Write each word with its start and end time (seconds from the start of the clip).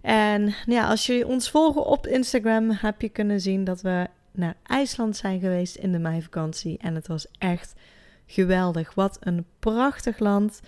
En 0.00 0.54
ja, 0.66 0.88
als 0.88 1.06
jullie 1.06 1.26
ons 1.26 1.50
volgen 1.50 1.86
op 1.86 2.06
Instagram, 2.06 2.70
heb 2.70 3.00
je 3.00 3.08
kunnen 3.08 3.40
zien 3.40 3.64
dat 3.64 3.80
we 3.80 4.06
naar 4.32 4.56
IJsland 4.62 5.16
zijn 5.16 5.40
geweest 5.40 5.76
in 5.76 5.92
de 5.92 5.98
meivakantie. 5.98 6.78
En 6.78 6.94
het 6.94 7.06
was 7.06 7.26
echt 7.38 7.74
geweldig. 8.26 8.94
Wat 8.94 9.16
een 9.20 9.44
prachtig 9.58 10.18
land. 10.18 10.60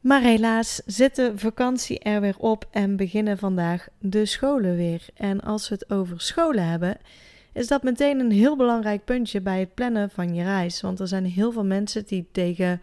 Maar 0.00 0.20
helaas 0.20 0.82
zit 0.86 1.16
de 1.16 1.32
vakantie 1.34 1.98
er 1.98 2.20
weer 2.20 2.38
op 2.38 2.68
en 2.70 2.96
beginnen 2.96 3.38
vandaag 3.38 3.88
de 3.98 4.26
scholen 4.26 4.76
weer. 4.76 5.06
En 5.14 5.40
als 5.40 5.68
we 5.68 5.74
het 5.74 5.90
over 5.90 6.20
scholen 6.20 6.68
hebben, 6.68 6.96
is 7.52 7.66
dat 7.68 7.82
meteen 7.82 8.20
een 8.20 8.30
heel 8.30 8.56
belangrijk 8.56 9.04
puntje 9.04 9.40
bij 9.40 9.60
het 9.60 9.74
plannen 9.74 10.10
van 10.10 10.34
je 10.34 10.42
reis. 10.42 10.80
Want 10.80 11.00
er 11.00 11.08
zijn 11.08 11.24
heel 11.24 11.52
veel 11.52 11.64
mensen 11.64 12.06
die 12.06 12.28
tegen 12.32 12.82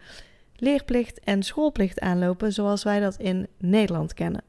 leerplicht 0.56 1.20
en 1.20 1.42
schoolplicht 1.42 2.00
aanlopen, 2.00 2.52
zoals 2.52 2.82
wij 2.82 3.00
dat 3.00 3.16
in 3.16 3.46
Nederland 3.58 4.14
kennen. 4.14 4.42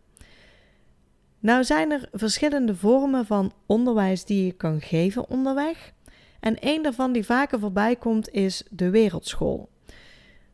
Nou 1.42 1.64
zijn 1.64 1.92
er 1.92 2.09
verschillende 2.11 2.75
vormen 2.75 3.25
van 3.25 3.53
onderwijs 3.66 4.25
die 4.25 4.45
je 4.45 4.52
kan 4.52 4.81
geven 4.81 5.30
onderweg. 5.30 5.92
En 6.39 6.56
een 6.59 6.81
daarvan 6.81 7.11
die 7.11 7.25
vaker 7.25 7.59
voorbij 7.59 7.95
komt 7.95 8.30
is 8.30 8.64
de 8.70 8.89
wereldschool. 8.89 9.70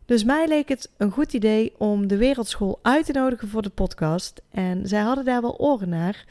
Dus 0.06 0.24
mij 0.24 0.48
leek 0.48 0.70
het 0.70 0.92
een 0.98 1.12
goed 1.12 1.34
idee 1.34 1.74
om 1.78 2.08
de 2.08 2.18
wereldschool 2.18 2.80
uit 2.82 3.06
te 3.06 3.12
nodigen 3.12 3.48
voor 3.48 3.62
de 3.62 3.70
podcast. 3.70 4.42
En 4.52 4.88
zij 4.88 5.02
hadden 5.02 5.26
daar 5.26 5.42
wel 5.42 5.60
oren 5.60 5.90
naar. 5.90 6.26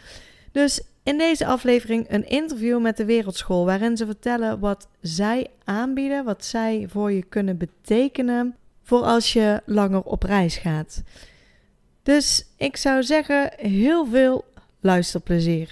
Dus 0.53 0.83
in 1.03 1.19
deze 1.19 1.47
aflevering 1.47 2.07
een 2.11 2.29
interview 2.29 2.81
met 2.81 2.97
de 2.97 3.05
wereldschool 3.05 3.65
waarin 3.65 3.97
ze 3.97 4.07
vertellen 4.07 4.59
wat 4.59 4.89
zij 5.01 5.47
aanbieden, 5.65 6.25
wat 6.25 6.45
zij 6.45 6.87
voor 6.89 7.13
je 7.13 7.23
kunnen 7.23 7.57
betekenen 7.57 8.57
voor 8.83 9.03
als 9.03 9.33
je 9.33 9.63
langer 9.67 10.03
op 10.03 10.23
reis 10.23 10.57
gaat. 10.57 11.03
Dus 12.07 12.55
ik 12.57 12.77
zou 12.77 13.03
zeggen, 13.03 13.51
heel 13.57 14.07
veel 14.07 14.45
luisterplezier. 14.81 15.71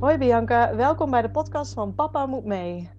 Hoi 0.00 0.18
Bianca, 0.18 0.76
welkom 0.76 1.10
bij 1.10 1.22
de 1.22 1.30
podcast 1.30 1.74
van 1.74 1.94
Papa 1.94 2.26
Moet 2.26 2.44
Mee. 2.44 2.90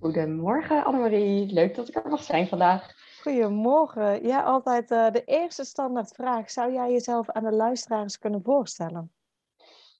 Goedemorgen 0.00 0.84
Annemarie, 0.84 1.52
leuk 1.52 1.74
dat 1.74 1.88
ik 1.88 1.94
er 1.94 2.10
mag 2.10 2.22
zijn 2.22 2.48
vandaag. 2.48 3.09
Goedemorgen. 3.22 4.26
Ja, 4.26 4.42
altijd 4.42 4.90
uh, 4.90 5.10
de 5.10 5.24
eerste 5.24 5.64
standaard 5.64 6.12
vraag. 6.12 6.50
Zou 6.50 6.72
jij 6.72 6.92
jezelf 6.92 7.30
aan 7.30 7.44
de 7.44 7.52
luisteraars 7.52 8.18
kunnen 8.18 8.42
voorstellen? 8.42 9.12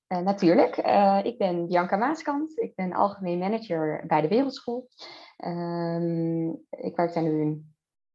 Uh, 0.09 0.19
natuurlijk. 0.19 0.87
Uh, 0.87 1.21
ik 1.23 1.39
ben 1.39 1.67
Bianca 1.67 1.97
Maaskant. 1.97 2.59
Ik 2.59 2.75
ben 2.75 2.93
algemeen 2.93 3.39
manager 3.39 4.05
bij 4.07 4.21
de 4.21 4.29
Wereldschool. 4.29 4.89
Ehm, 5.37 6.49
ik 6.71 6.97
werk 6.97 7.15
daar 7.15 7.23
nu 7.23 7.41
een 7.41 7.75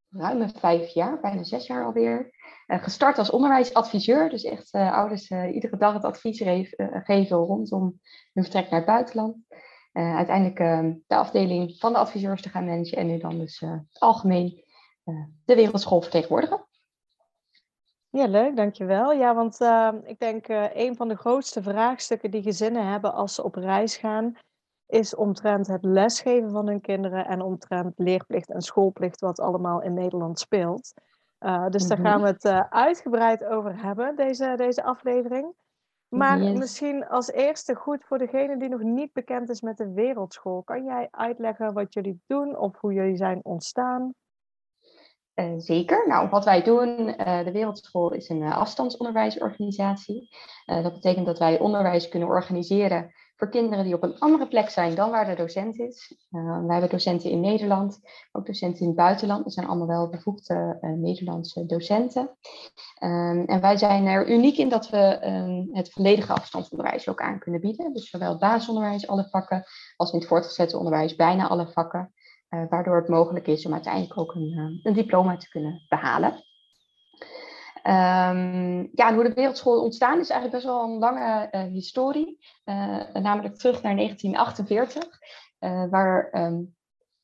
ruime 0.09 0.49
vijf 0.49 0.93
jaar, 0.93 1.19
bijna 1.19 1.43
zes 1.43 1.67
jaar 1.67 1.85
alweer. 1.85 2.33
gestart 2.67 3.17
als 3.17 3.29
onderwijsadviseur. 3.29 4.29
Dus 4.29 4.43
echt 4.43 4.71
ouders 4.71 5.29
iedere 5.29 5.77
dag 5.77 5.93
het 5.93 6.03
advies 6.03 6.41
geven 7.03 7.37
rondom 7.37 7.99
hun 8.33 8.43
vertrek 8.43 8.69
naar 8.69 8.79
het 8.79 8.89
buitenland. 8.89 9.35
uiteindelijk 9.91 10.59
ehm, 10.59 10.93
de 11.07 11.15
afdeling 11.15 11.75
van 11.77 11.93
de 11.93 11.99
adviseurs 11.99 12.41
te 12.41 12.49
gaan 12.49 12.65
managen 12.65 12.97
en 12.97 13.07
nu 13.07 13.17
dan 13.17 13.37
dus 13.37 13.63
algemeen 13.99 14.63
eh, 14.64 14.64
de 15.45 15.55
wereldschool 15.55 16.01
vertegenwoordigen. 16.01 16.65
Ja, 18.09 18.27
leuk, 18.27 18.55
dankjewel. 18.55 19.11
Ja, 19.11 19.35
want 19.35 19.61
uh, 19.61 19.91
ik 20.03 20.19
denk 20.19 20.47
uh, 20.47 20.75
een 20.75 20.95
van 20.95 21.07
de 21.07 21.15
grootste 21.15 21.63
vraagstukken 21.63 22.31
die 22.31 22.41
gezinnen 22.41 22.87
hebben 22.87 23.13
als 23.13 23.35
ze 23.35 23.43
op 23.43 23.55
reis 23.55 23.97
gaan, 23.97 24.37
is 24.85 25.15
omtrent 25.15 25.67
het 25.67 25.83
lesgeven 25.83 26.51
van 26.51 26.67
hun 26.67 26.81
kinderen 26.81 27.25
en 27.25 27.41
omtrent 27.41 27.93
leerplicht 27.95 28.49
en 28.49 28.61
schoolplicht, 28.61 29.19
wat 29.19 29.39
allemaal 29.39 29.81
in 29.81 29.93
Nederland 29.93 30.39
speelt. 30.39 30.93
Uh, 31.39 31.69
dus 31.69 31.87
daar 31.87 31.97
gaan 31.97 32.21
we 32.21 32.27
het 32.27 32.45
uitgebreid 32.69 33.45
over 33.45 33.81
hebben, 33.81 34.15
deze, 34.15 34.53
deze 34.55 34.83
aflevering. 34.83 35.53
Maar 36.07 36.39
misschien 36.39 37.07
als 37.07 37.31
eerste 37.31 37.75
goed 37.75 38.05
voor 38.05 38.17
degene 38.17 38.57
die 38.57 38.69
nog 38.69 38.81
niet 38.81 39.13
bekend 39.13 39.49
is 39.49 39.61
met 39.61 39.77
de 39.77 39.91
wereldschool. 39.91 40.63
Kan 40.63 40.83
jij 40.83 41.07
uitleggen 41.11 41.73
wat 41.73 41.93
jullie 41.93 42.21
doen 42.27 42.57
of 42.57 42.79
hoe 42.79 42.93
jullie 42.93 43.17
zijn 43.17 43.39
ontstaan? 43.43 44.13
Uh, 45.35 45.53
zeker. 45.57 46.07
Nou, 46.07 46.29
wat 46.29 46.45
wij 46.45 46.63
doen, 46.63 46.89
uh, 47.07 47.43
de 47.43 47.51
Wereldschool 47.51 48.13
is 48.13 48.29
een 48.29 48.41
uh, 48.41 48.57
afstandsonderwijsorganisatie. 48.57 50.29
dat 50.65 50.93
betekent 50.93 51.25
dat 51.25 51.39
wij 51.39 51.59
onderwijs 51.59 52.09
kunnen 52.09 52.27
organiseren 52.27 53.13
voor 53.35 53.49
kinderen 53.49 53.83
die 53.83 53.93
op 53.93 54.03
een 54.03 54.19
andere 54.19 54.47
plek 54.47 54.69
zijn 54.69 54.95
dan 54.95 55.11
waar 55.11 55.25
de 55.25 55.35
docent 55.35 55.79
is. 55.79 56.15
wij 56.29 56.65
hebben 56.67 56.89
docenten 56.89 57.29
in 57.29 57.39
Nederland, 57.39 57.99
ook 58.31 58.45
docenten 58.45 58.81
in 58.81 58.87
het 58.87 58.95
buitenland. 58.95 59.43
Dat 59.43 59.53
zijn 59.53 59.67
allemaal 59.67 59.87
wel 59.87 60.09
bevoegde 60.09 60.77
Nederlandse 60.81 61.65
docenten. 61.65 62.29
Um, 63.03 63.45
en 63.45 63.61
wij 63.61 63.77
zijn 63.77 64.05
er 64.05 64.29
uniek 64.29 64.57
in 64.57 64.69
dat 64.69 64.89
we 64.89 65.27
um, 65.27 65.69
het 65.71 65.91
volledige 65.91 66.33
afstandsonderwijs 66.33 67.09
ook 67.09 67.21
aan 67.21 67.39
kunnen 67.39 67.61
bieden. 67.61 67.93
Dus 67.93 68.09
zowel 68.09 68.29
het 68.29 68.39
basisonderwijs, 68.39 69.07
alle 69.07 69.27
vakken, 69.29 69.63
als 69.95 70.11
in 70.11 70.19
het 70.19 70.27
voortgezette 70.27 70.77
onderwijs, 70.77 71.15
bijna 71.15 71.47
alle 71.47 71.67
vakken. 71.67 72.13
Uh, 72.55 72.63
waardoor 72.69 72.95
het 72.95 73.07
mogelijk 73.07 73.47
is 73.47 73.65
om 73.65 73.73
uiteindelijk 73.73 74.17
ook 74.17 74.35
een, 74.35 74.51
uh, 74.51 74.79
een 74.83 74.93
diploma 74.93 75.37
te 75.37 75.49
kunnen 75.49 75.81
behalen. 75.89 76.31
Um, 77.87 78.89
ja, 78.93 79.13
hoe 79.13 79.23
de 79.23 79.33
wereldschool 79.33 79.83
ontstaan 79.83 80.19
is 80.19 80.29
eigenlijk 80.29 80.51
best 80.51 80.65
wel 80.65 80.83
een 80.83 80.99
lange 80.99 81.47
uh, 81.51 81.61
historie. 81.61 82.39
namelijk 83.13 83.55
terug 83.55 83.81
naar 83.81 83.95
1948, 83.95 85.19
waar 85.89 86.29
um, 86.31 86.75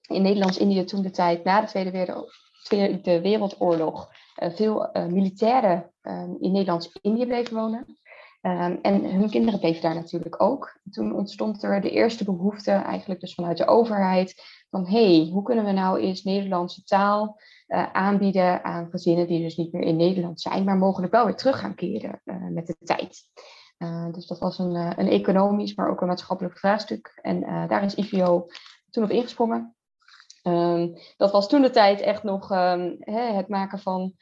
in 0.07 0.21
Nederlands-Indië 0.21 0.83
toen 0.83 1.01
de 1.01 1.09
tijd 1.09 1.43
na 1.43 1.61
de 1.61 1.67
Tweede, 1.67 2.25
Tweede 2.63 3.21
Wereldoorlog 3.21 4.09
veel 4.35 4.89
militairen 4.93 5.91
um, 6.01 6.37
in 6.39 6.51
Nederlands-Indië 6.51 7.25
bleven 7.25 7.55
wonen. 7.55 8.00
Um, 8.41 8.79
en 8.81 9.05
hun 9.05 9.29
kinderen 9.29 9.59
bleven 9.59 9.81
daar 9.81 9.95
natuurlijk 9.95 10.41
ook. 10.41 10.79
Toen 10.91 11.15
ontstond 11.15 11.63
er 11.63 11.81
de 11.81 11.89
eerste 11.89 12.23
behoefte, 12.23 12.71
eigenlijk 12.71 13.19
dus 13.19 13.33
vanuit 13.33 13.57
de 13.57 13.67
overheid, 13.67 14.43
van 14.69 14.87
hey, 14.87 15.29
hoe 15.31 15.43
kunnen 15.43 15.65
we 15.65 15.71
nou 15.71 15.99
eens 15.99 16.23
Nederlandse 16.23 16.83
taal 16.83 17.39
uh, 17.67 17.91
aanbieden 17.91 18.63
aan 18.63 18.89
gezinnen 18.89 19.27
die 19.27 19.41
dus 19.41 19.57
niet 19.57 19.71
meer 19.71 19.83
in 19.83 19.95
Nederland 19.95 20.41
zijn, 20.41 20.63
maar 20.63 20.77
mogelijk 20.77 21.11
wel 21.11 21.25
weer 21.25 21.35
terug 21.35 21.59
gaan 21.59 21.75
keren 21.75 22.21
uh, 22.25 22.47
met 22.47 22.67
de 22.67 22.75
tijd. 22.83 23.19
Uh, 23.77 24.11
dus 24.11 24.27
dat 24.27 24.39
was 24.39 24.59
een, 24.59 24.75
een 24.75 25.07
economisch, 25.07 25.75
maar 25.75 25.89
ook 25.89 26.01
een 26.01 26.07
maatschappelijk 26.07 26.57
vraagstuk. 26.57 27.19
En 27.21 27.41
daar 27.67 27.83
is 27.83 27.95
IVO 27.95 28.47
toen 28.89 29.03
op 29.03 29.09
ingesprongen. 29.09 29.75
Um, 30.43 30.97
dat 31.17 31.31
was 31.31 31.49
toen 31.49 31.61
de 31.61 31.69
tijd 31.69 31.99
echt 31.99 32.23
nog 32.23 32.51
um, 32.51 32.95
hè, 32.99 33.21
het 33.21 33.47
maken 33.47 33.79
van 33.79 34.13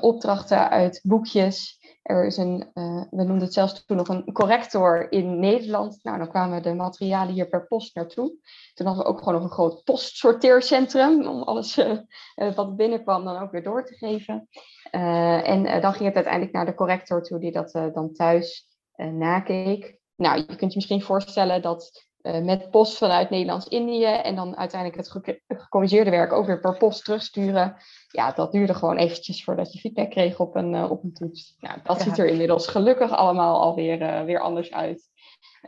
opdrachten 0.00 0.70
uit 0.70 1.00
boekjes 1.02 1.80
er 2.10 2.26
is 2.26 2.36
een, 2.36 2.70
uh, 2.74 3.02
we 3.10 3.22
noemden 3.22 3.40
het 3.40 3.52
zelfs 3.52 3.84
toen 3.84 3.96
nog 3.96 4.08
een 4.08 4.32
corrector 4.32 5.12
in 5.12 5.38
Nederland. 5.38 5.98
Nou, 6.02 6.18
dan 6.18 6.28
kwamen 6.28 6.62
de 6.62 6.74
materialen 6.74 7.34
hier 7.34 7.48
per 7.48 7.66
post 7.66 7.94
naartoe. 7.94 8.36
Toen 8.74 8.86
hadden 8.86 9.04
we 9.04 9.10
ook 9.10 9.18
gewoon 9.18 9.34
nog 9.34 9.42
een 9.42 9.50
groot 9.50 9.84
postsorteercentrum 9.84 11.26
om 11.26 11.42
alles 11.42 11.78
uh, 11.78 12.54
wat 12.54 12.76
binnenkwam 12.76 13.24
dan 13.24 13.42
ook 13.42 13.50
weer 13.50 13.62
door 13.62 13.84
te 13.84 13.94
geven. 13.94 14.48
en 14.90 15.80
dan 15.80 15.92
ging 15.92 16.04
het 16.04 16.14
uiteindelijk 16.14 16.52
naar 16.52 16.66
de 16.66 16.74
corrector 16.74 17.22
toe 17.22 17.38
die 17.38 17.52
dat 17.52 17.72
dan 17.72 18.12
thuis 18.12 18.68
nakeek. 18.96 19.98
Nou, 20.16 20.36
je 20.36 20.56
kunt 20.56 20.72
je 20.72 20.76
misschien 20.76 21.02
voorstellen 21.02 21.62
dat 21.62 22.09
uh, 22.22 22.44
met 22.44 22.70
post 22.70 22.96
vanuit 22.96 23.30
Nederlands-Indië 23.30 24.04
en 24.04 24.34
dan 24.34 24.56
uiteindelijk 24.56 25.00
het 25.00 25.36
gecorrigeerde 25.60 26.10
werk 26.10 26.32
ook 26.32 26.46
weer 26.46 26.60
per 26.60 26.76
post 26.76 27.04
terugsturen. 27.04 27.76
Ja, 28.08 28.32
dat 28.32 28.52
duurde 28.52 28.74
gewoon 28.74 28.96
eventjes 28.96 29.44
voordat 29.44 29.72
je 29.72 29.78
feedback 29.78 30.10
kreeg 30.10 30.40
op 30.40 30.56
een, 30.56 30.74
uh, 30.74 30.90
op 30.90 31.02
een 31.02 31.12
toets. 31.12 31.56
Nou, 31.58 31.78
dat 31.82 32.00
ziet 32.00 32.18
er 32.18 32.26
inmiddels 32.26 32.66
gelukkig 32.66 33.10
allemaal 33.10 33.60
alweer 33.60 34.00
uh, 34.00 34.24
weer 34.24 34.40
anders 34.40 34.72
uit. 34.72 35.08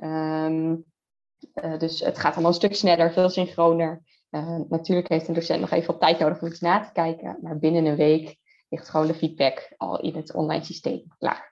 Um, 0.03 0.85
dus 1.79 2.01
het 2.01 2.19
gaat 2.19 2.33
allemaal 2.33 2.51
een 2.51 2.57
stuk 2.57 2.75
sneller, 2.75 3.13
veel 3.13 3.29
synchroner. 3.29 4.03
natuurlijk 4.69 5.09
heeft 5.09 5.29
een 5.29 5.35
docent 5.35 5.61
nog 5.61 5.71
even 5.71 5.87
wat 5.87 6.01
tijd 6.01 6.19
nodig 6.19 6.43
om 6.43 6.49
iets 6.49 6.61
na 6.61 6.81
te 6.81 6.93
kijken, 6.93 7.39
maar 7.43 7.59
binnen 7.59 7.87
een 7.87 7.97
week 7.97 8.37
ligt 8.69 8.89
gewoon 8.89 9.07
de 9.07 9.15
feedback 9.15 9.73
al 9.77 10.01
in 10.01 10.15
het 10.17 10.35
online 10.35 10.65
systeem 10.65 11.05
klaar. 11.19 11.52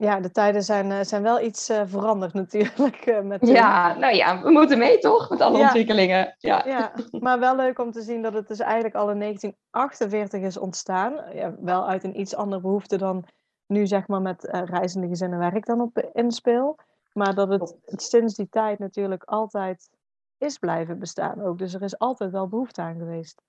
Ja, 0.00 0.20
de 0.20 0.30
tijden 0.30 0.62
zijn, 0.62 1.06
zijn 1.06 1.22
wel 1.22 1.40
iets 1.40 1.70
veranderd 1.84 2.32
natuurlijk. 2.32 3.20
met 3.22 3.46
ja, 3.46 3.94
nou 3.94 4.14
ja, 4.14 4.42
we 4.42 4.50
moeten 4.50 4.78
mee 4.78 4.98
toch 4.98 5.30
met 5.30 5.40
alle 5.40 5.58
ontwikkelingen. 5.58 6.34
Ja. 6.38 6.62
ja, 6.66 6.92
maar 7.10 7.38
wel 7.38 7.56
leuk 7.56 7.78
om 7.78 7.92
te 7.92 8.02
zien 8.02 8.22
dat 8.22 8.32
het 8.32 8.48
dus 8.48 8.58
eigenlijk 8.58 8.94
al 8.94 9.10
in 9.10 9.18
1948 9.18 10.42
is 10.42 10.58
ontstaan. 10.58 11.34
Ja, 11.34 11.54
wel 11.60 11.88
uit 11.88 12.04
een 12.04 12.20
iets 12.20 12.34
andere 12.34 12.60
behoefte 12.60 12.98
dan 12.98 13.24
nu 13.66 13.86
zeg 13.86 14.06
maar 14.06 14.22
met 14.22 14.48
reizende 14.64 15.08
gezinnen 15.08 15.38
werk 15.38 15.66
dan 15.66 15.80
op 15.80 16.10
inspeel. 16.12 16.78
Maar 17.12 17.34
dat 17.34 17.48
het, 17.48 17.76
het 17.84 18.02
sinds 18.02 18.34
die 18.34 18.48
tijd 18.48 18.78
natuurlijk 18.78 19.24
altijd 19.24 19.90
is 20.38 20.58
blijven 20.58 20.98
bestaan 20.98 21.42
ook. 21.42 21.58
Dus 21.58 21.74
er 21.74 21.82
is 21.82 21.98
altijd 21.98 22.30
wel 22.30 22.48
behoefte 22.48 22.80
aan 22.80 22.98
geweest. 22.98 23.42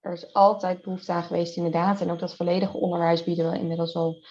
Er 0.00 0.12
is 0.12 0.32
altijd 0.32 0.82
behoefte 0.82 1.12
aan 1.12 1.22
geweest, 1.22 1.56
inderdaad. 1.56 2.00
En 2.00 2.10
ook 2.10 2.18
dat 2.18 2.36
volledige 2.36 2.76
onderwijs 2.76 3.24
bieden 3.24 3.50
we 3.50 3.58
inmiddels 3.58 3.94
al, 3.94 4.24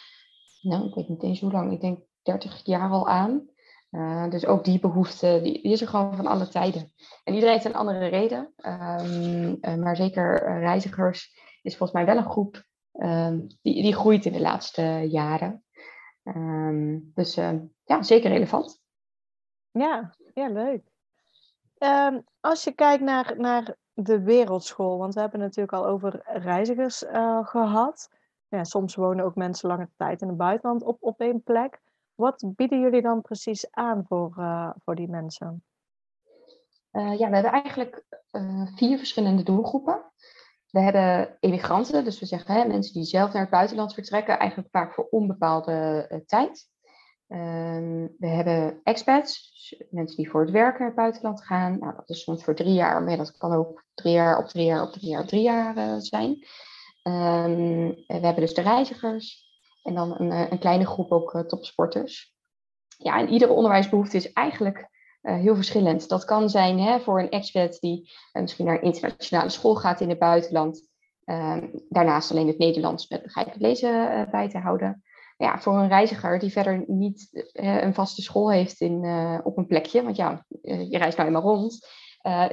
nou, 0.61 0.87
ik 0.87 0.93
weet 0.93 1.09
niet 1.09 1.23
eens 1.23 1.41
hoe 1.41 1.51
lang, 1.51 1.71
ik 1.71 1.81
denk 1.81 1.99
30 2.21 2.65
jaar 2.65 2.89
al 2.89 3.07
aan. 3.07 3.49
Uh, 3.91 4.29
dus 4.29 4.45
ook 4.45 4.63
die 4.63 4.79
behoefte, 4.79 5.39
die, 5.43 5.61
die, 5.61 5.71
is 5.71 5.81
er 5.81 5.87
gewoon 5.87 6.15
van 6.15 6.27
alle 6.27 6.47
tijden. 6.47 6.93
En 7.23 7.33
iedereen 7.33 7.53
heeft 7.53 7.65
een 7.65 7.75
andere 7.75 8.07
reden. 8.07 8.53
Um, 8.57 9.57
uh, 9.61 9.75
maar 9.75 9.95
zeker 9.95 10.47
uh, 10.47 10.59
reizigers 10.59 11.37
is 11.61 11.77
volgens 11.77 11.91
mij 11.91 12.05
wel 12.05 12.17
een 12.17 12.29
groep 12.29 12.63
um, 12.93 13.47
die, 13.61 13.81
die 13.81 13.95
groeit 13.95 14.25
in 14.25 14.33
de 14.33 14.41
laatste 14.41 14.81
jaren. 15.09 15.63
Um, 16.23 17.11
dus 17.13 17.35
ja, 17.83 18.03
zeker 18.03 18.29
relevant. 18.29 18.81
Ja, 19.71 20.15
ja 20.33 20.47
leuk. 20.47 20.83
Als 22.39 22.63
je 22.63 22.71
kijkt 22.71 23.03
naar, 23.03 23.33
naar 23.37 23.75
de 23.93 24.21
wereldschool, 24.21 24.97
want 24.97 25.13
we 25.13 25.19
hebben 25.19 25.39
het 25.39 25.55
natuurlijk 25.55 25.83
al 25.83 25.91
over 25.91 26.21
reizigers 26.25 27.03
gehad. 27.43 28.09
Ja, 28.49 28.63
soms 28.63 28.95
wonen 28.95 29.25
ook 29.25 29.35
mensen 29.35 29.69
lange 29.69 29.89
tijd 29.97 30.21
in 30.21 30.27
het 30.27 30.37
buitenland 30.37 30.83
op, 30.83 30.97
op 30.99 31.19
één 31.19 31.43
plek. 31.43 31.81
Wat 32.15 32.43
bieden 32.55 32.79
jullie 32.79 33.01
dan 33.01 33.21
precies 33.21 33.71
aan 33.71 34.05
voor, 34.07 34.35
uh, 34.37 34.69
voor 34.83 34.95
die 34.95 35.09
mensen? 35.09 35.63
Uh, 36.91 37.19
ja, 37.19 37.29
we 37.29 37.33
hebben 37.33 37.51
eigenlijk 37.51 38.03
vier 38.75 38.97
verschillende 38.97 39.43
doelgroepen. 39.43 40.11
We 40.69 40.79
hebben 40.79 41.37
emigranten, 41.39 42.03
dus 42.03 42.19
we 42.19 42.25
zeggen 42.25 42.53
hè, 42.53 42.65
mensen 42.65 42.93
die 42.93 43.03
zelf 43.03 43.33
naar 43.33 43.41
het 43.41 43.51
buitenland 43.51 43.93
vertrekken, 43.93 44.39
eigenlijk 44.39 44.69
vaak 44.71 44.93
voor 44.93 45.07
onbepaalde 45.09 46.23
tijd. 46.25 46.69
Ehm, 47.27 48.07
we 48.17 48.27
hebben 48.27 48.79
expats, 48.83 49.51
dus 49.51 49.83
mensen 49.89 50.17
die 50.17 50.29
voor 50.29 50.41
het 50.41 50.51
werken 50.51 50.79
naar 50.79 50.87
het 50.87 50.95
buitenland 50.95 51.43
gaan. 51.43 51.79
Nou, 51.79 51.95
dat 51.95 52.09
is 52.09 52.23
soms 52.23 52.43
voor 52.43 52.55
drie 52.55 52.73
jaar, 52.73 53.03
maar 53.03 53.17
dat 53.17 53.37
kan 53.37 53.53
ook 53.53 53.83
drie 53.93 54.13
jaar 54.13 54.37
op 54.37 54.47
drie 54.47 54.65
jaar 54.65 54.83
op 54.83 54.91
drie 54.91 55.09
jaar 55.09 55.21
op 55.21 55.27
drie 55.27 55.41
jaar 55.41 56.01
zijn. 56.01 56.45
Um, 57.09 57.87
we 58.07 58.25
hebben 58.25 58.35
dus 58.35 58.53
de 58.53 58.61
reizigers 58.61 59.47
en 59.83 59.93
dan 59.93 60.15
een, 60.17 60.31
eh, 60.31 60.51
een 60.51 60.59
kleine 60.59 60.85
groep 60.85 61.11
ook 61.11 61.33
uh, 61.33 61.41
topsporters. 61.41 62.33
Ja, 62.97 63.19
en 63.19 63.29
iedere 63.29 63.53
onderwijsbehoefte 63.53 64.17
is 64.17 64.33
eigenlijk 64.33 64.89
uh, 65.21 65.35
heel 65.35 65.55
verschillend. 65.55 66.09
Dat 66.09 66.25
kan 66.25 66.49
zijn 66.49 66.79
hè, 66.79 66.99
voor 66.99 67.19
een 67.19 67.29
expat 67.29 67.77
die 67.79 68.11
misschien 68.33 68.65
naar 68.65 68.75
een 68.75 68.81
internationale 68.81 69.49
school 69.49 69.75
gaat 69.75 70.01
in 70.01 70.09
het 70.09 70.19
buitenland. 70.19 70.87
Ehm, 71.23 71.67
daarnaast 71.89 72.31
alleen 72.31 72.47
het 72.47 72.57
Nederlands 72.57 73.07
met 73.07 73.23
begrijpelijk 73.23 73.61
lezen 73.61 74.27
bij 74.31 74.49
te 74.49 74.57
houden 74.57 75.03
ja, 75.37 75.59
voor 75.59 75.77
een 75.77 75.87
reiziger 75.87 76.39
die 76.39 76.51
verder 76.51 76.83
niet 76.87 77.47
een 77.53 77.93
vaste 77.93 78.21
school 78.21 78.51
heeft 78.51 78.81
in, 78.81 79.05
op 79.43 79.57
een 79.57 79.67
plekje, 79.67 80.03
want 80.03 80.15
ja, 80.15 80.45
je 80.61 80.97
reist 80.97 81.17
nou 81.17 81.29
eenmaal 81.29 81.55
rond, 81.55 81.87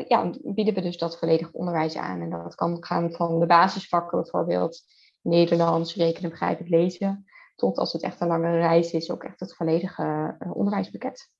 ja, 0.09 0.31
bieden 0.43 0.75
we 0.75 0.81
dus 0.81 0.99
dat 0.99 1.19
volledig 1.19 1.53
onderwijs 1.53 1.97
aan. 1.97 2.21
En 2.21 2.31
dat 2.31 2.55
kan 2.55 2.85
gaan 2.85 3.13
van 3.13 3.41
de 3.41 3.47
basisvakken 3.47 4.21
bijvoorbeeld, 4.21 4.83
Nederlands, 5.21 5.95
rekenen, 5.95 6.31
begrijpen, 6.31 6.69
lezen, 6.69 7.25
tot 7.55 7.79
als 7.79 7.93
het 7.93 8.03
echt 8.03 8.21
een 8.21 8.29
lange 8.29 8.59
reis 8.59 8.93
is, 8.93 9.11
ook 9.11 9.25
echt 9.25 9.41
het 9.41 9.55
volledige 9.55 10.37
onderwijspakket. 10.53 11.31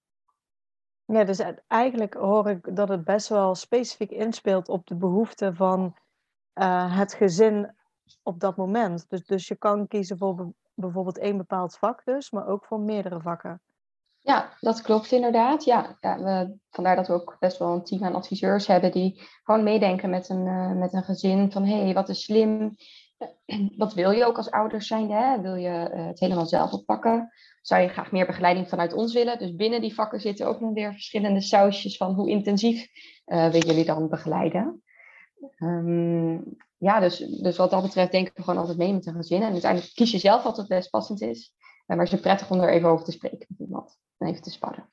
Ja, 1.05 1.25
dus 1.25 1.43
eigenlijk 1.67 2.15
hoor 2.15 2.49
ik 2.49 2.77
dat 2.77 2.89
het 2.89 3.05
best 3.05 3.29
wel 3.29 3.55
specifiek 3.55 4.11
inspeelt 4.11 4.69
op 4.69 4.87
de 4.87 4.97
behoeften 4.97 5.57
van 5.57 5.97
het 6.91 7.15
gezin 7.15 7.75
op 8.23 8.41
dat 8.41 8.57
moment. 8.57 9.09
Dus, 9.09 9.25
dus 9.25 9.49
je 9.49 9.57
kan 9.57 9.87
kiezen 9.87 10.19
voor 10.19 10.53
bijvoorbeeld 10.75 11.19
één 11.19 11.37
bepaald 11.37 11.77
vak 11.77 12.05
dus, 12.05 12.31
maar 12.31 12.47
ook 12.47 12.65
voor 12.65 12.81
meerdere 12.81 13.21
vakken. 13.21 13.61
Ja, 14.27 14.57
dat 14.61 14.81
klopt 14.81 15.13
inderdaad. 15.13 15.65
Ja, 15.65 15.97
ja 16.01 16.19
we, 16.19 16.57
vandaar 16.71 16.97
dat 16.97 17.07
we 17.07 17.13
ook 17.13 17.37
best 17.41 17.59
wel 17.59 17.73
een 17.73 17.85
team 17.85 18.05
aan 18.05 18.15
adviseurs 18.15 18.67
hebben 18.67 18.93
die 18.93 19.23
gewoon 19.45 19.63
meedenken 19.63 20.11
met 20.11 20.29
een, 20.29 20.47
uh, 20.47 20.73
met 20.73 20.93
een 20.93 21.03
gezin 21.03 21.53
van 21.53 21.65
hé, 21.65 21.83
hey, 21.83 21.95
wat 21.95 22.09
is 22.09 22.23
slim? 22.23 22.77
Wat 23.77 23.95
wil 23.95 24.11
je 24.11 24.25
ook 24.25 24.37
als 24.37 24.51
ouders 24.51 24.87
zijn? 24.87 25.11
Hè? 25.11 25.41
Wil 25.41 25.55
je 25.55 25.91
uh, 25.95 26.07
het 26.07 26.21
helemaal 26.21 26.47
zelf 26.47 26.73
oppakken? 26.73 27.33
Zou 27.63 27.83
je 27.83 27.89
graag 27.89 28.13
meer 28.13 28.27
begeleiding 28.27 28.69
vanuit 28.69 28.93
ons 28.93 29.13
willen? 29.15 29.39
Dus 29.39 29.55
binnen 29.55 29.81
die 29.81 29.95
vakken 29.95 30.21
zitten 30.21 30.47
ook 30.47 30.61
nog 30.61 30.73
weer 30.73 30.93
verschillende 30.93 31.41
sausjes 31.41 31.97
van 31.97 32.15
hoe 32.15 32.31
intensief 32.31 32.89
uh, 33.27 33.45
willen 33.51 33.67
jullie 33.67 33.85
dan 33.85 34.09
begeleiden? 34.09 34.83
Um, 35.59 36.57
ja, 36.79 37.01
dus, 37.01 37.19
dus 37.19 37.57
wat 37.57 37.71
dat 37.71 37.83
betreft 37.83 38.13
denken 38.13 38.33
we 38.35 38.43
gewoon 38.43 38.61
altijd 38.61 38.79
mee 38.79 38.93
met 38.93 39.07
een 39.07 39.15
gezin. 39.15 39.43
En 39.43 39.53
uiteindelijk 39.53 39.95
kies 39.95 40.11
je 40.11 40.19
zelf 40.19 40.43
wat 40.43 40.57
het 40.57 40.69
best 40.69 40.91
passend 40.91 41.21
is. 41.21 41.55
Maar 41.87 41.99
het 41.99 42.13
is 42.13 42.21
prettig 42.21 42.51
om 42.51 42.61
er 42.61 42.73
even 42.73 42.89
over 42.89 43.05
te 43.05 43.13
spreken 43.13 43.47
met 43.49 43.59
iemand. 43.59 43.99
En 44.19 44.27
even 44.27 44.43
te 44.43 44.51
sparren. 44.51 44.89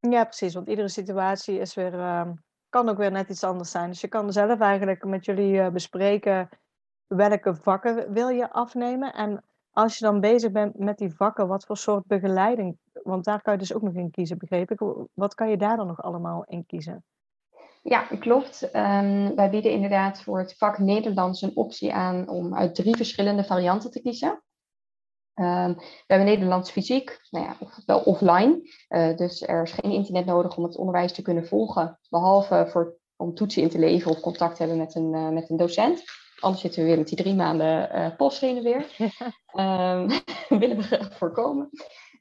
Ja, 0.00 0.24
precies. 0.24 0.54
Want 0.54 0.68
iedere 0.68 0.88
situatie 0.88 1.58
is 1.58 1.74
weer, 1.74 1.94
uh, 1.94 2.30
kan 2.68 2.88
ook 2.88 2.96
weer 2.96 3.10
net 3.10 3.28
iets 3.28 3.44
anders 3.44 3.70
zijn. 3.70 3.90
Dus 3.90 4.00
je 4.00 4.08
kan 4.08 4.32
zelf 4.32 4.60
eigenlijk 4.60 5.04
met 5.04 5.24
jullie 5.24 5.52
uh, 5.52 5.68
bespreken 5.68 6.48
welke 7.06 7.54
vakken 7.54 8.12
wil 8.12 8.28
je 8.28 8.50
afnemen. 8.50 9.14
En 9.14 9.44
als 9.70 9.98
je 9.98 10.04
dan 10.04 10.20
bezig 10.20 10.52
bent 10.52 10.78
met 10.78 10.98
die 10.98 11.14
vakken, 11.14 11.48
wat 11.48 11.64
voor 11.64 11.76
soort 11.76 12.06
begeleiding? 12.06 12.78
Want 12.92 13.24
daar 13.24 13.42
kan 13.42 13.52
je 13.52 13.58
dus 13.58 13.74
ook 13.74 13.82
nog 13.82 13.94
in 13.94 14.10
kiezen, 14.10 14.38
begreep 14.38 14.70
ik. 14.70 14.80
Wat 15.14 15.34
kan 15.34 15.50
je 15.50 15.56
daar 15.56 15.76
dan 15.76 15.86
nog 15.86 16.02
allemaal 16.02 16.44
in 16.44 16.66
kiezen? 16.66 17.04
Ja, 17.82 18.02
klopt. 18.02 18.62
Um, 18.62 19.34
wij 19.34 19.50
bieden 19.50 19.72
inderdaad 19.72 20.22
voor 20.22 20.38
het 20.38 20.56
vak 20.56 20.78
Nederlands 20.78 21.42
een 21.42 21.56
optie 21.56 21.92
aan 21.92 22.28
om 22.28 22.54
uit 22.54 22.74
drie 22.74 22.96
verschillende 22.96 23.44
varianten 23.44 23.90
te 23.90 24.00
kiezen. 24.00 24.42
Um, 25.40 25.74
we 25.76 26.04
hebben 26.06 26.26
Nederlands 26.26 26.70
fysiek, 26.70 27.20
nou 27.30 27.44
ja, 27.44 27.56
wel 27.86 28.00
offline. 28.00 28.70
Uh, 28.88 29.16
dus 29.16 29.42
er 29.42 29.62
is 29.62 29.72
geen 29.72 29.92
internet 29.92 30.24
nodig 30.24 30.56
om 30.56 30.64
het 30.64 30.76
onderwijs 30.76 31.12
te 31.12 31.22
kunnen 31.22 31.46
volgen, 31.46 31.98
behalve 32.10 32.66
voor, 32.70 32.96
om 33.16 33.34
toetsen 33.34 33.62
in 33.62 33.68
te 33.68 33.78
leveren 33.78 34.16
of 34.16 34.22
contact 34.22 34.56
te 34.56 34.62
hebben 34.62 34.80
met 34.80 34.94
een, 34.94 35.14
uh, 35.14 35.28
met 35.28 35.50
een 35.50 35.56
docent. 35.56 36.04
Anders 36.40 36.62
zitten 36.62 36.80
we 36.80 36.88
weer 36.88 36.98
met 36.98 37.08
die 37.08 37.16
drie 37.16 37.34
maanden 37.34 37.96
uh, 37.96 38.16
post 38.16 38.40
heen 38.40 38.56
en 38.56 38.62
weer. 38.62 38.86
um, 39.52 40.08
willen 40.60 40.76
we 40.76 41.08
voorkomen. 41.10 41.70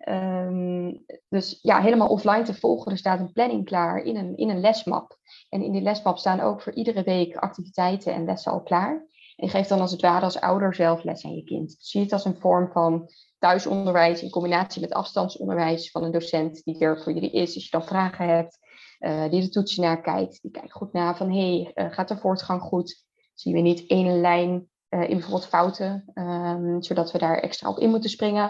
Um, 0.10 1.06
dus 1.30 1.60
ja, 1.62 1.82
helemaal 1.82 2.08
offline 2.08 2.44
te 2.44 2.54
volgen. 2.54 2.92
Er 2.92 2.98
staat 2.98 3.20
een 3.20 3.34
planning 3.34 3.66
klaar 3.66 3.98
in 4.04 4.16
een, 4.16 4.38
in 4.38 4.50
een 4.50 4.60
lesmap. 4.60 5.18
En 5.50 5.62
in 5.62 5.72
die 5.72 5.82
lesmap 5.82 6.18
staan 6.18 6.40
ook 6.40 6.62
voor 6.62 6.74
iedere 6.74 7.04
week 7.04 7.36
activiteiten 7.36 8.14
en 8.14 8.26
lessen 8.26 8.52
al 8.52 8.64
klaar. 8.64 9.06
En 9.38 9.46
je 9.46 9.50
geeft 9.50 9.70
dan 9.70 9.80
als 9.80 9.92
het 9.92 10.02
ware 10.02 10.24
als 10.24 10.40
ouder 10.40 10.76
zelf 10.76 11.04
les 11.04 11.26
aan 11.26 11.36
je 11.36 11.44
kind. 11.44 11.68
Dus 11.78 11.90
zie 11.90 12.02
het 12.02 12.14
als 12.14 12.26
een 12.26 12.40
vorm 12.40 12.72
van 12.72 13.10
thuisonderwijs 13.40 14.24
in 14.24 14.30
combinatie 14.30 14.82
met 14.82 14.94
afstandsonderwijs 14.94 15.92
van 15.92 16.04
een 16.04 16.12
docent 16.12 16.64
die 16.64 16.80
er 16.80 17.02
voor 17.02 17.14
jullie 17.14 17.32
is. 17.32 17.56
Als 17.56 17.64
je 17.64 17.70
dan 17.70 17.86
vragen 17.86 18.28
hebt, 18.28 18.60
uh, 19.00 19.30
die 19.30 19.42
de 19.42 19.50
toetsen 19.50 19.84
naar 19.84 20.02
kijkt, 20.02 20.42
die 20.42 20.52
kijkt 20.52 20.72
goed 20.72 20.94
naar 20.94 21.18
van 21.18 21.32
hé, 21.32 21.62
hey, 21.62 21.86
uh, 21.86 21.94
gaat 21.94 22.08
de 22.08 22.18
voortgang 22.18 22.62
goed? 22.62 23.06
Zien 23.34 23.54
we 23.54 23.60
niet 23.60 23.88
één 23.88 24.22
lijn 24.22 24.70
uh, 24.90 25.02
in 25.02 25.16
bijvoorbeeld 25.16 25.48
fouten, 25.48 26.12
um, 26.14 26.82
zodat 26.82 27.12
we 27.12 27.18
daar 27.18 27.38
extra 27.38 27.70
op 27.70 27.78
in 27.78 27.90
moeten 27.90 28.10
springen. 28.10 28.50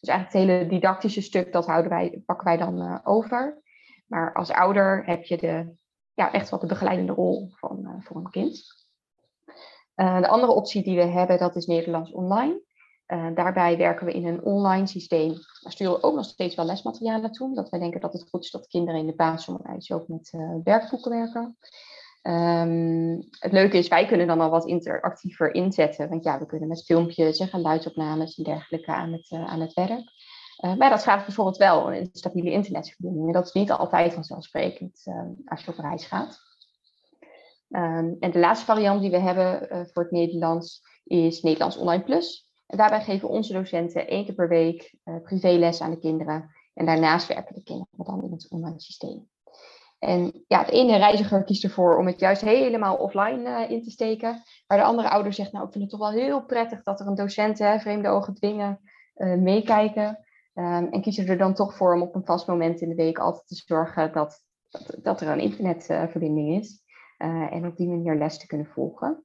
Dus 0.00 0.08
eigenlijk 0.08 0.32
het 0.32 0.58
hele 0.58 0.70
didactische 0.70 1.20
stuk, 1.20 1.52
dat 1.52 1.66
houden 1.66 1.90
wij, 1.90 2.22
pakken 2.26 2.46
wij 2.46 2.56
dan 2.56 3.04
over. 3.04 3.62
Maar 4.06 4.34
als 4.34 4.50
ouder 4.50 5.04
heb 5.06 5.24
je 5.24 5.36
de 5.36 5.74
ja, 6.14 6.32
echt 6.32 6.50
wel 6.50 6.60
de 6.60 6.66
begeleidende 6.66 7.12
rol 7.12 7.50
van, 7.50 8.02
voor 8.04 8.16
een 8.16 8.30
kind. 8.30 8.85
Uh, 9.96 10.20
de 10.20 10.28
andere 10.28 10.52
optie 10.52 10.82
die 10.82 10.96
we 10.96 11.04
hebben, 11.04 11.38
dat 11.38 11.56
is 11.56 11.66
Nederlands 11.66 12.12
online. 12.12 12.60
Uh, 13.06 13.26
daarbij 13.34 13.76
werken 13.76 14.06
we 14.06 14.12
in 14.12 14.26
een 14.26 14.42
online 14.42 14.86
systeem. 14.86 15.28
Daar 15.62 15.72
sturen 15.72 15.94
we 15.94 16.02
ook 16.02 16.14
nog 16.14 16.24
steeds 16.24 16.54
wel 16.54 16.64
lesmateriaal 16.64 17.20
naartoe. 17.20 17.48
Omdat 17.48 17.68
wij 17.68 17.80
denken 17.80 18.00
dat 18.00 18.12
het 18.12 18.28
goed 18.30 18.44
is 18.44 18.50
dat 18.50 18.66
kinderen 18.66 19.00
in 19.00 19.06
de 19.06 19.14
basisonderwijs 19.14 19.92
ook 19.92 20.08
met 20.08 20.30
werkboeken 20.64 21.10
werken. 21.10 21.56
Um, 22.22 23.26
het 23.38 23.52
leuke 23.52 23.78
is, 23.78 23.88
wij 23.88 24.06
kunnen 24.06 24.26
dan 24.26 24.40
al 24.40 24.50
wat 24.50 24.66
interactiever 24.66 25.54
inzetten. 25.54 26.08
Want 26.08 26.24
ja, 26.24 26.38
we 26.38 26.46
kunnen 26.46 26.68
met 26.68 26.84
filmpjes 26.84 27.38
en 27.38 27.48
geluidsopnames 27.48 28.38
en 28.38 28.44
dergelijke 28.44 28.92
aan 28.92 29.12
het, 29.12 29.30
aan 29.30 29.60
het 29.60 29.72
werk. 29.72 30.04
Maar 30.78 30.90
dat 30.90 31.02
gaat 31.02 31.24
bijvoorbeeld 31.24 31.56
wel 31.56 31.92
een 31.92 32.08
stabiele 32.12 32.50
internetverbinding. 32.50 33.26
En 33.26 33.32
dat 33.32 33.46
is 33.46 33.52
niet 33.52 33.70
altijd 33.70 34.14
vanzelfsprekend 34.14 35.02
uh, 35.04 35.22
als 35.44 35.64
je 35.64 35.70
op 35.70 35.78
reis 35.78 36.04
gaat. 36.04 36.45
Um, 37.68 38.16
en 38.20 38.30
de 38.30 38.38
laatste 38.38 38.66
variant 38.66 39.00
die 39.00 39.10
we 39.10 39.18
hebben 39.18 39.68
uh, 39.72 39.80
voor 39.92 40.02
het 40.02 40.12
Nederlands 40.12 40.82
is 41.04 41.42
Nederlands 41.42 41.76
Online 41.76 42.02
Plus. 42.02 42.50
En 42.66 42.76
daarbij 42.76 43.02
geven 43.02 43.28
onze 43.28 43.52
docenten 43.52 44.08
één 44.08 44.24
keer 44.24 44.34
per 44.34 44.48
week 44.48 44.94
privéles 45.22 45.80
aan 45.80 45.90
de 45.90 45.98
kinderen. 45.98 46.50
En 46.74 46.86
daarnaast 46.86 47.28
werken 47.28 47.54
de 47.54 47.62
kinderen 47.62 48.04
dan 48.04 48.24
in 48.24 48.32
het 48.32 48.50
online 48.50 48.80
systeem. 48.80 49.28
En 49.98 50.44
ja, 50.46 50.64
de 50.64 50.72
ene 50.72 50.96
reiziger 50.96 51.44
kiest 51.44 51.64
ervoor 51.64 51.98
om 51.98 52.06
het 52.06 52.20
juist 52.20 52.42
helemaal 52.42 52.96
offline 52.96 53.66
in 53.68 53.82
te 53.82 53.90
steken. 53.90 54.42
Maar 54.66 54.78
de 54.78 54.84
andere 54.84 55.10
ouder 55.10 55.32
zegt, 55.32 55.52
nou, 55.52 55.66
ik 55.66 55.72
vind 55.72 55.84
het 55.84 55.92
toch 55.92 56.10
wel 56.10 56.18
heel 56.18 56.44
prettig 56.44 56.82
dat 56.82 57.00
er 57.00 57.06
een 57.06 57.14
docent, 57.14 57.58
hè, 57.58 57.78
vreemde 57.78 58.08
ogen 58.08 58.34
dwingen, 58.34 58.80
meekijken. 59.38 60.26
Ehm, 60.56 60.86
en 60.90 61.00
kiezen 61.02 61.26
er 61.26 61.38
dan 61.38 61.54
toch 61.54 61.76
voor 61.76 61.94
om 61.94 62.02
op 62.02 62.14
een 62.14 62.24
vast 62.24 62.46
moment 62.46 62.80
in 62.80 62.88
de 62.88 62.94
week 62.94 63.18
altijd 63.18 63.46
te 63.46 63.54
zorgen 63.54 64.12
dat, 64.12 64.44
dat, 64.70 64.96
dat 65.02 65.20
er 65.20 65.28
een 65.28 65.40
internetverbinding 65.40 66.60
is. 66.60 66.82
En 67.16 67.66
op 67.66 67.76
die 67.76 67.88
manier 67.88 68.16
les 68.16 68.38
te 68.38 68.46
kunnen 68.46 68.66
volgen. 68.66 69.24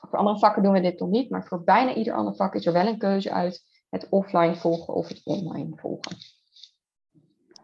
Voor 0.00 0.18
andere 0.18 0.38
vakken 0.38 0.62
doen 0.62 0.72
we 0.72 0.80
dit 0.80 1.00
nog 1.00 1.08
niet, 1.08 1.30
maar 1.30 1.46
voor 1.46 1.64
bijna 1.64 1.94
ieder 1.94 2.14
ander 2.14 2.34
vak 2.34 2.54
is 2.54 2.66
er 2.66 2.72
wel 2.72 2.86
een 2.86 2.98
keuze 2.98 3.32
uit 3.32 3.64
het 3.88 4.08
offline 4.08 4.56
volgen 4.56 4.94
of 4.94 5.08
het 5.08 5.20
online 5.24 5.76
volgen. 5.76 6.16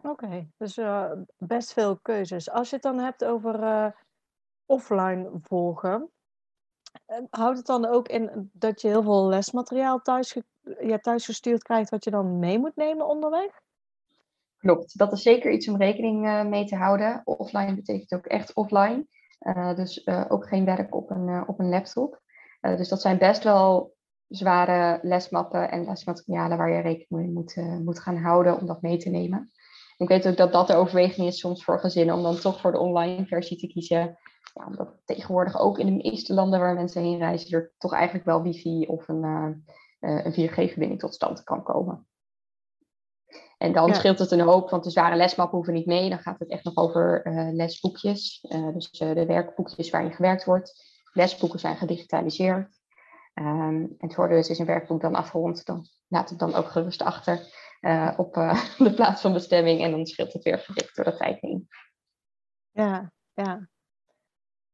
Oké, 0.01 0.47
dus 0.57 0.77
uh, 0.77 1.11
best 1.37 1.73
veel 1.73 1.97
keuzes. 1.97 2.49
Als 2.49 2.69
je 2.69 2.75
het 2.75 2.83
dan 2.83 2.99
hebt 2.99 3.25
over 3.25 3.63
uh, 3.63 3.87
offline 4.65 5.29
volgen, 5.41 6.09
houdt 7.29 7.57
het 7.57 7.65
dan 7.65 7.85
ook 7.85 8.07
in 8.07 8.49
dat 8.53 8.81
je 8.81 8.87
heel 8.87 9.03
veel 9.03 9.27
lesmateriaal 9.27 10.01
thuis, 10.01 10.37
ja, 10.79 10.97
thuis 10.97 11.25
gestuurd 11.25 11.63
krijgt 11.63 11.89
wat 11.89 12.03
je 12.03 12.11
dan 12.11 12.39
mee 12.39 12.59
moet 12.59 12.75
nemen 12.75 13.07
onderweg? 13.07 13.61
Klopt, 14.57 14.97
dat 14.97 15.13
is 15.13 15.21
zeker 15.21 15.51
iets 15.51 15.67
om 15.67 15.77
rekening 15.77 16.47
mee 16.49 16.65
te 16.65 16.75
houden. 16.75 17.21
Offline 17.23 17.75
betekent 17.75 18.13
ook 18.13 18.25
echt 18.25 18.53
offline. 18.53 19.07
Dus 19.75 20.07
ook 20.07 20.47
geen 20.47 20.65
werk 20.65 20.95
op 20.95 21.09
een, 21.09 21.47
op 21.47 21.59
een 21.59 21.69
laptop. 21.69 22.21
dus 22.61 22.89
dat 22.89 23.01
zijn 23.01 23.17
best 23.17 23.43
wel 23.43 23.93
zware 24.27 24.99
lesmappen 25.01 25.71
en 25.71 25.85
lesmaterialen 25.85 26.57
waar 26.57 26.69
je 26.69 26.81
rekening 26.81 27.07
mee 27.09 27.31
moet, 27.31 27.55
moet 27.83 27.99
gaan 27.99 28.17
houden 28.17 28.59
om 28.59 28.65
dat 28.65 28.81
mee 28.81 28.97
te 28.97 29.09
nemen. 29.09 29.51
Ik 29.97 30.07
weet 30.07 30.27
ook 30.27 30.37
dat 30.37 30.51
dat 30.51 30.67
de 30.67 30.75
overweging 30.75 31.27
is 31.27 31.39
soms 31.39 31.63
voor 31.63 31.79
gezinnen 31.79 32.15
om 32.15 32.23
dan 32.23 32.39
toch 32.39 32.59
voor 32.59 32.71
de 32.71 32.79
online 32.79 33.25
versie 33.25 33.57
te 33.57 33.67
kiezen. 33.67 34.17
Ja, 34.53 34.65
omdat 34.65 35.01
tegenwoordig 35.05 35.59
ook 35.59 35.79
in 35.79 35.85
de 35.85 36.09
meeste 36.09 36.33
landen 36.33 36.59
waar 36.59 36.73
mensen 36.73 37.01
heen 37.01 37.17
reizen, 37.17 37.57
er 37.57 37.71
toch 37.77 37.93
eigenlijk 37.93 38.25
wel 38.25 38.41
wifi 38.41 38.85
of 38.87 39.07
een, 39.07 39.23
een 39.99 40.49
4G-verbinding 40.49 40.99
tot 40.99 41.13
stand 41.13 41.43
kan 41.43 41.63
komen. 41.63 42.07
En 43.57 43.73
dan 43.73 43.95
scheelt 43.95 44.19
het 44.19 44.31
een 44.31 44.39
hoop, 44.39 44.69
want 44.69 44.83
de 44.83 44.89
zware 44.89 45.15
lesmappen 45.15 45.55
hoeven 45.55 45.73
niet 45.73 45.85
mee. 45.85 46.09
Dan 46.09 46.19
gaat 46.19 46.39
het 46.39 46.49
echt 46.49 46.63
nog 46.63 46.75
over 46.75 47.25
uh, 47.27 47.53
lesboekjes. 47.53 48.45
Uh, 48.49 48.73
dus 48.73 48.91
de 48.91 49.25
werkboekjes 49.25 49.89
waarin 49.89 50.13
gewerkt 50.13 50.45
wordt. 50.45 50.83
Lesboeken 51.13 51.59
zijn 51.59 51.77
gedigitaliseerd. 51.77 52.79
Um, 53.33 53.81
en 53.81 53.95
het 53.97 54.13
voordeel 54.13 54.37
is, 54.37 54.49
is 54.49 54.59
een 54.59 54.65
werkboek 54.65 55.01
dan 55.01 55.15
afgerond, 55.15 55.65
dan 55.65 55.87
laat 56.07 56.29
het 56.29 56.39
dan 56.39 56.53
ook 56.53 56.67
gerust 56.67 57.01
achter. 57.01 57.39
Eh, 57.79 58.13
op 58.17 58.33
de 58.77 58.93
plaats 58.95 59.21
van 59.21 59.33
bestemming. 59.33 59.81
En 59.81 59.91
dan 59.91 60.05
scheelt 60.05 60.33
het 60.33 60.43
weer 60.43 60.59
verdicht 60.59 60.95
door 60.95 61.05
de 61.05 61.15
tijd 61.15 61.41
heen. 61.41 61.67
Ja, 62.71 63.11
ja. 63.33 63.67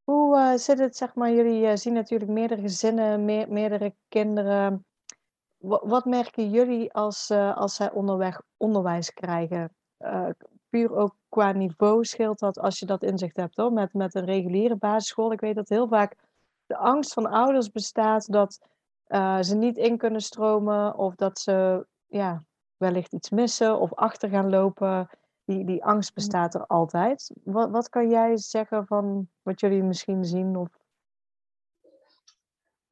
Hoe 0.04 0.54
zit 0.58 0.80
het, 0.80 0.96
zeg 0.96 1.16
maar, 1.16 1.32
jullie 1.32 1.78
zien 1.78 1.94
natuurlijk 1.94 2.32
meerdere 2.32 2.62
gezinnen, 2.62 3.26
meer, 3.26 3.52
meerdere 3.52 3.96
kinderen. 4.08 4.86
Wat 5.62 6.06
merken 6.06 6.50
jullie 6.50 6.94
als, 6.94 7.32
als 7.32 7.75
zij 7.75 7.91
onderweg 7.91 8.41
onderwijs 8.58 9.13
krijgen? 9.13 9.75
puur 10.70 10.96
ook 10.96 11.15
qua 11.30 11.51
niveau 11.51 12.06
scheelt 12.06 12.39
dat 12.39 12.60
als 12.60 12.80
je 12.80 12.86
dat 12.86 13.03
inzicht 13.03 13.38
hebt 13.38 13.58
hoor, 13.58 13.74
met, 13.74 13.94
met 13.94 14.15
een 14.15 14.25
reguliere 14.25 14.75
basisschool. 14.75 15.32
Ik 15.32 15.39
weet 15.39 15.56
dat 15.56 15.70
heel 15.70 15.88
vaak 15.88 16.15
de 16.65 16.77
angst 16.77 17.13
van 17.13 17.25
ouders 17.25 17.72
bestaat 17.72 18.32
dat 18.32 18.60
ze 19.41 19.56
niet 19.56 19.77
in 19.77 19.98
kunnen 19.98 20.22
stromen 20.22 20.98
of 20.98 21.15
dat 21.15 21.39
ze 21.39 21.88
ja, 22.08 22.44
wellicht 22.77 23.13
iets 23.13 23.30
missen 23.30 23.80
of 23.80 23.94
achter 23.94 24.30
gaan 24.30 24.50
lopen. 24.50 25.10
Die, 25.46 25.65
die 25.65 25.84
angst 25.84 26.10
mm. 26.10 26.15
bestaat 26.15 26.53
er 26.53 26.65
altijd. 26.65 27.32
Wat, 27.44 27.70
wat 27.70 27.89
kan 27.89 28.10
jij 28.10 28.38
zeggen 28.38 28.88
van 28.88 29.30
wat 29.41 29.60
jullie 29.60 29.84
misschien 29.84 30.25
zien? 30.25 30.56
Of... 30.56 30.70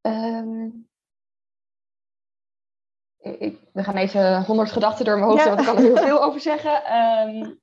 Um, 0.02 0.89
ik, 3.38 3.60
we 3.74 3.84
gaan 3.84 3.96
even 3.96 4.44
honderd 4.44 4.72
gedachten 4.72 5.06
door 5.06 5.18
mijn 5.18 5.30
hoofd, 5.30 5.44
ja. 5.44 5.48
want 5.48 5.60
ik 5.60 5.66
kan 5.66 5.78
er 5.78 5.84
heel 5.84 5.98
veel 5.98 6.24
over 6.24 6.40
zeggen. 6.40 6.98
Um, 6.98 7.60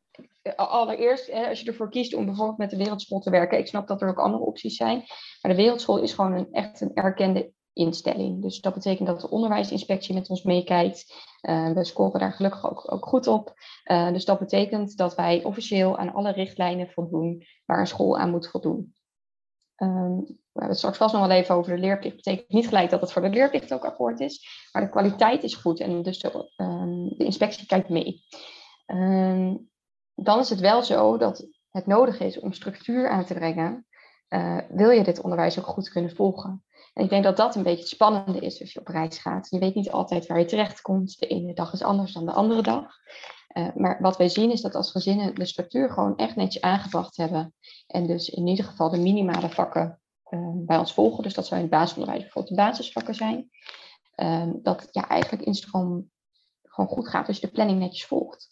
allereerst, 0.57 1.33
als 1.33 1.61
je 1.61 1.67
ervoor 1.67 1.91
kiest 1.91 2.15
om 2.15 2.25
bijvoorbeeld 2.25 2.59
met 2.59 2.71
de 2.71 2.77
wereldschool 2.77 3.21
te 3.21 3.31
werken, 3.31 3.59
ik 3.59 3.67
snap 3.67 3.87
dat 3.87 4.03
er 4.03 4.09
ook 4.09 4.19
andere 4.19 4.45
opties 4.45 4.77
zijn, 4.77 5.05
maar 5.43 5.53
de 5.53 5.63
wereldschool 5.63 5.99
is 5.99 6.13
gewoon 6.13 6.33
een, 6.33 6.53
echt 6.53 6.81
een 6.81 6.95
erkende 6.95 7.53
instelling. 7.73 8.43
Dus 8.43 8.61
dat 8.61 8.75
betekent 8.75 9.09
dat 9.09 9.21
de 9.21 9.31
onderwijsinspectie 9.31 10.15
met 10.15 10.29
ons 10.29 10.43
meekijkt. 10.43 11.15
Uh, 11.43 11.71
we 11.71 11.85
scoren 11.85 12.21
daar 12.21 12.33
gelukkig 12.33 12.71
ook, 12.71 12.93
ook 12.93 13.07
goed 13.07 13.27
op. 13.27 13.53
Uh, 13.85 14.13
dus 14.13 14.25
dat 14.25 14.39
betekent 14.39 14.97
dat 14.97 15.15
wij 15.15 15.45
officieel 15.45 15.99
aan 15.99 16.13
alle 16.13 16.33
richtlijnen 16.33 16.89
voldoen 16.89 17.45
waar 17.65 17.81
een 17.81 17.87
school 17.87 18.19
aan 18.19 18.31
moet 18.31 18.51
voldoen. 18.51 18.95
Um, 19.77 20.39
we 20.57 20.63
hebben 20.63 20.69
het 20.69 20.79
straks 20.79 20.97
vast 20.97 21.15
nog 21.15 21.27
wel 21.27 21.37
even 21.37 21.55
over 21.55 21.75
de 21.75 21.81
leerplicht. 21.81 22.15
Dat 22.15 22.25
betekent 22.25 22.53
niet 22.53 22.69
gelijk 22.69 22.91
dat 22.91 23.01
het 23.01 23.13
voor 23.13 23.23
de 23.23 23.29
leerplicht 23.29 23.75
ook 23.75 23.85
akkoord 23.85 24.21
is. 24.21 24.69
Maar 24.73 24.83
de 24.83 24.89
kwaliteit 24.89 25.43
is 25.43 25.55
goed 25.55 25.81
en 25.81 26.03
dus 26.03 26.19
de, 26.19 26.53
um, 26.57 27.09
de 27.09 27.25
inspectie 27.25 27.67
kijkt 27.67 27.89
mee. 27.89 28.21
Um, 28.87 29.69
dan 30.15 30.39
is 30.39 30.51
het 30.51 30.61
wel 30.61 30.83
zo 30.83 31.17
dat 31.19 31.47
het 31.71 31.87
nodig 31.87 32.21
is 32.21 32.39
om 32.39 32.53
structuur 32.53 33.09
aan 33.09 33.25
te 33.25 33.35
brengen. 33.35 33.87
Uh, 34.29 34.59
wil 34.69 34.91
je 34.91 35.05
dit 35.05 35.21
onderwijs 35.21 35.59
ook 35.59 35.67
goed 35.67 35.89
kunnen 35.89 36.17
volgen? 36.17 36.65
En 36.95 37.05
ik 37.05 37.11
denk 37.11 37.25
dat 37.25 37.37
dat 37.37 37.55
een 37.55 37.63
beetje 37.63 37.81
het 37.81 37.89
spannende 37.89 38.39
is 38.39 38.61
als 38.61 38.73
je 38.73 38.81
op 38.81 38.89
reis 38.89 39.19
gaat. 39.19 39.47
Je 39.51 39.59
weet 39.59 39.75
niet 39.75 39.91
altijd 39.91 40.27
waar 40.27 40.39
je 40.39 40.45
terecht 40.45 40.81
komt. 40.81 41.19
De 41.19 41.27
ene 41.27 41.55
dag 41.55 41.73
is 41.73 41.83
anders 41.83 42.13
dan 42.13 42.25
de 42.25 42.33
andere 42.33 42.63
dag. 42.63 42.85
Uh, 43.57 43.69
maar 43.75 43.99
wat 44.01 44.17
wij 44.17 44.29
zien 44.29 44.53
is 44.53 44.61
dat 44.61 44.75
als 44.75 44.91
gezinnen 44.91 45.35
de 45.35 45.47
structuur 45.47 45.91
gewoon 45.91 46.17
echt 46.17 46.37
netjes 46.37 46.63
aangebracht 46.63 47.17
hebben. 47.17 47.55
En 47.87 48.07
dus 48.07 48.29
in 48.29 48.47
ieder 48.47 48.65
geval 48.65 48.91
de 48.91 48.99
minimale 48.99 49.51
vakken 49.51 50.01
bij 50.55 50.79
ons 50.79 50.95
volgen. 50.95 51.23
Dus 51.23 51.35
dat 51.35 51.47
zou 51.47 51.61
in 51.61 51.67
het 51.67 51.77
basisonderwijs 51.77 52.23
bijvoorbeeld 52.23 52.57
de 52.57 52.63
basisvakken 52.63 53.15
zijn. 53.15 53.51
Uh, 54.17 54.51
dat 54.63 54.89
ja, 54.91 55.09
eigenlijk 55.09 55.45
instroom 55.45 56.11
gewoon 56.63 56.91
goed 56.91 57.09
gaat 57.09 57.27
als 57.27 57.39
je 57.39 57.47
de 57.47 57.53
planning 57.53 57.79
netjes 57.79 58.05
volgt. 58.07 58.49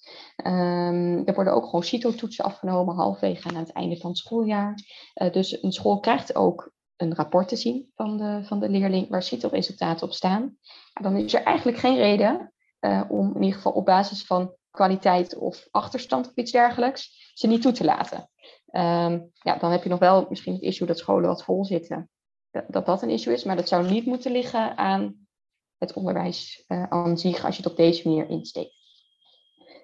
Um, 0.47 1.26
er 1.26 1.35
worden 1.35 1.54
ook 1.54 1.64
gewoon 1.64 1.83
CITO-toetsen 1.83 2.45
afgenomen 2.45 2.95
halfwege 2.95 3.49
aan 3.49 3.57
het 3.57 3.73
einde 3.73 3.97
van 3.97 4.11
het 4.11 4.19
schooljaar. 4.19 4.75
Uh, 5.14 5.33
dus 5.33 5.62
een 5.62 5.73
school 5.73 6.00
krijgt 6.00 6.35
ook 6.35 6.73
een 6.97 7.14
rapport 7.14 7.49
te 7.49 7.57
zien 7.57 7.93
van 7.95 8.16
de, 8.16 8.40
van 8.45 8.61
de 8.61 8.69
leerling 8.69 9.09
waar 9.09 9.23
CITO-resultaten 9.23 10.07
op 10.07 10.12
staan. 10.12 10.57
dan 10.93 11.16
is 11.16 11.35
er 11.35 11.43
eigenlijk 11.43 11.78
geen 11.78 11.97
reden 11.97 12.52
uh, 12.81 13.04
om 13.09 13.35
in 13.35 13.43
ieder 13.43 13.57
geval 13.57 13.73
op 13.73 13.85
basis 13.85 14.26
van 14.26 14.54
kwaliteit 14.71 15.37
of 15.37 15.69
achterstand 15.71 16.26
of 16.26 16.35
iets 16.35 16.52
dergelijks 16.52 17.33
ze 17.35 17.47
niet 17.47 17.62
toe 17.62 17.73
te 17.73 17.85
laten. 17.85 18.28
Um, 18.76 19.31
ja, 19.33 19.57
dan 19.59 19.71
heb 19.71 19.83
je 19.83 19.88
nog 19.88 19.99
wel 19.99 20.26
misschien 20.28 20.52
het 20.52 20.62
issue 20.62 20.87
dat 20.87 20.99
scholen 20.99 21.28
wat 21.28 21.45
vol 21.45 21.64
zitten. 21.64 22.11
Dat 22.69 22.87
dat 22.87 23.02
een 23.02 23.11
issue 23.11 23.35
is, 23.35 23.45
maar 23.45 23.57
dat 23.57 23.69
zou 23.69 23.90
niet 23.90 24.07
moeten 24.07 24.33
liggen 24.33 24.76
aan 24.76 25.26
het 25.78 25.93
onderwijs 25.93 26.64
uh, 26.69 26.83
aan 26.83 27.19
zich 27.19 27.45
als 27.45 27.57
je 27.57 27.62
het 27.62 27.71
op 27.71 27.76
deze 27.76 28.09
manier 28.09 28.28
insteekt. 28.28 28.75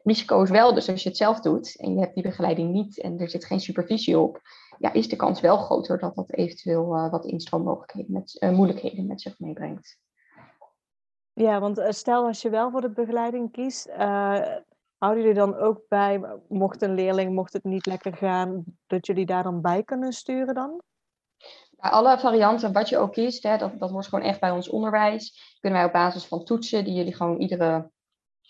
Risico 0.02 0.42
is 0.42 0.50
wel, 0.50 0.74
dus 0.74 0.88
als 0.88 1.02
je 1.02 1.08
het 1.08 1.18
zelf 1.18 1.40
doet 1.40 1.76
en 1.76 1.94
je 1.94 2.00
hebt 2.00 2.14
die 2.14 2.22
begeleiding 2.22 2.72
niet 2.72 3.00
en 3.00 3.18
er 3.18 3.30
zit 3.30 3.44
geen 3.44 3.60
supervisie 3.60 4.18
op, 4.18 4.40
ja, 4.78 4.92
is 4.92 5.08
de 5.08 5.16
kans 5.16 5.40
wel 5.40 5.56
groter 5.56 5.98
dat 5.98 6.14
dat 6.14 6.32
eventueel 6.32 6.96
uh, 6.96 7.10
wat 7.10 7.24
instroommogelijkheden 7.24 8.12
met, 8.12 8.36
uh, 8.40 8.50
moeilijkheden 8.50 9.06
met 9.06 9.20
zich 9.20 9.38
meebrengt. 9.38 9.98
Ja, 11.32 11.60
want 11.60 11.82
stel 11.88 12.26
als 12.26 12.42
je 12.42 12.50
wel 12.50 12.70
voor 12.70 12.80
de 12.80 12.90
begeleiding 12.90 13.52
kiest, 13.52 13.88
houden 15.00 15.22
jullie 15.22 15.38
dan 15.38 15.56
ook 15.56 15.82
bij, 15.88 16.20
mocht 16.48 16.82
een 16.82 16.94
leerling, 16.94 17.34
mocht 17.34 17.52
het 17.52 17.64
niet 17.64 17.86
lekker 17.86 18.16
gaan, 18.16 18.64
dat 18.86 19.06
jullie 19.06 19.26
daar 19.26 19.42
dan 19.42 19.60
bij 19.60 19.82
kunnen 19.82 20.12
sturen 20.12 20.54
dan? 20.54 20.82
Bij 21.70 21.90
alle 21.90 22.18
varianten, 22.18 22.72
wat 22.72 22.88
je 22.88 22.98
ook 22.98 23.12
kiest, 23.12 23.42
hè, 23.42 23.56
dat, 23.56 23.78
dat 23.78 23.90
wordt 23.90 24.08
gewoon 24.08 24.24
echt 24.24 24.40
bij 24.40 24.50
ons 24.50 24.68
onderwijs. 24.68 25.56
Kunnen 25.60 25.78
wij 25.78 25.88
op 25.88 25.94
basis 25.94 26.24
van 26.26 26.44
toetsen, 26.44 26.84
die 26.84 26.94
jullie 26.94 27.14
gewoon 27.14 27.38
iedere 27.38 27.90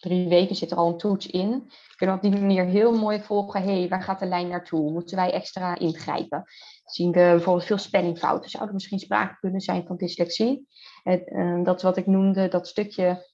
drie 0.01 0.29
weken 0.29 0.57
zit 0.57 0.71
er 0.71 0.77
al 0.77 0.89
een 0.89 0.99
toets 0.99 1.27
in. 1.27 1.71
Kunnen 1.97 2.21
we 2.21 2.27
op 2.27 2.33
die 2.33 2.41
manier 2.41 2.65
heel 2.65 2.93
mooi 2.93 3.23
volgen. 3.23 3.63
Hé, 3.63 3.79
hey, 3.79 3.89
waar 3.89 4.03
gaat 4.03 4.19
de 4.19 4.27
lijn 4.27 4.49
naartoe? 4.49 4.91
Moeten 4.91 5.17
wij 5.17 5.33
extra 5.33 5.79
ingrijpen? 5.79 6.45
Zien 6.85 7.13
we 7.13 7.19
bijvoorbeeld 7.19 7.67
veel 7.67 7.79
spellingfouten? 7.79 8.51
Zou 8.51 8.67
er 8.67 8.73
misschien 8.73 8.99
sprake 8.99 9.37
kunnen 9.41 9.61
zijn 9.61 9.87
van 9.87 9.97
dyslexie? 9.97 10.67
Het, 11.03 11.29
uh, 11.29 11.65
dat 11.65 11.77
is 11.77 11.83
wat 11.83 11.97
ik 11.97 12.07
noemde, 12.07 12.49
dat 12.49 12.69
stukje 12.69 13.30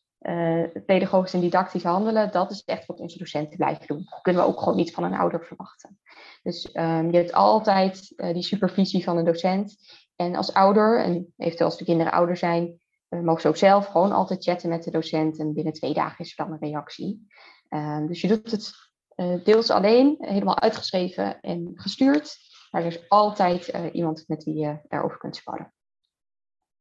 pedagogisch 0.86 1.34
en 1.34 1.40
didactisch 1.40 1.82
handelen. 1.82 2.32
Dat 2.32 2.50
is 2.50 2.64
echt 2.64 2.86
wat 2.86 3.00
onze 3.00 3.18
docenten 3.18 3.56
blijven 3.56 3.86
doen. 3.86 4.06
Dat 4.10 4.20
kunnen 4.22 4.42
we 4.42 4.48
ook 4.48 4.58
gewoon 4.58 4.76
niet 4.76 4.94
van 4.94 5.04
een 5.04 5.14
ouder 5.14 5.44
verwachten. 5.44 5.98
Dus 6.42 6.74
um, 6.74 7.10
je 7.10 7.16
hebt 7.16 7.32
altijd 7.32 8.12
uh, 8.16 8.32
die 8.32 8.42
supervisie 8.42 9.04
van 9.04 9.16
een 9.16 9.24
docent. 9.24 9.76
En 10.16 10.36
als 10.36 10.52
ouder, 10.52 11.02
en 11.02 11.32
eventueel 11.36 11.68
als 11.68 11.78
de 11.78 11.84
kinderen 11.84 12.12
ouder 12.12 12.36
zijn, 12.36 12.80
we 13.08 13.16
mogen 13.16 13.40
ze 13.40 13.48
ook 13.48 13.56
zelf 13.56 13.86
gewoon 13.86 14.12
altijd 14.12 14.44
chatten 14.44 14.68
met 14.68 14.84
de 14.84 14.90
docent 14.90 15.38
en 15.38 15.54
binnen 15.54 15.72
twee 15.72 15.94
dagen 15.94 16.24
is 16.24 16.38
er 16.38 16.44
dan 16.44 16.52
een 16.52 16.68
reactie. 16.68 17.26
Uh, 17.70 18.06
dus 18.06 18.20
je 18.20 18.28
doet 18.28 18.50
het 18.50 19.44
deels 19.44 19.70
alleen, 19.70 20.16
helemaal 20.18 20.60
uitgeschreven 20.60 21.40
en 21.40 21.72
gestuurd. 21.74 22.36
Maar 22.70 22.80
er 22.80 22.86
is 22.86 23.08
altijd 23.08 23.66
iemand 23.92 24.24
met 24.26 24.44
wie 24.44 24.54
je 24.54 24.78
daarover 24.88 25.18
kunt 25.18 25.36
sparren. 25.36 25.74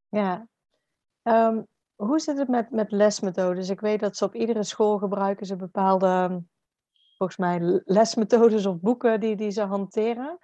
Ja. 0.10 0.48
Um, 1.24 1.68
hoe 1.96 2.20
zit 2.20 2.38
het 2.38 2.48
met, 2.48 2.72
met 2.72 2.92
lesmethodes? 2.92 3.70
Ik 3.70 3.80
weet 3.80 4.00
dat 4.00 4.18
ze 4.18 4.26
op 4.26 4.36
iedere 4.36 4.64
school 4.64 4.98
gebruiken 4.98 5.46
ze 5.46 5.56
bepaalde, 5.56 6.44
volgens 7.18 7.38
mij, 7.38 7.82
lesmethodes 7.86 8.66
of 8.66 8.80
boeken 8.80 9.20
die, 9.20 9.36
die 9.36 9.52
ze 9.52 9.62
hanteren. 9.62 10.38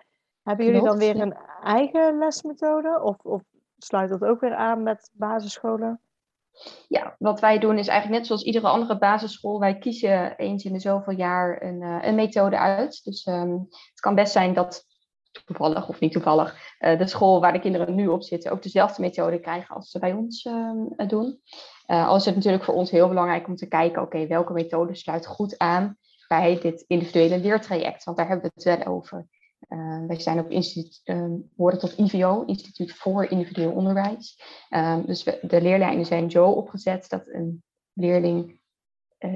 Hebben 0.43 0.65
jullie 0.65 0.83
dan 0.83 0.97
weer 0.97 1.19
een 1.19 1.37
eigen 1.63 2.17
lesmethode? 2.17 3.01
Of, 3.01 3.17
of 3.19 3.41
sluit 3.77 4.09
dat 4.09 4.23
ook 4.23 4.39
weer 4.39 4.55
aan 4.55 4.83
met 4.83 5.09
basisscholen? 5.13 6.01
Ja, 6.87 7.15
wat 7.19 7.39
wij 7.39 7.59
doen 7.59 7.77
is 7.77 7.87
eigenlijk 7.87 8.19
net 8.19 8.27
zoals 8.27 8.43
iedere 8.43 8.67
andere 8.67 8.97
basisschool. 8.97 9.59
Wij 9.59 9.77
kiezen 9.77 10.35
eens 10.37 10.63
in 10.63 10.73
de 10.73 10.79
zoveel 10.79 11.13
jaar 11.13 11.61
een, 11.61 11.81
uh, 11.81 11.97
een 12.01 12.15
methode 12.15 12.57
uit. 12.57 13.03
Dus 13.03 13.25
um, 13.25 13.67
het 13.69 13.99
kan 13.99 14.15
best 14.15 14.31
zijn 14.31 14.53
dat 14.53 14.85
toevallig 15.45 15.89
of 15.89 15.99
niet 15.99 16.11
toevallig 16.11 16.75
uh, 16.79 16.97
de 16.97 17.07
school 17.07 17.41
waar 17.41 17.53
de 17.53 17.59
kinderen 17.59 17.95
nu 17.95 18.07
op 18.07 18.23
zitten 18.23 18.51
ook 18.51 18.63
dezelfde 18.63 19.01
methode 19.01 19.39
krijgen 19.39 19.75
als 19.75 19.89
ze 19.89 19.99
bij 19.99 20.13
ons 20.13 20.45
uh, 20.45 21.07
doen. 21.07 21.39
al 21.85 22.15
is 22.15 22.25
het 22.25 22.35
natuurlijk 22.35 22.63
voor 22.63 22.73
ons 22.73 22.91
heel 22.91 23.07
belangrijk 23.07 23.47
om 23.47 23.55
te 23.55 23.67
kijken, 23.67 24.01
oké, 24.01 24.27
welke 24.27 24.53
methode 24.53 24.95
sluit 24.95 25.25
goed 25.25 25.57
aan 25.57 25.97
bij 26.27 26.59
dit 26.59 26.83
individuele 26.87 27.39
leertraject? 27.39 28.03
Want 28.03 28.17
daar 28.17 28.27
hebben 28.27 28.51
we 28.53 28.69
het 28.69 28.85
wel 28.85 28.93
over. 28.93 29.27
Uh, 29.69 30.05
wij 30.07 30.19
zijn 30.19 30.39
ook 30.39 30.49
instituut, 30.49 31.01
uh, 31.03 31.25
horen 31.55 31.79
tot 31.79 31.97
IVO, 31.97 32.43
Instituut 32.45 32.93
voor 32.93 33.25
Individueel 33.25 33.71
Onderwijs. 33.71 34.41
Uh, 34.69 34.97
dus 35.05 35.23
de 35.23 35.61
leerlijnen 35.61 36.05
zijn 36.05 36.31
zo 36.31 36.45
opgezet 36.45 37.09
dat 37.09 37.27
een 37.27 37.63
leerling 37.93 38.60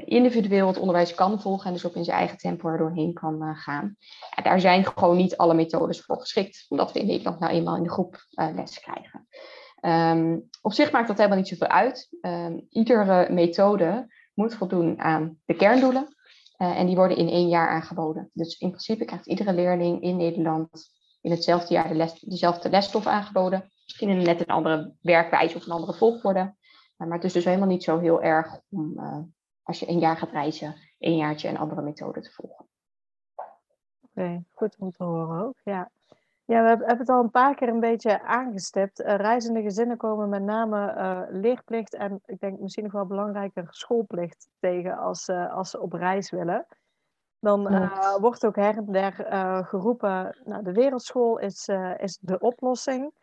individueel 0.06 0.68
het 0.68 0.78
onderwijs 0.78 1.16
kan 1.16 1.42
volgen 1.42 1.68
en 1.68 1.74
dus 1.74 1.86
ook 1.86 1.96
in 1.96 2.04
zijn 2.04 2.18
eigen 2.18 2.38
tempo 2.38 2.70
er 2.70 2.78
doorheen 2.78 3.14
kan 3.14 3.56
gaan. 3.56 3.96
En 4.36 4.44
daar 4.44 4.60
zijn 4.60 4.86
gewoon 4.86 5.18
niet 5.18 5.38
alle 5.38 5.54
methodes 5.54 6.02
voor 6.02 6.20
geschikt, 6.20 6.66
omdat 6.70 6.92
we 6.92 7.00
in 7.00 7.06
Nederland 7.06 7.40
nou 7.40 7.54
eenmaal 7.54 7.76
in 7.76 7.84
de 7.84 7.90
groep 7.90 8.26
les 8.30 8.80
krijgen. 8.80 9.28
Um, 9.82 10.50
op 10.62 10.74
zich 10.74 10.92
maakt 10.92 11.08
dat 11.08 11.18
helemaal 11.18 11.38
niet 11.38 11.48
zoveel 11.48 11.68
uit. 11.68 12.10
Um, 12.22 12.66
iedere 12.70 13.34
methode 13.34 14.14
moet 14.34 14.54
voldoen 14.54 15.00
aan 15.00 15.38
de 15.46 15.56
kerndoelen 15.56 16.16
en 16.58 16.86
die 16.86 16.96
worden 16.96 17.18
in 17.18 17.30
één 17.30 17.48
jaar 17.48 17.70
aangeboden. 17.70 18.30
Dus 18.34 18.58
in 18.58 18.70
principe 18.70 19.06
krijgt 19.06 19.28
iedere 19.28 19.54
leerling 19.54 20.02
in 20.02 20.18
Nederland 20.18 20.70
in 21.22 21.32
hetzelfde 21.32 21.74
jaar 21.74 21.88
de 21.88 21.96
les, 21.96 22.20
dezelfde 22.20 22.70
lesstof 22.70 23.06
aangeboden. 23.06 23.72
Misschien 23.86 24.10
in 24.10 24.24
net 24.24 24.40
een 24.40 24.46
andere 24.46 24.94
werkwijze 25.02 25.56
of 25.56 25.66
een 25.66 25.72
andere 25.72 25.94
volgorde. 25.94 26.56
Maar 26.98 27.12
het 27.12 27.24
is 27.24 27.34
dus 27.34 27.46
helemaal 27.46 27.68
niet 27.68 27.84
zo 27.84 28.00
heel 28.00 28.22
erg 28.22 28.60
om, 28.70 28.94
als 29.66 29.80
je 29.80 29.90
een 29.90 30.00
jaar 30.00 30.18
gaat 30.18 30.32
reizen, 30.32 30.76
een 31.00 31.16
jaartje 31.16 31.50
een 31.50 31.58
andere 31.58 31.82
methode 31.82 32.22
te 32.22 32.32
volgen. 32.32 32.66
Oké, 33.36 33.50
okay, 34.12 34.44
goed 34.52 34.76
om 34.80 34.92
te 34.92 35.04
horen 35.04 35.46
ook. 35.46 35.60
Ja. 35.64 35.92
Ja, 36.46 36.62
we 36.62 36.68
hebben 36.68 36.98
het 36.98 37.10
al 37.10 37.24
een 37.24 37.32
paar 37.32 37.56
keer 37.56 37.68
een 37.68 37.80
beetje 37.80 38.22
aangestipt. 38.22 39.00
Uh, 39.00 39.16
reizende 39.16 39.62
gezinnen 39.62 39.98
komen 39.98 40.30
met 40.30 40.42
name 40.42 40.96
uh, 40.98 41.22
leerplicht 41.42 41.94
en 41.94 42.22
ik 42.26 42.40
denk 42.40 42.60
misschien 42.60 42.84
nog 42.84 42.92
wel 42.92 43.06
belangrijker 43.06 43.68
schoolplicht 43.70 44.48
tegen 44.60 44.98
als, 44.98 45.28
uh, 45.28 45.54
als 45.54 45.70
ze 45.70 45.82
op 45.82 45.94
reis 45.94 46.30
willen. 46.30 46.66
Dan 47.40 47.90
wordt 48.20 48.46
ook 48.46 48.56
her 48.56 48.78
en 48.78 48.92
der 48.92 49.14
geroepen, 49.66 50.42
nou, 50.44 50.64
de 50.64 50.72
wereldschool 50.72 51.40
is, 51.40 51.68
is 51.98 52.18
de 52.22 52.40
oplossing. 52.40 53.14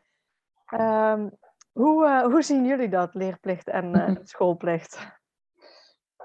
Ehm, 0.67 1.29
hoe, 1.73 2.23
hoe 2.31 2.43
zien 2.43 2.65
jullie 2.65 2.89
dat, 2.89 3.15
leerplicht 3.15 3.69
en 3.69 4.19
schoolplicht? 4.23 5.21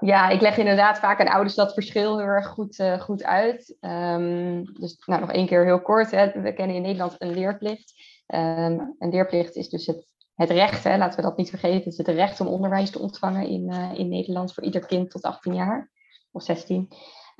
Ja, 0.00 0.28
ik 0.28 0.40
leg 0.40 0.56
inderdaad 0.56 0.98
vaak 0.98 1.20
aan 1.20 1.28
ouders 1.28 1.54
dat 1.54 1.74
verschil 1.74 2.18
heel 2.18 2.26
erg 2.26 2.46
goed, 2.46 2.78
uh, 2.78 3.00
goed 3.00 3.24
uit. 3.24 3.76
Um, 3.80 4.72
dus 4.72 5.02
nou, 5.06 5.20
nog 5.20 5.32
één 5.32 5.46
keer 5.46 5.64
heel 5.64 5.82
kort. 5.82 6.10
Hè. 6.10 6.40
We 6.40 6.52
kennen 6.52 6.76
in 6.76 6.82
Nederland 6.82 7.14
een 7.18 7.34
leerplicht. 7.34 7.94
Um, 8.26 8.96
een 8.98 9.10
leerplicht 9.10 9.56
is 9.56 9.68
dus 9.68 9.86
het, 9.86 10.06
het 10.34 10.50
recht, 10.50 10.84
hè, 10.84 10.96
laten 10.96 11.16
we 11.16 11.22
dat 11.22 11.36
niet 11.36 11.50
vergeten, 11.50 11.78
het 11.78 11.86
is 11.86 11.96
het 11.96 12.08
recht 12.08 12.40
om 12.40 12.46
onderwijs 12.46 12.90
te 12.90 12.98
ontvangen 12.98 13.48
in, 13.48 13.70
uh, 13.70 13.90
in 13.94 14.08
Nederland 14.08 14.54
voor 14.54 14.64
ieder 14.64 14.86
kind 14.86 15.10
tot 15.10 15.22
18 15.22 15.54
jaar 15.54 15.90
of 16.30 16.42
16. 16.42 16.88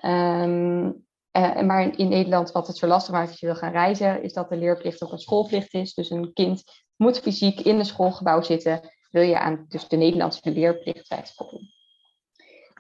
Um, 0.05 1.07
uh, 1.33 1.61
maar 1.61 1.99
in, 1.99 2.09
Nederland, 2.09 2.53
wat 2.53 2.67
het 2.67 2.77
zo 2.77 2.87
lastig 2.87 3.15
maakt 3.15 3.31
als 3.31 3.41
je 3.41 3.47
wil 3.47 3.55
gaan 3.55 3.73
reizen, 3.73 4.23
is 4.23 4.33
dat 4.33 4.49
de 4.49 4.57
leerplicht 4.57 5.03
ook 5.03 5.13
een 5.13 5.19
schoolplicht 5.19 5.75
is. 5.75 5.95
Dus 5.95 6.11
een 6.11 6.33
kind 6.33 6.63
moet 6.97 7.19
fysiek 7.19 7.61
in 7.61 7.79
een 7.79 7.85
schoolgebouw 7.85 8.43
zitten, 8.43 8.81
wil 9.11 9.23
je 9.23 9.39
aan 9.39 9.65
dus 9.69 9.89
de 9.89 9.97
Nederlandse 9.97 10.51
leerplicht 10.51 11.35
voldoen. 11.35 11.78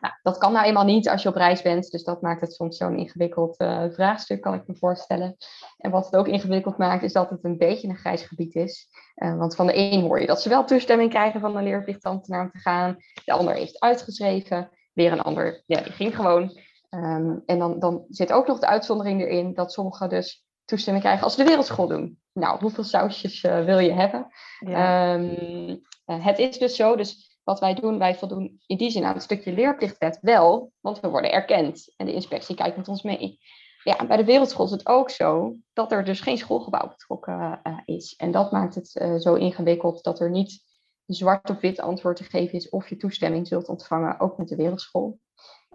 Nou, 0.00 0.14
dat 0.22 0.38
kan 0.38 0.52
nou 0.52 0.66
eenmaal 0.66 0.84
niet 0.84 1.08
als 1.08 1.22
je 1.22 1.28
op 1.28 1.34
reis 1.34 1.62
bent, 1.62 1.90
dus 1.90 2.04
dat 2.04 2.22
maakt 2.22 2.40
het 2.40 2.52
soms 2.52 2.76
zo'n 2.76 2.98
ingewikkeld 2.98 3.60
uh, 3.60 3.84
vraagstuk, 3.90 4.40
kan 4.40 4.54
ik 4.54 4.66
me 4.66 4.76
voorstellen. 4.76 5.36
En 5.76 5.90
wat 5.90 6.04
het 6.04 6.16
ook 6.16 6.28
ingewikkeld 6.28 6.78
maakt, 6.78 7.02
is 7.02 7.12
dat 7.12 7.30
het 7.30 7.44
een 7.44 7.58
beetje 7.58 7.88
een 7.88 7.96
grijs 7.96 8.22
gebied 8.22 8.54
is. 8.54 8.88
Uh, 9.16 9.36
want 9.36 9.54
van 9.54 9.66
de 9.66 9.76
een 9.76 10.00
hoor 10.00 10.20
je 10.20 10.26
dat 10.26 10.42
ze 10.42 10.48
wel 10.48 10.64
toestemming 10.64 11.10
krijgen 11.10 11.40
van 11.40 11.56
een 11.56 11.64
leerplichtambtenaar 11.64 12.42
om 12.42 12.50
te 12.50 12.58
gaan, 12.58 12.96
de 13.24 13.32
ander 13.32 13.54
heeft 13.54 13.80
uitgeschreven, 13.80 14.70
weer 14.92 15.12
een 15.12 15.22
ander, 15.22 15.62
ja, 15.66 15.80
die 15.80 15.92
ging 15.92 16.16
gewoon. 16.16 16.58
Um, 16.90 17.42
en 17.46 17.58
dan, 17.58 17.78
dan 17.78 18.04
zit 18.08 18.32
ook 18.32 18.46
nog 18.46 18.58
de 18.58 18.66
uitzondering 18.66 19.20
erin 19.20 19.54
dat 19.54 19.72
sommigen 19.72 20.08
dus 20.08 20.44
toestemming 20.64 21.04
krijgen 21.04 21.24
als 21.24 21.34
ze 21.34 21.42
de 21.42 21.48
wereldschool 21.48 21.88
doen. 21.88 22.18
Nou, 22.32 22.60
hoeveel 22.60 22.84
sausjes 22.84 23.42
uh, 23.42 23.64
wil 23.64 23.78
je 23.78 23.92
hebben? 23.92 24.26
Ja. 24.58 25.14
Um, 25.14 25.86
het 26.04 26.38
is 26.38 26.58
dus 26.58 26.76
zo, 26.76 26.96
dus 26.96 27.27
wat 27.48 27.60
wij 27.60 27.74
doen, 27.74 27.98
wij 27.98 28.14
voldoen 28.14 28.60
in 28.66 28.76
die 28.76 28.90
zin 28.90 29.04
aan 29.04 29.14
het 29.14 29.22
stukje 29.22 29.52
leerplichtwet 29.52 30.18
wel, 30.20 30.72
want 30.80 31.00
we 31.00 31.08
worden 31.08 31.32
erkend 31.32 31.92
en 31.96 32.06
de 32.06 32.12
inspectie 32.12 32.54
kijkt 32.54 32.76
met 32.76 32.88
ons 32.88 33.02
mee. 33.02 33.38
Ja, 33.82 34.06
bij 34.06 34.16
de 34.16 34.24
wereldschool 34.24 34.64
is 34.64 34.70
het 34.70 34.86
ook 34.88 35.10
zo 35.10 35.56
dat 35.72 35.92
er 35.92 36.04
dus 36.04 36.20
geen 36.20 36.38
schoolgebouw 36.38 36.88
betrokken 36.88 37.60
uh, 37.64 37.78
is. 37.84 38.16
En 38.16 38.30
dat 38.30 38.52
maakt 38.52 38.74
het 38.74 39.00
uh, 39.02 39.16
zo 39.16 39.34
ingewikkeld 39.34 40.02
dat 40.02 40.20
er 40.20 40.30
niet 40.30 40.64
zwart 41.06 41.50
op 41.50 41.60
wit 41.60 41.80
antwoord 41.80 42.16
te 42.16 42.24
geven 42.24 42.54
is 42.54 42.68
of 42.68 42.88
je 42.88 42.96
toestemming 42.96 43.46
zult 43.46 43.68
ontvangen, 43.68 44.20
ook 44.20 44.38
met 44.38 44.48
de 44.48 44.56
wereldschool. 44.56 45.18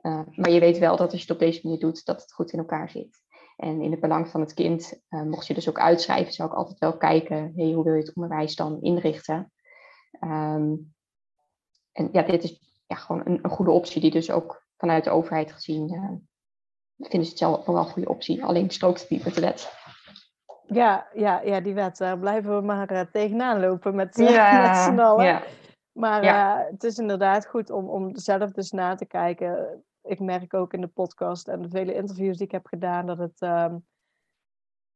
Uh, 0.01 0.21
maar 0.35 0.51
je 0.51 0.59
weet 0.59 0.77
wel 0.77 0.95
dat 0.95 1.11
als 1.11 1.21
je 1.21 1.27
het 1.27 1.41
op 1.41 1.47
deze 1.47 1.59
manier 1.63 1.79
doet, 1.79 2.05
dat 2.05 2.21
het 2.21 2.33
goed 2.33 2.51
in 2.51 2.59
elkaar 2.59 2.89
zit. 2.89 3.21
En 3.57 3.81
in 3.81 3.91
het 3.91 3.99
belang 3.99 4.27
van 4.27 4.41
het 4.41 4.53
kind, 4.53 5.01
mocht 5.09 5.47
je 5.47 5.53
dus 5.53 5.69
ook 5.69 5.79
uitschrijven, 5.79 6.33
zou 6.33 6.49
ik 6.49 6.55
altijd 6.55 6.79
wel 6.79 6.97
kijken, 6.97 7.51
hey, 7.55 7.71
hoe 7.71 7.83
wil 7.83 7.93
je 7.93 7.99
het 7.99 8.15
onderwijs 8.15 8.55
dan 8.55 8.81
inrichten? 8.81 9.51
Um, 10.19 10.92
en 11.93 12.09
ja, 12.11 12.21
dit 12.21 12.43
is 12.43 12.59
ja, 12.87 12.95
gewoon 12.95 13.21
een, 13.25 13.39
een, 13.41 13.49
goede 13.49 13.71
optie 13.71 14.01
die 14.01 14.11
dus 14.11 14.31
ook 14.31 14.65
vanuit 14.77 15.03
de 15.03 15.09
overheid 15.09 15.51
gezien 15.51 15.93
uh, 15.93 16.09
vinden 16.97 17.23
ze 17.23 17.29
het 17.29 17.37
zelf 17.37 17.65
wel 17.65 17.77
een 17.77 17.85
goede 17.85 18.09
optie. 18.09 18.45
Alleen 18.45 18.69
strookt 18.69 19.01
het 19.01 19.09
niet 19.09 19.23
met 19.23 19.35
de 19.35 19.41
wet. 19.41 19.73
Ja, 20.65 21.07
ja, 21.13 21.41
ja 21.41 21.59
die 21.59 21.73
wet. 21.73 21.97
Daar 21.97 22.19
blijven 22.19 22.55
we 22.55 22.61
maar 22.61 22.91
uh, 22.91 23.01
tegenaan 23.11 23.59
lopen 23.59 23.95
met, 23.95 24.17
ja, 24.29 24.67
met 24.67 24.77
z'n 24.77 24.99
allen. 24.99 25.25
Ja. 25.25 25.43
Maar 25.91 26.23
ja. 26.23 26.67
het 26.71 26.83
is 26.83 26.97
inderdaad 26.97 27.45
goed 27.45 27.69
om, 27.69 27.89
om 27.89 28.17
zelf 28.17 28.51
dus 28.51 28.71
na 28.71 28.95
te 28.95 29.05
kijken. 29.05 29.83
Ik 30.03 30.19
merk 30.19 30.53
ook 30.53 30.73
in 30.73 30.81
de 30.81 30.87
podcast 30.87 31.47
en 31.47 31.61
de 31.61 31.69
vele 31.69 31.93
interviews 31.93 32.37
die 32.37 32.45
ik 32.45 32.51
heb 32.51 32.65
gedaan 32.65 33.05
dat 33.05 33.17
het 33.17 33.41
um, 33.41 33.85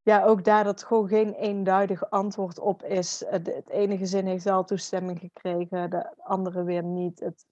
ja, 0.08 0.24
ook 0.24 0.44
daar 0.44 0.64
dat 0.64 0.84
gewoon 0.84 1.08
geen 1.08 1.34
eenduidig 1.34 2.10
antwoord 2.10 2.60
op 2.60 2.84
is. 2.84 3.24
Het 3.30 3.70
ene 3.70 3.98
gezin 3.98 4.26
heeft 4.26 4.44
wel 4.44 4.64
toestemming 4.64 5.20
gekregen, 5.20 5.90
de 5.90 6.14
andere 6.18 6.64
weer 6.64 6.84
niet. 6.84 7.20
Het, 7.20 7.46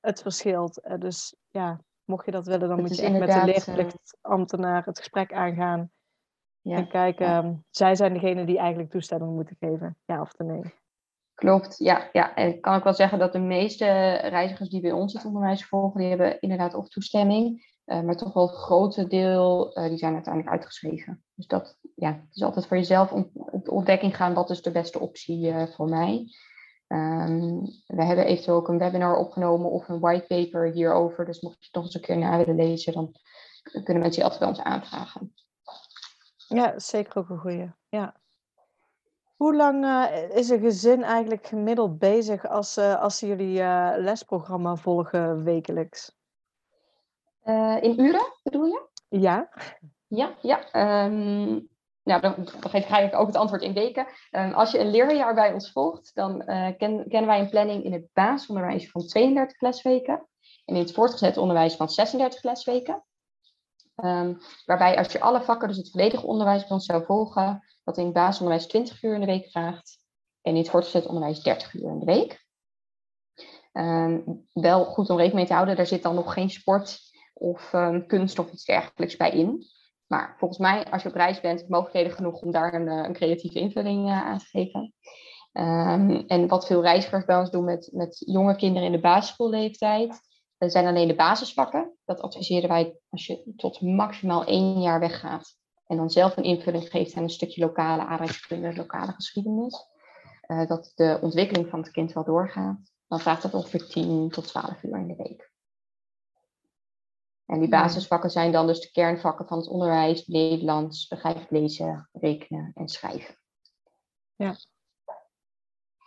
het 0.00 0.22
verschilt. 0.22 0.80
Dus 0.98 1.34
ja, 1.50 1.80
mocht 2.04 2.24
je 2.24 2.30
dat 2.30 2.46
willen, 2.46 2.68
dan 2.68 2.78
het 2.78 2.88
moet 2.88 2.96
je 2.96 3.02
echt 3.02 3.18
met 3.18 3.32
de 3.32 3.44
leerplichtambtenaar 3.44 4.84
het 4.84 4.98
gesprek 4.98 5.32
aangaan. 5.32 5.90
Ja, 6.60 6.76
en 6.76 6.88
kijken, 6.88 7.26
ja. 7.26 7.42
Ehm, 7.42 7.54
zij 7.70 7.94
zijn 7.94 8.12
degene 8.12 8.44
die 8.44 8.58
eigenlijk 8.58 8.90
toestemming 8.90 9.32
moeten 9.32 9.56
geven, 9.60 9.98
ja 10.04 10.20
of 10.20 10.38
nee. 10.38 10.74
Klopt, 11.34 11.78
ja. 11.78 12.08
ja. 12.12 12.34
En 12.34 12.48
ik 12.48 12.60
kan 12.60 12.74
ook 12.74 12.84
wel 12.84 12.94
zeggen 12.94 13.18
dat 13.18 13.32
de 13.32 13.38
meeste 13.38 13.86
reizigers 14.12 14.68
die 14.68 14.80
bij 14.80 14.92
ons 14.92 15.12
het 15.12 15.24
onderwijs 15.24 15.66
volgen, 15.66 16.00
die 16.00 16.08
hebben 16.08 16.40
inderdaad 16.40 16.74
of 16.74 16.88
toestemming. 16.88 17.73
Uh, 17.86 18.00
maar 18.00 18.16
toch 18.16 18.32
wel 18.32 18.46
het 18.46 18.56
grote 18.56 19.06
deel, 19.06 19.78
uh, 19.78 19.88
die 19.88 19.98
zijn 19.98 20.14
uiteindelijk 20.14 20.54
uitgeschreven. 20.54 21.24
Dus 21.34 21.46
dat 21.46 21.78
ja, 21.94 22.08
het 22.08 22.34
is 22.34 22.42
altijd 22.42 22.66
voor 22.66 22.76
jezelf 22.76 23.12
om, 23.12 23.30
op 23.34 23.64
de 23.64 23.70
ontdekking 23.70 24.16
gaan, 24.16 24.34
wat 24.34 24.50
is 24.50 24.62
de 24.62 24.70
beste 24.70 25.00
optie 25.00 25.46
uh, 25.46 25.66
voor 25.66 25.88
mij. 25.88 26.26
Um, 26.88 27.60
we 27.86 28.04
hebben 28.04 28.26
eventueel 28.26 28.56
ook 28.56 28.68
een 28.68 28.78
webinar 28.78 29.16
opgenomen 29.16 29.70
of 29.70 29.88
een 29.88 30.00
whitepaper 30.00 30.72
hierover. 30.72 31.24
Dus 31.24 31.40
mocht 31.40 31.56
je 31.58 31.64
het 31.64 31.74
nog 31.74 31.84
eens 31.84 31.94
een 31.94 32.00
keer 32.00 32.18
na 32.18 32.36
willen 32.36 32.54
lezen, 32.54 32.92
dan 32.92 33.14
kunnen 33.62 34.02
mensen 34.02 34.22
je 34.22 34.30
altijd 34.30 34.40
bij 34.40 34.48
ons 34.48 34.60
aanvragen. 34.60 35.34
Ja, 36.48 36.78
zeker 36.78 37.16
ook 37.18 37.28
een 37.28 37.38
goede. 37.38 37.74
Ja. 37.88 38.14
Hoe 39.36 39.56
lang 39.56 39.86
is 40.32 40.48
een 40.48 40.60
gezin 40.60 41.02
eigenlijk 41.02 41.46
gemiddeld 41.46 41.98
bezig 41.98 42.46
als, 42.48 42.78
als 42.78 43.20
jullie 43.20 43.56
lesprogramma 43.98 44.76
volgen 44.76 45.44
wekelijks? 45.44 46.22
Uh, 47.44 47.82
in 47.82 48.00
uren 48.00 48.32
bedoel 48.42 48.64
je? 48.64 48.88
Ja. 49.08 49.48
Ja, 50.06 50.34
ja. 50.42 50.58
Um, 51.04 51.68
nou, 52.02 52.20
dan, 52.20 52.48
geef 52.60 52.88
ik 52.88 53.14
ook 53.14 53.26
het 53.26 53.36
antwoord 53.36 53.62
in 53.62 53.72
weken. 53.72 54.06
Um, 54.30 54.52
als 54.52 54.70
je 54.70 54.78
een 54.78 54.90
leerjaar 54.90 55.34
bij 55.34 55.52
ons 55.52 55.72
volgt, 55.72 56.14
dan 56.14 56.42
uh, 56.46 56.68
ken, 56.76 57.08
kennen 57.08 57.26
wij 57.26 57.40
een 57.40 57.50
planning 57.50 57.84
in 57.84 57.92
het 57.92 58.08
basisonderwijs 58.12 58.90
van 58.90 59.06
32 59.06 59.60
lesweken. 59.60 60.26
En 60.64 60.74
in 60.74 60.82
het 60.82 60.92
voortgezet 60.92 61.36
onderwijs 61.36 61.74
van 61.74 61.88
36 61.88 62.42
lesweken. 62.42 63.04
Um, 63.96 64.38
waarbij 64.64 64.98
als 64.98 65.12
je 65.12 65.20
alle 65.20 65.42
vakken, 65.42 65.68
dus 65.68 65.76
het 65.76 65.90
volledige 65.90 66.26
onderwijs 66.26 66.66
ons 66.66 66.86
zou 66.86 67.04
volgen, 67.04 67.64
dat 67.84 67.98
in 67.98 68.04
het 68.04 68.14
basisonderwijs 68.14 68.66
20 68.66 69.02
uur 69.02 69.14
in 69.14 69.20
de 69.20 69.26
week 69.26 69.50
vraagt. 69.50 69.98
En 70.42 70.52
in 70.52 70.58
het 70.58 70.70
voortgezet 70.70 71.06
onderwijs 71.06 71.42
30 71.42 71.74
uur 71.74 71.90
in 71.90 71.98
de 71.98 72.04
week. 72.04 72.46
Um, 73.72 74.46
wel 74.52 74.84
goed 74.84 75.10
om 75.10 75.16
rekening 75.16 75.34
mee 75.34 75.46
te 75.46 75.52
houden, 75.52 75.76
daar 75.76 75.86
zit 75.86 76.02
dan 76.02 76.14
nog 76.14 76.32
geen 76.32 76.50
sport 76.50 77.12
of 77.34 77.72
um, 77.72 78.06
kunst 78.06 78.38
of 78.38 78.52
iets 78.52 78.64
dergelijks 78.64 79.16
bij 79.16 79.30
in. 79.30 79.66
Maar 80.06 80.34
volgens 80.38 80.60
mij, 80.60 80.84
als 80.90 81.02
je 81.02 81.08
op 81.08 81.14
reis 81.14 81.40
bent, 81.40 81.68
mogelijkheden 81.68 82.12
genoeg 82.12 82.40
om 82.40 82.50
daar 82.50 82.74
een, 82.74 82.88
eh, 82.88 83.04
een 83.04 83.12
creatieve 83.12 83.58
invulling 83.58 84.08
uh, 84.08 84.26
aan 84.26 84.38
te 84.38 84.44
geven. 84.44 84.94
Ehm, 85.52 86.10
en 86.10 86.48
wat 86.48 86.66
veel 86.66 86.82
reizigers 86.82 87.24
bij 87.24 87.38
ons 87.38 87.50
doen 87.50 87.64
met, 87.64 87.90
met 87.92 88.22
jonge 88.26 88.56
kinderen 88.56 88.86
in 88.86 88.92
de 88.92 89.00
basisschoolleeftijd, 89.00 90.20
dat 90.58 90.72
zijn 90.72 90.86
alleen 90.86 91.08
de 91.08 91.14
basisvakken. 91.14 91.96
Dat 92.04 92.20
adviseren 92.20 92.68
wij 92.68 92.96
als 93.08 93.26
je 93.26 93.52
tot 93.56 93.80
maximaal 93.80 94.44
één 94.44 94.80
jaar 94.80 95.00
weggaat. 95.00 95.56
En 95.86 95.96
dan 95.96 96.10
zelf 96.10 96.36
een 96.36 96.44
invulling 96.44 96.90
geeft 96.90 97.14
aan 97.16 97.22
een 97.22 97.30
stukje 97.30 97.60
lokale 97.60 98.02
aardrijkskunde, 98.02 98.74
lokale 98.74 99.12
geschiedenis. 99.12 99.92
Dat 100.66 100.92
de 100.94 101.18
ontwikkeling 101.20 101.68
van 101.68 101.78
het 101.78 101.90
kind 101.90 102.12
wel 102.12 102.24
doorgaat. 102.24 102.76
Dan 103.08 103.20
vraagt 103.20 103.42
dat 103.42 103.54
ongeveer 103.54 103.86
10 103.86 104.30
tot 104.30 104.46
12 104.46 104.82
uur 104.82 104.98
in 104.98 105.06
de 105.06 105.16
week. 105.16 105.53
En 107.46 107.58
die 107.58 107.68
basisvakken 107.68 108.30
zijn 108.30 108.52
dan 108.52 108.66
dus 108.66 108.80
de 108.80 108.90
kernvakken 108.90 109.46
van 109.46 109.58
het 109.58 109.68
onderwijs, 109.68 110.26
Nederlands, 110.26 111.08
begrijpelijk 111.08 111.50
lezen, 111.50 112.08
rekenen 112.12 112.70
en 112.74 112.88
schrijven. 112.88 113.38
Ja. 114.34 114.54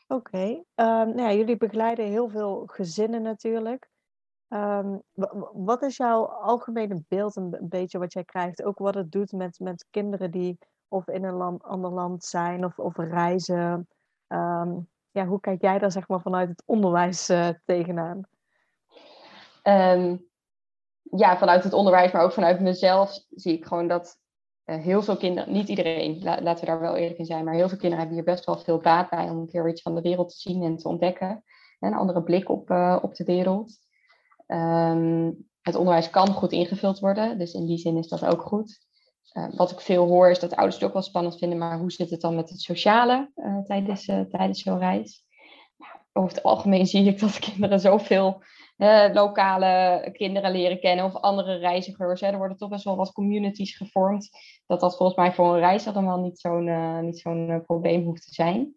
Oké, 0.07 0.63
ehm, 0.75 1.07
nou 1.07 1.21
ja, 1.21 1.33
jullie 1.33 1.57
begeleiden 1.57 2.05
heel 2.05 2.29
veel 2.29 2.63
gezinnen 2.65 3.21
natuurlijk. 3.21 3.89
Um, 4.49 5.01
wat 5.53 5.81
is 5.81 5.97
jouw 5.97 6.25
algemene 6.25 7.03
beeld, 7.07 7.35
een 7.35 7.57
beetje 7.61 7.99
wat 7.99 8.13
jij 8.13 8.23
krijgt? 8.23 8.63
Ook 8.63 8.77
wat 8.77 8.95
het 8.95 9.11
doet 9.11 9.31
met, 9.31 9.59
met 9.59 9.85
kinderen 9.89 10.31
die 10.31 10.57
of 10.87 11.07
in 11.07 11.23
een 11.23 11.33
land, 11.33 11.63
ander 11.63 11.91
land 11.91 12.23
zijn 12.23 12.65
of, 12.65 12.79
of 12.79 12.97
reizen. 12.97 13.87
Um, 14.27 14.89
ja, 15.11 15.25
hoe 15.25 15.39
kijk 15.39 15.61
jij 15.61 15.79
daar 15.79 15.91
zeg 15.91 16.07
maar, 16.07 16.21
vanuit 16.21 16.49
het 16.49 16.63
onderwijs 16.65 17.29
uh, 17.29 17.49
tegenaan? 17.65 18.21
Ja, 21.15 21.37
vanuit 21.37 21.63
het 21.63 21.73
onderwijs, 21.73 22.11
maar 22.11 22.23
ook 22.23 22.31
vanuit 22.31 22.59
mezelf 22.59 23.19
zie 23.29 23.53
ik 23.53 23.65
gewoon 23.65 23.87
dat 23.87 24.17
uh, 24.65 24.75
heel 24.75 25.01
veel 25.01 25.17
kinderen, 25.17 25.53
niet 25.53 25.67
iedereen, 25.67 26.23
laten 26.23 26.59
we 26.59 26.65
daar 26.65 26.79
wel 26.79 26.95
eerlijk 26.95 27.19
in 27.19 27.25
zijn, 27.25 27.45
maar 27.45 27.53
heel 27.53 27.69
veel 27.69 27.77
kinderen 27.77 27.97
hebben 27.97 28.15
hier 28.15 28.33
best 28.33 28.45
wel 28.45 28.57
veel 28.57 28.79
baat 28.79 29.09
bij 29.09 29.29
om 29.29 29.37
een 29.37 29.47
keer 29.47 29.69
iets 29.69 29.81
van 29.81 29.95
de 29.95 30.01
wereld 30.01 30.29
te 30.29 30.35
zien 30.37 30.63
en 30.63 30.77
te 30.77 30.87
ontdekken. 30.87 31.43
Een 31.79 31.93
andere 31.93 32.23
blik 32.23 32.49
op, 32.49 32.69
uh, 32.69 32.97
op 33.01 33.15
de 33.15 33.23
wereld. 33.23 33.77
Um, 34.47 35.47
het 35.61 35.75
onderwijs 35.75 36.09
kan 36.09 36.27
goed 36.27 36.51
ingevuld 36.51 36.99
worden, 36.99 37.37
dus 37.37 37.53
in 37.53 37.65
die 37.65 37.77
zin 37.77 37.97
is 37.97 38.07
dat 38.07 38.25
ook 38.25 38.41
goed. 38.41 38.85
Uh, 39.33 39.47
wat 39.55 39.71
ik 39.71 39.79
veel 39.79 40.07
hoor 40.07 40.29
is 40.29 40.39
dat 40.39 40.55
ouders 40.55 40.75
het 40.75 40.85
ook 40.85 40.93
wel 40.93 41.01
spannend 41.01 41.37
vinden, 41.37 41.57
maar 41.57 41.79
hoe 41.79 41.91
zit 41.91 42.09
het 42.09 42.21
dan 42.21 42.35
met 42.35 42.49
het 42.49 42.61
sociale 42.61 43.31
tijdens, 43.65 44.05
tijdens 44.05 44.61
zo'n 44.61 44.79
reis? 44.79 45.25
Over 46.17 46.35
het 46.35 46.43
algemeen 46.43 46.85
zie 46.85 47.05
ik 47.05 47.19
dat 47.19 47.39
kinderen 47.39 47.79
zoveel 47.79 48.41
lokale 49.13 50.09
kinderen 50.11 50.51
leren 50.51 50.79
kennen 50.79 51.05
of 51.05 51.15
andere 51.15 51.57
reizigers. 51.57 52.21
Er 52.21 52.37
worden 52.37 52.57
toch 52.57 52.69
best 52.69 52.83
wel 52.83 52.95
wat 52.95 53.11
communities 53.11 53.77
gevormd. 53.77 54.29
Dat 54.65 54.79
dat 54.79 54.97
volgens 54.97 55.17
mij 55.17 55.33
voor 55.33 55.53
een 55.53 55.59
reis 55.59 55.87
allemaal 55.87 56.19
niet 56.19 56.39
zo'n 56.39 56.67
uh, 56.67 56.99
niet 56.99 57.19
zo'n 57.19 57.49
uh, 57.49 57.59
probleem 57.65 58.03
hoeft 58.03 58.23
te 58.23 58.33
zijn. 58.33 58.75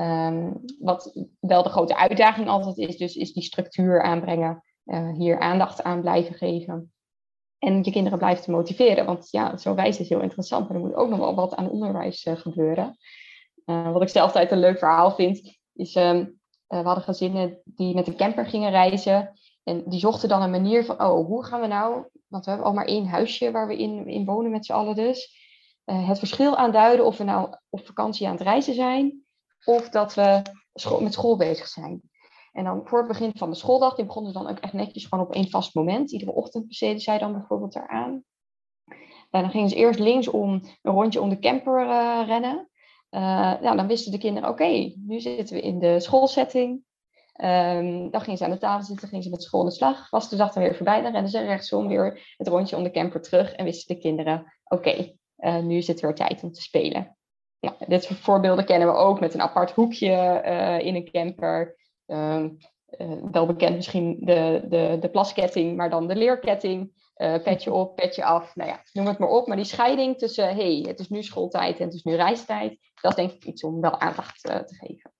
Um, 0.00 0.60
wat 0.80 1.26
wel 1.40 1.62
de 1.62 1.68
grote 1.68 1.96
uitdaging 1.96 2.48
altijd 2.48 2.78
is, 2.78 2.96
dus 2.96 3.16
is 3.16 3.32
die 3.32 3.42
structuur 3.42 4.02
aanbrengen. 4.02 4.62
hier 5.16 5.38
aandacht 5.38 5.82
aan 5.82 6.00
blijven 6.00 6.34
geven. 6.34 6.92
En 7.58 7.82
je 7.82 7.90
kinderen 7.90 8.18
blijven 8.18 8.44
te 8.44 8.50
motiveren. 8.50 9.06
Want 9.06 9.30
ja, 9.30 9.56
zo'n 9.56 9.76
reis 9.76 10.00
is 10.00 10.08
heel 10.08 10.20
interessant. 10.20 10.68
Maar 10.68 10.76
er 10.76 10.82
moet 10.82 10.94
ook 10.94 11.08
nog 11.08 11.18
wel 11.18 11.34
wat 11.34 11.54
aan 11.54 11.70
onderwijs 11.70 12.26
gebeuren. 12.34 12.96
wat 13.64 14.02
ik 14.02 14.08
zelf 14.08 14.26
altijd 14.26 14.50
een 14.50 14.58
leuk 14.58 14.78
verhaal 14.78 15.10
vind, 15.10 15.58
is 15.74 15.96
uh, 15.96 16.24
we 16.68 16.76
hadden 16.76 17.04
gezinnen 17.04 17.60
die 17.64 17.94
met 17.94 18.06
een 18.06 18.16
camper 18.16 18.46
gingen 18.46 18.70
reizen. 18.70 19.32
En 19.64 19.82
die 19.86 20.00
zochten 20.00 20.28
dan 20.28 20.42
een 20.42 20.50
manier 20.50 20.84
van, 20.84 21.02
oh, 21.02 21.26
hoe 21.26 21.44
gaan 21.44 21.60
we 21.60 21.66
nou, 21.66 22.06
want 22.26 22.44
we 22.44 22.50
hebben 22.50 22.68
al 22.68 22.74
maar 22.74 22.86
één 22.86 23.06
huisje 23.06 23.50
waar 23.50 23.66
we 23.66 23.76
in, 23.76 24.06
in 24.06 24.24
wonen 24.24 24.50
met 24.50 24.66
z'n 24.66 24.72
allen 24.72 24.94
dus. 24.94 25.36
Uh, 25.84 26.08
het 26.08 26.18
verschil 26.18 26.56
aanduiden 26.56 27.06
of 27.06 27.16
we 27.16 27.24
nou 27.24 27.54
op 27.70 27.86
vakantie 27.86 28.26
aan 28.26 28.32
het 28.32 28.42
reizen 28.42 28.74
zijn 28.74 29.22
of 29.64 29.88
dat 29.88 30.14
we 30.14 30.42
met 31.00 31.12
school 31.12 31.36
bezig 31.36 31.68
zijn. 31.68 32.02
En 32.52 32.64
dan 32.64 32.80
voor 32.84 32.98
het 32.98 33.08
begin 33.08 33.32
van 33.34 33.50
de 33.50 33.56
schooldag, 33.56 33.94
die 33.94 34.04
begonnen 34.04 34.32
dan 34.32 34.48
ook 34.48 34.58
echt 34.58 34.72
netjes 34.72 35.06
gewoon 35.06 35.24
op 35.24 35.34
één 35.34 35.50
vast 35.50 35.74
moment. 35.74 36.12
Iedere 36.12 36.32
ochtend 36.32 36.68
besteden 36.68 37.00
zij 37.00 37.18
dan 37.18 37.32
bijvoorbeeld 37.32 37.76
eraan. 37.76 38.24
En 39.30 39.42
dan 39.42 39.50
gingen 39.50 39.68
ze 39.68 39.76
eerst 39.76 39.98
linksom 39.98 40.62
een 40.82 40.92
rondje 40.92 41.20
om 41.20 41.28
de 41.28 41.38
camper 41.38 41.80
uh, 41.80 42.22
rennen. 42.26 42.68
Nou, 43.10 43.76
dan 43.76 43.86
wisten 43.86 44.12
de 44.12 44.18
kinderen, 44.18 44.48
oké, 44.48 44.92
nu 45.06 45.20
zitten 45.20 45.56
we 45.56 45.62
in 45.62 45.78
de 45.78 46.00
schoolsetting. 46.00 46.86
Um, 47.42 48.10
dan 48.10 48.20
gingen 48.20 48.38
ze 48.38 48.44
aan 48.44 48.50
de 48.50 48.58
tafel 48.58 48.84
zitten, 48.84 49.08
gingen 49.08 49.24
ze 49.24 49.30
met 49.30 49.42
school 49.42 49.60
aan 49.60 49.66
de 49.66 49.72
slag. 49.72 50.10
Was 50.10 50.28
de 50.28 50.36
dag 50.36 50.52
dan 50.52 50.62
weer 50.62 50.74
voorbij, 50.74 51.02
dan 51.02 51.12
renden 51.12 51.30
ze 51.30 51.40
rechtsom 51.40 51.88
weer 51.88 52.34
het 52.36 52.48
rondje 52.48 52.76
om 52.76 52.82
de 52.82 52.90
camper 52.90 53.22
terug. 53.22 53.52
En 53.52 53.64
wisten 53.64 53.94
de 53.94 54.00
kinderen, 54.00 54.52
oké, 54.64 55.14
uh, 55.38 55.58
nu 55.58 55.76
is 55.76 55.86
het 55.86 56.00
weer 56.00 56.14
tijd 56.14 56.42
om 56.42 56.52
te 56.52 56.62
spelen. 56.62 57.16
Dit 57.86 58.04
soort 58.04 58.18
voorbeelden 58.18 58.64
kennen 58.64 58.88
we 58.88 58.94
ook 58.94 59.20
met 59.20 59.34
een 59.34 59.42
apart 59.42 59.70
hoekje 59.70 60.42
uh, 60.44 60.86
in 60.86 60.94
een 60.94 61.10
camper. 61.10 61.76
Um, 62.06 62.56
wel 63.30 63.46
bekend 63.46 63.76
misschien 63.76 64.16
de, 64.20 64.64
de, 64.68 64.96
de 65.00 65.08
plasketting, 65.08 65.76
maar 65.76 65.90
dan 65.90 66.06
de 66.06 66.16
leerketting. 66.16 67.06
Petje 67.42 67.72
op, 67.72 67.96
petje 67.96 68.24
af, 68.24 68.56
nou 68.56 68.70
ja, 68.70 68.82
noem 68.92 69.06
het 69.06 69.18
maar 69.18 69.28
op. 69.28 69.46
Maar 69.46 69.56
die 69.56 69.64
scheiding 69.64 70.18
tussen, 70.18 70.54
hey, 70.54 70.84
het 70.88 71.00
is 71.00 71.08
nu 71.08 71.22
schooltijd 71.22 71.78
en 71.78 71.84
het 71.84 71.94
is 71.94 72.02
nu 72.02 72.14
reistijd, 72.14 72.78
dat 73.00 73.10
is 73.10 73.16
denk 73.16 73.32
ik 73.32 73.44
iets 73.44 73.64
om 73.64 73.80
wel 73.80 74.00
aandacht 74.00 74.48
uh, 74.48 74.56
te 74.56 74.74
geven. 74.74 75.12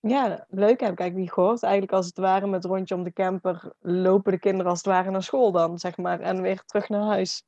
Ja, 0.00 0.46
leuk 0.48 0.80
heb 0.80 0.92
ik 0.92 0.98
eigenlijk 0.98 1.14
niet 1.14 1.32
gehoord. 1.32 1.62
Eigenlijk 1.62 1.92
als 1.92 2.06
het 2.06 2.18
ware 2.18 2.46
met 2.46 2.64
rondje 2.64 2.94
om 2.94 3.02
de 3.02 3.12
camper 3.12 3.72
lopen 3.80 4.32
de 4.32 4.38
kinderen 4.38 4.70
als 4.70 4.78
het 4.78 4.86
ware 4.86 5.10
naar 5.10 5.22
school 5.22 5.52
dan, 5.52 5.78
zeg 5.78 5.96
maar, 5.96 6.20
en 6.20 6.42
weer 6.42 6.62
terug 6.64 6.88
naar 6.88 7.02
huis. 7.02 7.44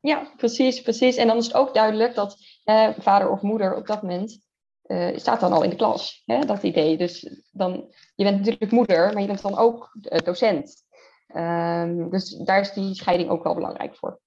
Ja, 0.00 0.32
precies, 0.36 0.82
precies. 0.82 1.16
En 1.16 1.26
dan 1.26 1.36
is 1.36 1.46
het 1.46 1.54
ook 1.54 1.74
duidelijk 1.74 2.14
dat 2.14 2.36
eh, 2.64 2.90
vader 2.98 3.30
of 3.30 3.42
moeder 3.42 3.76
op 3.76 3.86
dat 3.86 4.02
moment 4.02 4.46
uh, 4.86 5.16
staat 5.16 5.40
dan 5.40 5.52
al 5.52 5.62
in 5.62 5.70
de 5.70 5.76
klas, 5.76 6.22
hè, 6.24 6.44
dat 6.44 6.62
idee. 6.62 6.96
Dus 6.96 7.42
dan, 7.50 7.94
je 8.14 8.24
bent 8.24 8.38
natuurlijk 8.38 8.72
moeder, 8.72 9.12
maar 9.12 9.22
je 9.22 9.26
bent 9.26 9.42
dan 9.42 9.58
ook 9.58 9.90
docent. 10.24 10.84
Um, 11.34 12.10
dus 12.10 12.30
daar 12.30 12.60
is 12.60 12.72
die 12.72 12.94
scheiding 12.94 13.30
ook 13.30 13.42
wel 13.42 13.54
belangrijk 13.54 13.96
voor. 13.96 14.20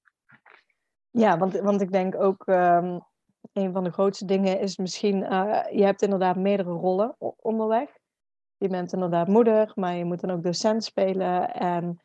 Ja, 1.09 1.37
want, 1.37 1.59
want 1.59 1.81
ik 1.81 1.91
denk 1.91 2.15
ook 2.21 2.47
um, 2.47 3.05
een 3.53 3.73
van 3.73 3.83
de 3.83 3.91
grootste 3.91 4.25
dingen 4.25 4.59
is 4.59 4.77
misschien, 4.77 5.17
uh, 5.17 5.63
je 5.71 5.83
hebt 5.83 6.01
inderdaad 6.01 6.35
meerdere 6.35 6.71
rollen 6.71 7.15
onderweg. 7.37 7.89
Je 8.57 8.67
bent 8.67 8.93
inderdaad 8.93 9.27
moeder, 9.27 9.71
maar 9.75 9.95
je 9.95 10.05
moet 10.05 10.19
dan 10.19 10.31
ook 10.31 10.43
docent 10.43 10.83
spelen. 10.83 11.53
En 11.53 12.01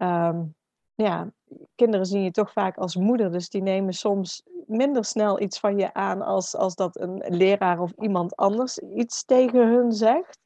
um, 0.00 0.54
ja, 0.94 1.32
kinderen 1.74 2.06
zien 2.06 2.22
je 2.22 2.30
toch 2.30 2.52
vaak 2.52 2.76
als 2.76 2.96
moeder, 2.96 3.32
dus 3.32 3.48
die 3.48 3.62
nemen 3.62 3.92
soms 3.92 4.42
minder 4.66 5.04
snel 5.04 5.40
iets 5.40 5.58
van 5.58 5.78
je 5.78 5.94
aan 5.94 6.22
als, 6.22 6.56
als 6.56 6.74
dat 6.74 7.00
een 7.00 7.24
leraar 7.28 7.80
of 7.80 7.92
iemand 7.92 8.36
anders 8.36 8.78
iets 8.78 9.24
tegen 9.24 9.68
hun 9.68 9.92
zegt. 9.92 10.38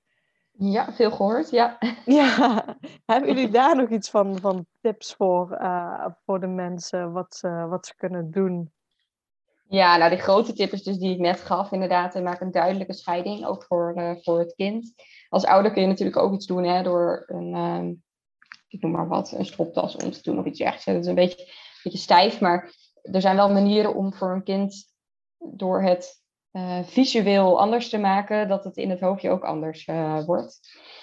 Ja, 0.53 0.93
veel 0.93 1.11
gehoord, 1.11 1.51
ja. 1.51 1.79
Ja, 2.05 2.65
hebben 3.05 3.35
jullie 3.35 3.51
daar 3.51 3.77
nog 3.77 3.89
iets 3.89 4.11
van, 4.11 4.39
van 4.39 4.67
tips 4.81 5.15
voor, 5.15 5.59
uh, 5.61 6.07
voor 6.25 6.41
de 6.41 6.47
mensen, 6.47 7.13
wat 7.13 7.35
ze, 7.35 7.67
wat 7.69 7.87
ze 7.87 7.95
kunnen 7.95 8.31
doen? 8.31 8.73
Ja, 9.71 9.97
nou 9.97 10.11
de 10.11 10.17
grote 10.17 10.53
tip 10.53 10.73
is 10.73 10.83
dus 10.83 10.97
die 10.97 11.13
ik 11.13 11.19
net 11.19 11.41
gaf, 11.41 11.73
inderdaad, 11.73 12.23
maak 12.23 12.41
een 12.41 12.51
duidelijke 12.51 12.93
scheiding, 12.93 13.47
ook 13.47 13.65
voor, 13.65 13.95
uh, 13.97 14.13
voor 14.23 14.39
het 14.39 14.55
kind. 14.55 14.95
Als 15.29 15.45
ouder 15.45 15.73
kun 15.73 15.83
je 15.83 15.89
natuurlijk 15.89 16.17
ook 16.17 16.35
iets 16.35 16.47
doen 16.47 16.65
hè, 16.65 16.83
door 16.83 17.25
een, 17.27 17.55
uh, 17.55 17.91
ik 18.69 18.81
noem 18.81 18.91
maar 18.91 19.09
wat, 19.09 19.33
een 19.33 19.47
stropdas 19.47 19.97
om 19.97 20.11
te 20.11 20.23
doen 20.23 20.39
of 20.39 20.45
iets 20.45 20.59
dergelijks. 20.59 20.85
Dat 20.85 20.97
is 20.97 21.07
een 21.07 21.15
beetje, 21.15 21.43
een 21.43 21.81
beetje 21.83 21.99
stijf, 21.99 22.41
maar 22.41 22.75
er 23.03 23.21
zijn 23.21 23.37
wel 23.37 23.51
manieren 23.51 23.95
om 23.95 24.15
voor 24.15 24.33
een 24.33 24.43
kind 24.43 24.93
door 25.39 25.83
het 25.83 26.23
uh, 26.53 26.83
visueel 26.83 27.61
anders 27.61 27.89
te 27.89 27.99
maken, 27.99 28.49
dat 28.49 28.65
het 28.65 28.77
in 28.77 28.91
het 28.91 29.01
hoofdje 29.01 29.31
ook 29.31 29.45
anders 29.45 29.85
wordt. 30.27 30.61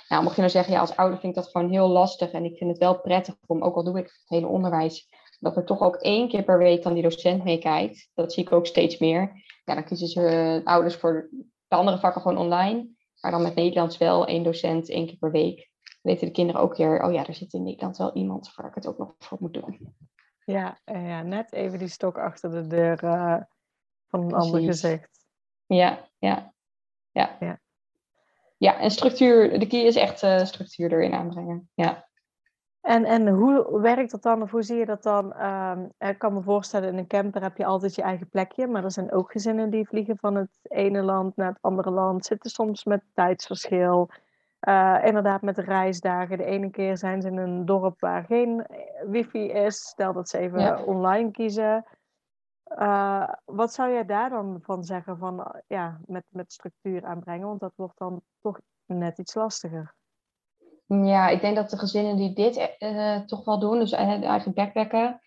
Nou, 0.07 0.23
mocht 0.23 0.35
je 0.35 0.41
nou 0.41 0.53
zeggen, 0.53 0.73
ja, 0.73 0.79
als 0.79 0.95
ouder 0.95 1.19
vind 1.19 1.35
ik 1.35 1.43
dat 1.43 1.51
gewoon 1.51 1.69
heel 1.69 1.87
lastig 1.87 2.31
en 2.31 2.45
ik 2.45 2.57
vind 2.57 2.69
het 2.69 2.79
wel 2.79 2.99
prettig 2.99 3.35
om, 3.45 3.63
ook 3.63 3.75
al 3.75 3.83
doe 3.83 3.97
ik 3.97 4.05
het 4.05 4.23
hele 4.25 4.47
onderwijs, 4.47 5.07
dat 5.39 5.57
er 5.57 5.65
toch 5.65 5.81
ook 5.81 5.95
één 5.95 6.27
keer 6.27 6.43
per 6.43 6.57
week 6.57 6.83
dan 6.83 6.93
die 6.93 7.03
docent 7.03 7.43
meekijkt. 7.43 8.09
Dat 8.13 8.33
zie 8.33 8.43
ik 8.43 8.51
ook 8.51 8.65
steeds 8.65 8.97
meer. 8.97 9.43
Ja, 9.65 9.73
dan 9.73 9.83
kiezen 9.83 10.07
ze 10.07 10.21
uh, 10.21 10.65
ouders 10.65 10.95
voor 10.95 11.29
de 11.67 11.75
andere 11.75 11.97
vakken 11.97 12.21
gewoon 12.21 12.37
online, 12.37 12.87
maar 13.21 13.31
dan 13.31 13.41
met 13.41 13.55
Nederlands 13.55 13.97
wel 13.97 14.27
één 14.27 14.43
docent 14.43 14.89
één 14.89 15.07
keer 15.07 15.17
per 15.17 15.31
week. 15.31 15.69
Dan 15.81 16.13
weten 16.13 16.27
de 16.27 16.33
kinderen 16.33 16.61
ook 16.61 16.75
weer, 16.75 17.03
oh 17.03 17.13
ja, 17.13 17.25
er 17.25 17.33
zit 17.33 17.53
in 17.53 17.63
Nederland 17.63 17.97
wel 17.97 18.13
iemand 18.13 18.53
waar 18.55 18.67
ik 18.67 18.75
het 18.75 18.87
ook 18.87 18.97
nog 18.97 19.15
voor 19.19 19.37
moet 19.41 19.53
doen. 19.53 19.95
Ja, 20.45 20.79
ja 20.85 21.21
net 21.21 21.53
even 21.53 21.79
die 21.79 21.87
stok 21.87 22.17
achter 22.17 22.51
de 22.51 22.67
deur 22.67 22.97
van 24.07 24.23
een 24.23 24.33
ander 24.33 24.61
gezicht. 24.61 25.27
Ja, 25.65 26.07
ja, 26.17 26.53
ja. 27.11 27.37
Ja, 27.39 27.59
ja 28.57 28.79
en 28.79 28.91
structuur, 28.91 29.59
de 29.59 29.67
key 29.67 29.81
is 29.81 29.95
echt 29.95 30.23
uh, 30.23 30.45
structuur 30.45 30.91
erin 30.91 31.13
aanbrengen. 31.13 31.69
Ja. 31.73 32.07
En, 32.85 33.05
en 33.05 33.27
hoe 33.27 33.79
werkt 33.81 34.11
dat 34.11 34.21
dan, 34.21 34.41
of 34.41 34.51
hoe 34.51 34.63
zie 34.63 34.77
je 34.77 34.85
dat 34.85 35.03
dan? 35.03 35.41
Um, 35.45 35.91
ik 35.97 36.17
kan 36.17 36.33
me 36.33 36.41
voorstellen, 36.41 36.89
in 36.89 36.97
een 36.97 37.07
camper 37.07 37.41
heb 37.41 37.57
je 37.57 37.65
altijd 37.65 37.95
je 37.95 38.01
eigen 38.01 38.29
plekje, 38.29 38.67
maar 38.67 38.83
er 38.83 38.91
zijn 38.91 39.11
ook 39.11 39.31
gezinnen 39.31 39.69
die 39.69 39.87
vliegen 39.87 40.17
van 40.17 40.35
het 40.35 40.49
ene 40.61 41.01
land 41.01 41.35
naar 41.35 41.47
het 41.47 41.61
andere 41.61 41.91
land, 41.91 42.25
zitten 42.25 42.49
soms 42.49 42.83
met 42.83 43.03
tijdsverschil. 43.13 44.09
Uh, 44.67 44.97
inderdaad, 45.03 45.41
met 45.41 45.55
de 45.55 45.61
reisdagen. 45.61 46.37
De 46.37 46.43
ene 46.43 46.69
keer 46.69 46.97
zijn 46.97 47.21
ze 47.21 47.27
in 47.27 47.37
een 47.37 47.65
dorp 47.65 47.99
waar 47.99 48.23
geen 48.23 48.65
wifi 49.05 49.47
is. 49.51 49.75
Stel 49.75 50.13
dat 50.13 50.29
ze 50.29 50.37
even 50.37 50.85
online 50.85 51.31
kiezen. 51.31 51.85
uh, 52.77 53.29
wat 53.45 53.73
zou 53.73 53.91
jij 53.91 54.05
daar 54.05 54.29
dan 54.29 54.59
van 54.61 54.83
zeggen 54.83 55.17
van 55.17 55.61
ja, 55.67 55.99
met, 56.05 56.23
met 56.29 56.53
structuur 56.53 57.05
aanbrengen? 57.05 57.47
Want 57.47 57.59
dat 57.59 57.73
wordt 57.75 57.97
dan 57.97 58.21
toch 58.41 58.59
net 58.85 59.17
iets 59.17 59.33
lastiger. 59.35 59.93
Ja, 60.87 61.29
ik 61.29 61.41
denk 61.41 61.55
dat 61.55 61.69
de 61.69 61.77
gezinnen 61.77 62.15
die 62.15 62.33
dit 62.33 62.75
uh, 62.79 63.19
toch 63.19 63.45
wel 63.45 63.59
doen, 63.59 63.79
dus 63.79 63.91
eigen 63.91 64.53
backpacken, 64.53 65.21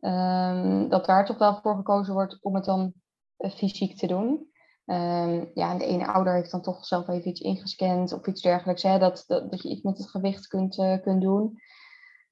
um, 0.00 0.88
dat 0.88 1.06
daar 1.06 1.26
toch 1.26 1.38
wel 1.38 1.60
voor 1.62 1.76
gekozen 1.76 2.14
wordt 2.14 2.38
om 2.42 2.54
het 2.54 2.64
dan 2.64 2.92
fysiek 3.38 3.96
te 3.96 4.06
doen. 4.06 4.50
Um, 4.86 5.50
ja, 5.54 5.70
en 5.70 5.78
de 5.78 5.86
ene 5.86 6.06
ouder 6.06 6.34
heeft 6.34 6.50
dan 6.50 6.62
toch 6.62 6.86
zelf 6.86 7.08
even 7.08 7.28
iets 7.28 7.40
ingescand 7.40 8.12
of 8.12 8.26
iets 8.26 8.42
dergelijks. 8.42 8.82
Hè, 8.82 8.98
dat, 8.98 9.24
dat, 9.26 9.50
dat 9.50 9.62
je 9.62 9.68
iets 9.68 9.82
met 9.82 9.98
het 9.98 10.10
gewicht 10.10 10.46
kunt, 10.46 10.78
uh, 10.78 11.00
kunt 11.02 11.22
doen. 11.22 11.58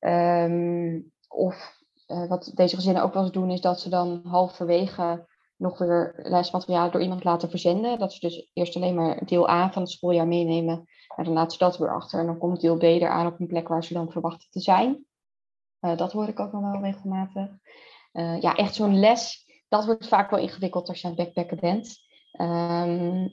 Um, 0.01 1.13
of 1.29 1.79
wat 2.29 2.51
deze 2.55 2.75
gezinnen 2.75 3.03
ook 3.03 3.15
wel 3.15 3.23
eens 3.23 3.33
doen, 3.33 3.51
is 3.51 3.61
dat 3.61 3.81
ze 3.81 3.89
dan 3.89 4.21
halverwege 4.25 5.29
nog 5.61 5.79
weer 5.79 6.15
lesmateriaal 6.17 6.91
door 6.91 7.03
iemand 7.03 7.25
laten 7.25 7.51
verzenden. 7.51 7.99
Dat 7.99 8.13
ze 8.13 8.21
dus 8.21 8.51
eerst 8.53 8.77
alleen 8.77 8.95
maar 8.95 9.25
deel 9.25 9.51
A 9.51 9.73
van 9.73 9.83
het 9.83 9.91
schooljaar 9.91 10.27
meenemen. 10.27 10.85
En 11.17 11.25
dan 11.25 11.33
laten 11.33 11.53
ze 11.53 11.59
dat 11.59 11.79
weer 11.79 11.95
achter. 11.95 12.21
En 12.21 12.27
dan 12.27 12.39
komt 12.39 12.61
deel 12.61 12.77
B 12.77 12.83
eraan 12.83 13.27
op 13.27 13.41
een 13.41 13.47
plek 13.47 13.69
waar 13.69 13.85
ze 13.85 13.95
dan 13.95 14.11
verwachten 14.11 14.51
te 14.51 14.61
zijn. 14.61 15.05
Uh, 15.81 15.97
dat 15.97 16.13
hoor 16.13 16.29
ik 16.29 16.41
ook 16.41 16.53
nog 16.53 16.73
wel 16.73 16.81
regelmatig. 16.81 17.49
Uh, 18.13 18.41
ja, 18.41 18.55
echt 18.55 18.75
zo'n 18.75 18.99
les, 18.99 19.47
dat 19.69 19.85
wordt 19.85 20.09
vaak 20.09 20.31
wel 20.31 20.41
ingewikkeld 20.41 20.89
als 20.89 21.01
je 21.01 21.09
aan 21.09 21.15
het 21.15 21.25
backpacken 21.25 21.61
bent. 21.61 21.99
Um, 22.41 23.33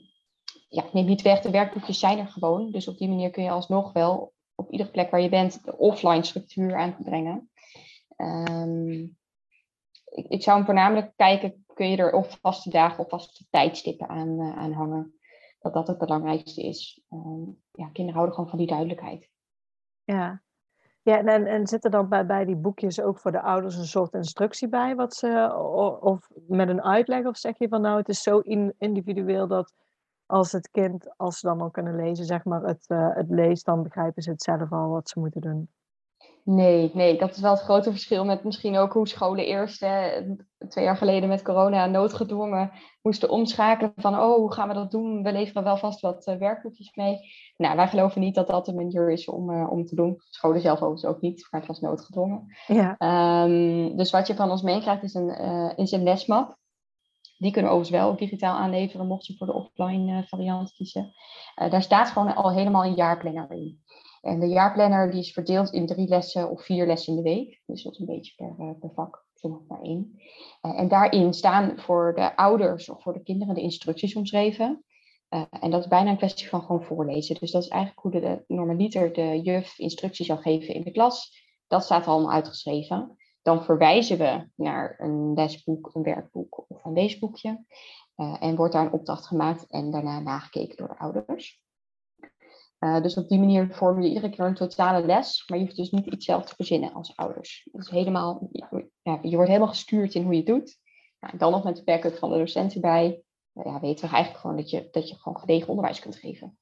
ja, 0.68 0.84
neem 0.92 1.06
niet 1.06 1.22
weg, 1.22 1.40
de 1.40 1.50
werkboekjes 1.50 1.98
zijn 1.98 2.18
er 2.18 2.26
gewoon. 2.26 2.70
Dus 2.70 2.88
op 2.88 2.98
die 2.98 3.08
manier 3.08 3.30
kun 3.30 3.42
je 3.42 3.50
alsnog 3.50 3.92
wel 3.92 4.32
op 4.54 4.70
iedere 4.70 4.90
plek 4.90 5.10
waar 5.10 5.20
je 5.20 5.28
bent 5.28 5.64
de 5.64 5.76
offline 5.76 6.24
structuur 6.24 6.76
aan 6.76 6.96
brengen. 7.02 7.50
Um, 8.16 9.16
ik, 10.04 10.26
ik, 10.28 10.42
zou 10.42 10.56
hem 10.56 10.66
voornamelijk 10.66 11.12
kijken, 11.16 11.64
kun 11.78 11.90
je 11.90 11.96
er 11.96 12.12
of 12.12 12.38
vaste 12.40 12.70
dagen 12.70 13.04
of 13.04 13.08
vaste 13.08 13.44
tijdstippen 13.50 14.08
aan, 14.08 14.40
uh, 14.40 14.56
aan 14.56 14.72
hangen. 14.72 15.18
Dat 15.60 15.72
dat 15.72 15.86
het 15.86 15.98
belangrijkste 15.98 16.62
is. 16.62 17.02
Um, 17.10 17.62
ja, 17.72 17.86
kinderen 17.86 18.12
houden 18.12 18.34
gewoon 18.34 18.50
van 18.50 18.58
die 18.58 18.66
duidelijkheid. 18.66 19.30
Ja, 20.04 20.42
ja, 21.02 21.24
en, 21.24 21.46
en 21.46 21.66
zit 21.66 21.90
dan 21.90 22.08
bij, 22.08 22.26
bij 22.26 22.44
die 22.44 22.56
boekjes 22.56 23.00
ook 23.00 23.18
voor 23.18 23.32
de 23.32 23.42
ouders 23.42 23.76
een 23.76 23.84
soort 23.84 24.14
instructie 24.14 24.68
bij? 24.68 24.94
Wat 24.94 25.14
ze, 25.14 25.54
of 26.00 26.28
met 26.46 26.68
een 26.68 26.82
uitleg? 26.82 27.24
Of 27.24 27.36
zeg 27.36 27.58
je 27.58 27.68
van 27.68 27.80
nou, 27.80 27.98
het 27.98 28.08
is 28.08 28.22
zo 28.22 28.38
individueel 28.78 29.46
dat 29.46 29.74
als 30.26 30.52
het 30.52 30.70
kind, 30.70 31.16
als 31.16 31.38
ze 31.38 31.46
dan 31.46 31.60
al 31.60 31.70
kunnen 31.70 31.96
lezen, 31.96 32.24
zeg 32.24 32.44
maar, 32.44 32.62
het, 32.62 32.84
uh, 32.88 33.14
het 33.14 33.30
leest, 33.30 33.64
dan 33.64 33.82
begrijpen 33.82 34.22
ze 34.22 34.30
het 34.30 34.42
zelf 34.42 34.72
al 34.72 34.88
wat 34.88 35.08
ze 35.08 35.20
moeten 35.20 35.40
doen? 35.40 35.68
Nee, 36.50 36.90
nee, 36.94 37.18
dat 37.18 37.30
is 37.30 37.40
wel 37.40 37.50
het 37.50 37.60
grote 37.60 37.90
verschil 37.90 38.24
met 38.24 38.44
misschien 38.44 38.76
ook 38.76 38.92
hoe 38.92 39.08
scholen 39.08 39.46
eerst, 39.46 39.80
hè, 39.80 40.22
twee 40.68 40.84
jaar 40.84 40.96
geleden 40.96 41.28
met 41.28 41.42
corona, 41.42 41.86
noodgedwongen 41.86 42.70
moesten 43.02 43.30
omschakelen 43.30 43.92
van, 43.96 44.14
oh, 44.14 44.34
hoe 44.34 44.52
gaan 44.52 44.68
we 44.68 44.74
dat 44.74 44.90
doen? 44.90 45.22
We 45.22 45.32
leveren 45.32 45.64
wel 45.64 45.76
vast 45.76 46.00
wat 46.00 46.26
uh, 46.26 46.36
werkboekjes 46.36 46.94
mee. 46.94 47.18
Nou, 47.56 47.76
wij 47.76 47.88
geloven 47.88 48.20
niet 48.20 48.34
dat 48.34 48.46
dat 48.46 48.68
een 48.68 48.74
manier 48.74 49.10
is 49.10 49.28
om, 49.28 49.50
uh, 49.50 49.70
om 49.70 49.84
te 49.84 49.94
doen. 49.94 50.16
Scholen 50.30 50.60
zelf 50.60 50.76
overigens 50.76 51.04
ook 51.04 51.20
niet, 51.20 51.46
maar 51.50 51.60
het 51.60 51.68
was 51.68 51.80
noodgedwongen. 51.80 52.56
Ja. 52.66 52.96
Um, 53.44 53.96
dus 53.96 54.10
wat 54.10 54.26
je 54.26 54.34
van 54.34 54.50
ons 54.50 54.62
meekrijgt 54.62 55.02
is 55.02 55.14
een, 55.14 55.40
uh, 55.40 55.72
is 55.76 55.92
een 55.92 56.02
lesmap. 56.02 56.56
Die 57.38 57.52
kunnen 57.52 57.70
we 57.70 57.76
overigens 57.76 58.04
wel 58.04 58.16
digitaal 58.16 58.56
aanleveren, 58.56 59.06
mocht 59.06 59.26
je 59.26 59.36
voor 59.36 59.46
de 59.46 59.54
offline 59.54 60.24
variant 60.26 60.72
kiezen. 60.72 61.12
daar 61.54 61.82
staat 61.82 62.08
gewoon 62.08 62.34
al 62.34 62.52
helemaal 62.52 62.84
een 62.84 62.94
jaarplanner 62.94 63.50
in. 63.50 63.82
En 64.22 64.40
de 64.40 64.46
jaarplanner 64.46 65.10
die 65.10 65.20
is 65.20 65.32
verdeeld 65.32 65.72
in 65.72 65.86
drie 65.86 66.08
lessen 66.08 66.50
of 66.50 66.64
vier 66.64 66.86
lessen 66.86 67.16
in 67.16 67.22
de 67.22 67.30
week. 67.30 67.62
Dus 67.66 67.82
dat 67.82 67.92
is 67.92 67.98
een 67.98 68.06
beetje 68.06 68.34
per, 68.36 68.54
uh, 68.58 68.70
per 68.80 68.90
vak, 68.94 69.24
soms 69.34 69.66
maar 69.68 69.82
één. 69.82 70.20
Uh, 70.62 70.78
en 70.78 70.88
daarin 70.88 71.34
staan 71.34 71.78
voor 71.78 72.14
de 72.14 72.36
ouders 72.36 72.88
of 72.88 73.02
voor 73.02 73.12
de 73.12 73.22
kinderen 73.22 73.54
de 73.54 73.60
instructies 73.60 74.14
omschreven. 74.14 74.84
Uh, 75.30 75.42
en 75.60 75.70
dat 75.70 75.80
is 75.80 75.88
bijna 75.88 76.10
een 76.10 76.16
kwestie 76.16 76.48
van 76.48 76.62
gewoon 76.62 76.84
voorlezen. 76.84 77.36
Dus 77.40 77.50
dat 77.50 77.62
is 77.62 77.68
eigenlijk 77.68 78.02
hoe 78.02 78.10
de, 78.10 78.20
de 78.20 78.54
normaliter 78.54 79.12
de 79.12 79.40
juf 79.42 79.78
instructies 79.78 80.26
zou 80.26 80.40
geven 80.40 80.74
in 80.74 80.82
de 80.82 80.90
klas. 80.90 81.46
Dat 81.66 81.84
staat 81.84 82.06
allemaal 82.06 82.32
uitgeschreven. 82.32 83.16
Dan 83.42 83.64
verwijzen 83.64 84.18
we 84.18 84.48
naar 84.54 84.94
een 84.98 85.34
lesboek, 85.34 85.90
een 85.92 86.02
werkboek 86.02 86.64
of 86.68 86.84
een 86.84 86.92
leesboekje. 86.92 87.64
en 88.16 88.56
wordt 88.56 88.72
daar 88.72 88.86
een 88.86 88.92
opdracht 88.92 89.26
gemaakt 89.26 89.66
en 89.66 89.90
daarna 89.90 90.20
nagekeken 90.20 90.76
door 90.76 90.88
de 90.88 90.98
ouders. 90.98 91.62
Uh, 92.80 93.02
dus 93.02 93.16
op 93.16 93.28
die 93.28 93.38
manier 93.38 93.74
vorm 93.74 94.02
je 94.02 94.08
iedere 94.08 94.30
keer 94.30 94.44
een 94.44 94.54
totale 94.54 95.06
les, 95.06 95.48
maar 95.48 95.58
je 95.58 95.64
hoeft 95.64 95.76
dus 95.76 95.90
niet 95.90 96.06
iets 96.06 96.24
zelf 96.24 96.44
te 96.44 96.54
verzinnen 96.54 96.92
als 96.92 97.16
ouders. 97.16 97.68
Dus 97.72 97.90
helemaal, 97.90 98.48
ja, 99.02 99.18
je 99.22 99.34
wordt 99.34 99.48
helemaal 99.48 99.68
gestuurd 99.68 100.14
in 100.14 100.22
hoe 100.22 100.32
je 100.32 100.38
het 100.38 100.46
doet. 100.46 100.78
Nou, 101.20 101.36
dan 101.36 101.52
nog 101.52 101.64
met 101.64 101.76
de 101.76 101.84
backup 101.84 102.14
van 102.14 102.30
de 102.30 102.38
docent 102.38 102.74
erbij, 102.74 103.22
nou 103.52 103.68
ja, 103.68 103.80
weten 103.80 104.04
we 104.04 104.10
eigenlijk 104.10 104.40
gewoon 104.40 104.56
dat 104.56 104.70
je, 104.70 104.88
dat 104.90 105.08
je 105.08 105.16
gewoon 105.16 105.38
gedegen 105.38 105.68
onderwijs 105.68 106.00
kunt 106.00 106.16
geven. 106.16 106.58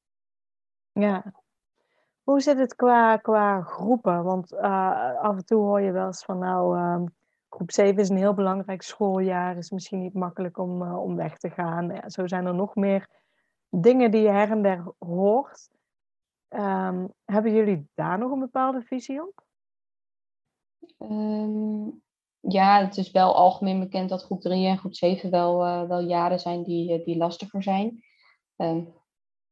Ja. 0.92 1.32
Hoe 2.22 2.40
zit 2.40 2.58
het 2.58 2.74
qua, 2.74 3.16
qua 3.16 3.62
groepen? 3.62 4.24
Want 4.24 4.52
uh, 4.52 5.20
af 5.20 5.36
en 5.36 5.44
toe 5.44 5.62
hoor 5.62 5.80
je 5.80 5.92
wel 5.92 6.06
eens 6.06 6.24
van 6.24 6.38
nou, 6.38 6.78
uh, 6.78 7.06
groep 7.48 7.70
7 7.72 7.96
is 7.96 8.08
een 8.08 8.16
heel 8.16 8.34
belangrijk 8.34 8.82
schooljaar, 8.82 9.56
is 9.56 9.70
misschien 9.70 10.00
niet 10.00 10.14
makkelijk 10.14 10.58
om, 10.58 10.82
uh, 10.82 11.02
om 11.02 11.16
weg 11.16 11.36
te 11.36 11.50
gaan. 11.50 11.88
Ja, 11.88 12.08
zo 12.08 12.26
zijn 12.26 12.46
er 12.46 12.54
nog 12.54 12.74
meer 12.74 13.08
dingen 13.70 14.10
die 14.10 14.22
je 14.22 14.28
her 14.28 14.50
en 14.50 14.62
der 14.62 14.92
hoort. 14.98 15.68
Um, 16.48 17.12
hebben 17.24 17.54
jullie 17.54 17.88
daar 17.94 18.18
nog 18.18 18.30
een 18.30 18.40
bepaalde 18.40 18.82
visie 18.82 19.22
op? 19.22 19.44
Um, 20.98 22.02
ja, 22.40 22.84
het 22.84 22.96
is 22.96 23.10
wel 23.10 23.34
algemeen 23.34 23.80
bekend 23.80 24.08
dat 24.08 24.22
groep 24.22 24.40
3 24.40 24.66
en 24.66 24.78
groep 24.78 24.94
7 24.94 25.30
wel, 25.30 25.66
uh, 25.66 25.88
wel 25.88 26.00
jaren 26.00 26.40
zijn 26.40 26.62
die, 26.62 26.98
uh, 26.98 27.04
die 27.04 27.16
lastiger 27.16 27.62
zijn. 27.62 28.04
Um, 28.56 28.94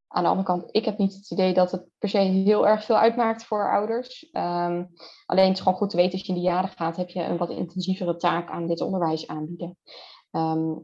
aan 0.08 0.22
de 0.22 0.28
andere 0.28 0.46
kant, 0.46 0.68
ik 0.70 0.84
heb 0.84 0.98
niet 0.98 1.14
het 1.14 1.30
idee 1.30 1.54
dat 1.54 1.70
het 1.70 1.86
per 1.98 2.08
se 2.08 2.18
heel 2.18 2.66
erg 2.66 2.84
veel 2.84 2.96
uitmaakt 2.96 3.44
voor 3.44 3.72
ouders. 3.72 4.28
alleen 4.32 4.88
het 5.26 5.52
is 5.52 5.60
gewoon 5.60 5.78
goed 5.78 5.90
te 5.90 5.96
weten, 5.96 6.12
als 6.12 6.20
je 6.20 6.28
in 6.28 6.34
die 6.34 6.48
jaren 6.48 6.70
gaat, 6.70 6.96
heb 6.96 7.08
je 7.08 7.22
een 7.22 7.36
wat 7.36 7.50
intensievere 7.50 8.16
taak 8.16 8.50
aan 8.50 8.66
dit 8.66 8.80
onderwijs 8.80 9.26
aanbieden. 9.26 9.78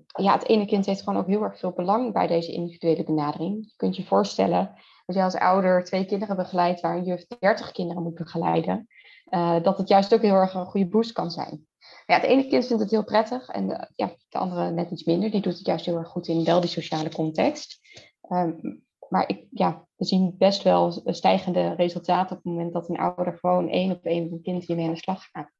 ja, 0.07 0.33
het 0.33 0.47
ene 0.47 0.67
kind 0.67 0.87
heeft 0.87 1.03
gewoon 1.03 1.19
ook 1.19 1.27
heel 1.27 1.43
erg 1.43 1.59
veel 1.59 1.73
belang 1.73 2.13
bij 2.13 2.27
deze 2.27 2.53
individuele 2.53 3.05
benadering. 3.05 3.65
Je 3.65 3.77
kunt 3.77 3.97
je 3.97 4.05
voorstellen 4.05 4.75
als 5.11 5.19
je 5.19 5.39
als 5.39 5.51
ouder 5.51 5.85
twee 5.85 6.07
kinderen 6.07 6.37
begeleidt 6.37 6.81
waar 6.81 7.03
juf 7.03 7.27
30 7.27 7.73
kinderen 7.73 8.03
moet 8.03 8.15
begeleiden, 8.15 8.87
uh, 9.31 9.63
dat 9.63 9.79
het 9.79 9.89
juist 9.89 10.15
ook 10.15 10.23
heel 10.23 10.35
erg 10.35 10.55
een 10.55 10.67
goede 10.67 10.89
boost 10.89 11.13
kan 11.13 11.31
zijn. 11.31 11.67
Ja, 12.07 12.15
het 12.15 12.25
ene 12.25 12.47
kind 12.47 12.67
vindt 12.67 12.83
het 12.83 12.91
heel 12.91 13.05
prettig 13.05 13.49
en 13.49 13.91
ja, 13.97 14.15
de 14.29 14.39
andere 14.39 14.71
net 14.71 14.91
iets 14.91 15.05
minder. 15.05 15.31
Die 15.31 15.41
doet 15.41 15.59
het 15.59 15.67
juist 15.67 15.87
heel 15.87 15.97
erg 15.97 16.09
goed 16.09 16.29
in 16.29 16.45
wel 16.45 16.61
die 16.61 16.71
sociale 16.71 17.11
context. 17.11 17.81
Um, 18.29 18.83
maar 19.09 19.29
ik, 19.29 19.47
ja, 19.51 19.87
we 19.97 20.05
zien 20.05 20.35
best 20.39 20.63
wel 20.63 21.03
stijgende 21.05 21.75
resultaten 21.75 22.37
op 22.37 22.43
het 22.43 22.53
moment 22.53 22.73
dat 22.73 22.89
een 22.89 22.99
ouder 22.99 23.39
gewoon 23.39 23.69
één 23.69 23.91
op 23.91 24.05
één 24.05 24.23
met 24.23 24.33
een 24.33 24.43
kind 24.43 24.65
hiermee 24.65 24.87
aan 24.87 24.93
de 24.93 24.99
slag 24.99 25.25
gaat. 25.33 25.51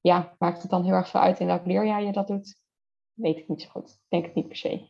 Ja, 0.00 0.34
maakt 0.38 0.62
het 0.62 0.70
dan 0.70 0.84
heel 0.84 0.94
erg 0.94 1.08
veel 1.08 1.20
uit 1.20 1.40
in 1.40 1.46
welk 1.46 1.66
leerjaar 1.66 2.02
je 2.02 2.12
dat 2.12 2.26
doet? 2.26 2.60
Weet 3.12 3.38
ik 3.38 3.48
niet 3.48 3.62
zo 3.62 3.68
goed. 3.68 3.98
Denk 4.08 4.24
het 4.24 4.34
niet 4.34 4.48
per 4.48 4.56
se. 4.56 4.88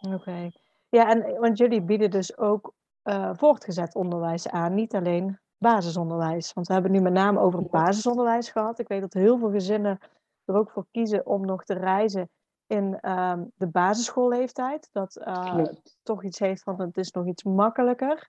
Oké. 0.00 0.50
Ja, 0.88 1.10
en 1.10 1.40
want 1.40 1.58
jullie 1.58 1.82
bieden 1.82 2.10
dus 2.10 2.38
ook 2.38 2.74
uh, 3.04 3.30
voortgezet 3.32 3.94
onderwijs 3.94 4.48
aan, 4.48 4.74
niet 4.74 4.94
alleen 4.94 5.38
basisonderwijs. 5.58 6.52
Want 6.52 6.66
we 6.66 6.72
hebben 6.72 6.92
nu 6.92 7.00
met 7.00 7.12
name 7.12 7.40
over 7.40 7.58
het 7.58 7.70
basisonderwijs 7.70 8.50
gehad. 8.50 8.78
Ik 8.78 8.88
weet 8.88 9.00
dat 9.00 9.12
heel 9.12 9.38
veel 9.38 9.50
gezinnen 9.50 9.98
er 10.44 10.54
ook 10.54 10.70
voor 10.70 10.86
kiezen 10.90 11.26
om 11.26 11.46
nog 11.46 11.64
te 11.64 11.74
reizen 11.74 12.30
in 12.66 12.98
uh, 13.00 13.32
de 13.54 13.66
basisschoolleeftijd. 13.66 14.88
Dat 14.92 15.16
uh, 15.26 15.64
toch 16.02 16.24
iets 16.24 16.38
heeft 16.38 16.62
van 16.62 16.80
het 16.80 16.96
is 16.96 17.10
nog 17.10 17.26
iets 17.26 17.42
makkelijker. 17.42 18.28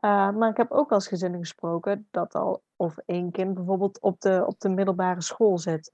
Uh, 0.00 0.30
maar 0.30 0.50
ik 0.50 0.56
heb 0.56 0.70
ook 0.70 0.92
als 0.92 1.08
gezinnen 1.08 1.40
gesproken 1.40 2.08
dat 2.10 2.34
al 2.34 2.62
of 2.76 2.98
één 3.06 3.30
kind 3.30 3.54
bijvoorbeeld 3.54 4.00
op 4.00 4.20
de, 4.20 4.44
op 4.46 4.60
de 4.60 4.68
middelbare 4.68 5.22
school 5.22 5.58
zit. 5.58 5.92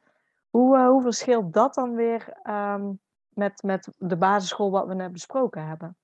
Hoe, 0.50 0.78
hoe 0.78 1.02
verschilt 1.02 1.52
dat 1.52 1.74
dan 1.74 1.94
weer 1.94 2.36
um, 2.48 3.00
met, 3.28 3.62
met 3.62 3.88
de 3.98 4.16
basisschool 4.16 4.70
wat 4.70 4.86
we 4.86 4.94
net 4.94 5.12
besproken 5.12 5.66
hebben? 5.66 5.96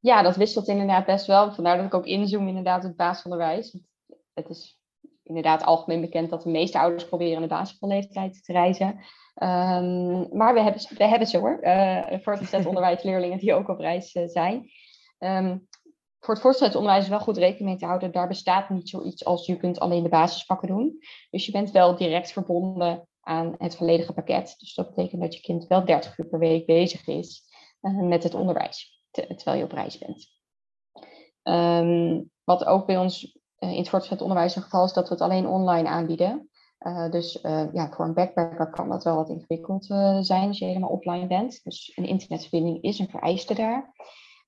Ja, 0.00 0.22
dat 0.22 0.36
wisselt 0.36 0.68
inderdaad 0.68 1.06
best 1.06 1.26
wel. 1.26 1.52
Vandaar 1.52 1.76
dat 1.76 1.86
ik 1.86 1.94
ook 1.94 2.06
inzoom 2.06 2.48
inderdaad 2.48 2.82
het 2.82 2.96
basisonderwijs. 2.96 3.78
Het 4.34 4.48
is 4.48 4.78
inderdaad 5.22 5.62
algemeen 5.62 6.00
bekend 6.00 6.30
dat 6.30 6.42
de 6.42 6.50
meeste 6.50 6.78
ouders 6.78 7.06
proberen 7.06 7.34
in 7.34 7.42
de 7.42 7.48
basisschoolleeftijd 7.48 8.44
te 8.44 8.52
reizen. 8.52 8.88
Um, 9.42 10.36
maar 10.36 10.54
we 10.54 10.60
hebben, 10.60 10.82
we 10.96 11.04
hebben 11.04 11.28
ze 11.28 11.38
hoor, 11.38 11.58
uh, 11.62 12.04
voortgezet 12.22 12.66
onderwijsleerlingen 12.66 13.38
die 13.38 13.54
ook 13.54 13.68
op 13.68 13.78
reis 13.78 14.14
uh, 14.14 14.22
zijn. 14.26 14.70
Um, 15.18 15.68
voor 16.20 16.34
het 16.34 16.42
voortgezet 16.42 16.74
onderwijs 16.74 17.02
is 17.02 17.10
wel 17.10 17.20
goed 17.20 17.36
rekening 17.36 17.68
mee 17.68 17.76
te 17.76 17.86
houden. 17.86 18.12
Daar 18.12 18.28
bestaat 18.28 18.70
niet 18.70 18.88
zoiets 18.88 19.24
als 19.24 19.46
je 19.46 19.56
kunt 19.56 19.80
alleen 19.80 20.02
de 20.02 20.08
basispakken 20.08 20.68
doen. 20.68 20.98
Dus 21.30 21.46
je 21.46 21.52
bent 21.52 21.70
wel 21.70 21.96
direct 21.96 22.32
verbonden 22.32 23.08
aan 23.20 23.54
het 23.58 23.76
volledige 23.76 24.12
pakket. 24.12 24.54
Dus 24.58 24.74
dat 24.74 24.94
betekent 24.94 25.20
dat 25.20 25.34
je 25.34 25.40
kind 25.40 25.66
wel 25.66 25.84
30 25.84 26.18
uur 26.18 26.26
per 26.26 26.38
week 26.38 26.66
bezig 26.66 27.06
is 27.06 27.42
uh, 27.82 28.00
met 28.00 28.22
het 28.22 28.34
onderwijs 28.34 28.97
terwijl 29.10 29.58
je 29.58 29.64
op 29.64 29.72
reis 29.72 29.98
bent. 29.98 30.36
Um, 31.42 32.30
wat 32.44 32.64
ook 32.64 32.86
bij 32.86 32.98
ons 32.98 33.38
uh, 33.58 33.70
in 33.70 33.78
het 33.78 33.88
voortgezet 33.88 34.20
onderwijs 34.20 34.56
een 34.56 34.62
geval 34.62 34.84
is 34.84 34.92
dat 34.92 35.08
we 35.08 35.14
het 35.14 35.22
alleen 35.22 35.46
online 35.46 35.88
aanbieden. 35.88 36.50
dus 37.10 37.38
ja, 37.72 37.90
voor 37.90 38.04
een 38.04 38.14
backpacker 38.14 38.70
kan 38.70 38.88
dat 38.88 39.04
wel 39.04 39.16
wat 39.16 39.28
ingewikkeld 39.28 39.84
zijn 40.20 40.48
als 40.48 40.58
je 40.58 40.64
helemaal 40.64 40.90
offline 40.90 41.26
bent. 41.26 41.60
Dus 41.64 41.92
een 41.94 42.06
internetverbinding 42.06 42.82
is 42.82 42.98
een 42.98 43.08
vereiste 43.08 43.54
daar. 43.54 43.92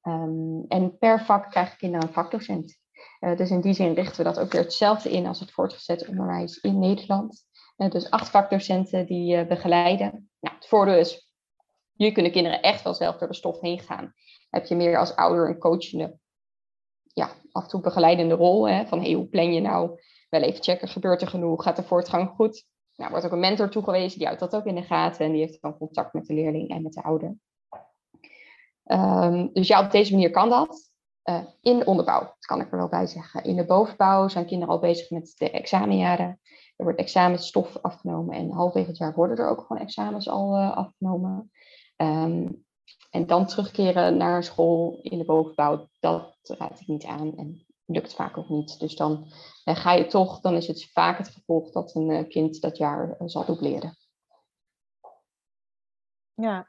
Ehm, 0.03 0.61
en 0.69 0.99
per 0.99 1.25
vak 1.25 1.51
krijgen 1.51 1.77
kinderen 1.77 2.07
een 2.07 2.15
vakdocent. 2.15 2.79
dus 3.37 3.51
in 3.51 3.61
die 3.61 3.75
zin 3.75 3.95
richten 3.95 4.17
we 4.17 4.33
dat 4.33 4.39
ook 4.39 4.53
weer 4.53 4.63
hetzelfde 4.63 5.11
in 5.11 5.27
als 5.27 5.41
het 5.41 5.51
voortgezet 5.53 6.09
onderwijs 6.09 6.61
in 6.61 6.79
Nederland. 6.79 7.45
dus 7.77 8.11
acht 8.11 8.29
vakdocenten 8.29 9.07
die 9.07 9.47
begeleiden. 9.47 10.31
Nou, 10.41 10.57
het 10.57 10.67
voordeel 10.67 10.95
is, 10.97 11.30
hier 12.05 12.13
kunnen 12.13 12.33
kinderen 12.33 12.63
echt 12.63 12.83
wel 12.83 12.95
zelf 12.95 13.17
door 13.17 13.29
de 13.29 13.35
stof 13.35 13.61
heen 13.61 13.79
gaan. 13.79 14.15
Heb 14.51 14.67
je 14.67 14.75
meer 14.75 14.99
als 14.99 15.17
ouder 15.17 15.49
een 15.49 15.59
coachende, 15.59 16.19
ja, 17.13 17.31
af 17.53 17.63
en 17.63 17.69
toe 17.69 17.81
begeleidende 17.81 18.35
rol. 18.35 18.69
Hè, 18.69 18.87
van 18.87 19.01
hey, 19.01 19.13
hoe 19.13 19.29
plan 19.29 19.53
je 19.53 19.61
nou? 19.61 20.01
Wel 20.29 20.43
even 20.43 20.63
checken, 20.63 20.89
gebeurt 20.89 21.23
er 21.23 21.29
genoeg? 21.29 21.63
Gaat 21.63 21.77
de 21.77 21.83
voortgang 21.83 22.29
goed? 22.29 22.67
Nou, 22.97 23.11
wordt 23.11 23.27
ook 23.27 23.33
een 23.33 23.41
mentor 23.41 23.71
toegewezen, 23.71 24.19
die 24.19 24.27
houdt 24.27 24.41
dat 24.41 24.55
ook 24.57 24.65
in 24.65 24.75
de 24.75 24.83
gaten. 24.83 25.25
En 25.25 25.33
die 25.33 25.41
heeft 25.41 25.63
dan 25.63 25.79
contact 25.79 26.13
met 26.13 26.27
de 26.27 26.35
leerling 26.35 26.69
en 26.69 26.83
met 26.83 26.93
de 26.93 27.03
ouder. 27.03 27.37
Ehm, 28.85 29.49
dus 29.53 29.69
ja, 29.69 29.85
op 29.85 29.91
deze 29.91 30.13
manier 30.13 30.31
kan 30.31 30.49
dat. 30.49 30.91
Uh, 31.25 31.41
in 31.61 31.79
de 31.79 31.85
onderbouw, 31.85 32.21
dat 32.21 32.47
kan 32.47 32.61
ik 32.61 32.71
er 32.71 32.77
wel 32.77 32.89
bij 32.89 33.07
zeggen. 33.07 33.45
In 33.45 33.57
de 33.57 33.65
bovenbouw 33.65 34.29
zijn 34.29 34.47
kinderen 34.47 34.75
al 34.75 34.81
bezig 34.81 35.11
met 35.11 35.35
de 35.37 35.51
examenjaren. 35.51 36.41
Er 36.77 36.85
wordt 36.85 36.99
examenstof 36.99 37.77
afgenomen 37.77 38.37
en 38.37 38.51
halverwege 38.51 38.89
het 38.89 38.99
jaar 38.99 39.15
worden 39.15 39.37
er 39.37 39.49
ook 39.49 39.61
gewoon 39.61 39.83
examens 39.83 40.29
al 40.29 40.57
uh, 40.57 40.77
afgenomen. 40.77 41.51
Ehm, 42.01 42.49
en 43.11 43.27
dan 43.27 43.47
terugkeren 43.47 44.17
naar 44.17 44.45
school 44.45 44.99
in 45.03 45.19
de 45.19 45.25
bovenbouw, 45.25 45.89
dat 45.99 46.37
raad 46.43 46.81
ik 46.81 46.87
niet 46.87 47.05
aan 47.05 47.37
en 47.37 47.67
lukt 47.85 48.15
vaak 48.15 48.37
ook 48.37 48.49
niet. 48.49 48.79
Dus 48.79 48.97
dan 48.97 49.33
eh, 49.65 49.77
ga 49.77 49.93
je 49.93 50.07
toch, 50.07 50.41
dan 50.41 50.55
is 50.55 50.67
het 50.67 50.91
vaak 50.93 51.19
het 51.19 51.29
gevolg 51.29 51.71
dat 51.71 51.95
een 51.95 52.11
eh, 52.11 52.29
kind 52.29 52.61
dat 52.61 52.77
jaar 52.77 53.09
uh, 53.09 53.29
zal 53.29 53.45
dubleren. 53.45 53.97
Ja, 56.35 56.69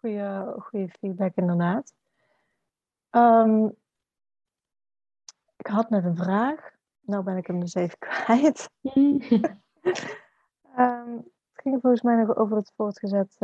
goede 0.00 0.88
feedback 0.88 1.34
inderdaad. 1.34 1.94
Um, 3.10 3.76
ik 5.56 5.66
had 5.66 5.90
net 5.90 6.04
een 6.04 6.16
vraag. 6.16 6.70
Nou 7.00 7.24
ben 7.24 7.36
ik 7.36 7.46
hem 7.46 7.60
dus 7.60 7.74
even 7.74 7.98
kwijt. 8.08 8.70
um, 8.82 9.20
het 11.52 11.62
ging 11.62 11.80
volgens 11.80 12.02
mij 12.02 12.16
nog 12.16 12.36
over 12.36 12.56
het 12.56 12.72
voortgezet 12.76 13.36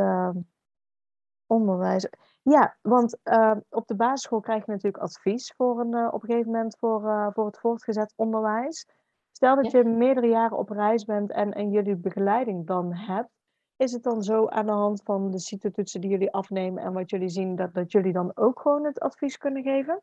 onderwijs. 1.55 2.09
Ja, 2.43 2.77
want 2.83 3.19
uh, 3.25 3.57
op 3.71 3.87
de 3.87 3.95
basisschool 3.95 4.41
krijg 4.41 4.67
je 4.67 4.73
natuurlijk 4.73 5.03
advies 5.03 5.55
voor 5.57 5.81
een, 5.81 5.95
uh, 5.95 6.09
op 6.13 6.23
een 6.23 6.29
gegeven 6.29 6.51
moment 6.51 6.77
voor, 6.79 7.03
uh, 7.05 7.29
voor 7.33 7.47
het 7.47 7.59
voortgezet 7.59 8.13
onderwijs. 8.17 8.87
Stel 9.33 9.57
dat 9.57 9.71
ja. 9.71 9.79
je 9.79 9.85
meerdere 9.85 10.29
jaren 10.29 10.59
op 10.59 10.69
reis 10.69 11.05
bent 11.05 11.31
en, 11.31 11.53
en 11.53 11.71
jullie 11.71 11.97
begeleiding 11.97 12.67
dan 12.67 12.93
hebt. 12.93 13.31
Is 13.77 13.93
het 13.93 14.03
dan 14.03 14.23
zo 14.23 14.47
aan 14.49 14.67
de 14.67 14.73
hand 14.73 15.03
van 15.05 15.31
de 15.31 15.39
CITO-toetsen 15.39 16.01
die 16.01 16.11
jullie 16.11 16.33
afnemen 16.33 16.83
en 16.83 16.93
wat 16.93 17.11
jullie 17.11 17.29
zien, 17.29 17.57
dat, 17.57 17.75
dat 17.75 17.93
jullie 17.93 18.13
dan 18.13 18.33
ook 18.35 18.61
gewoon 18.61 18.85
het 18.85 19.01
advies 19.01 19.39
kunnen 19.39 19.63
geven? 19.63 20.03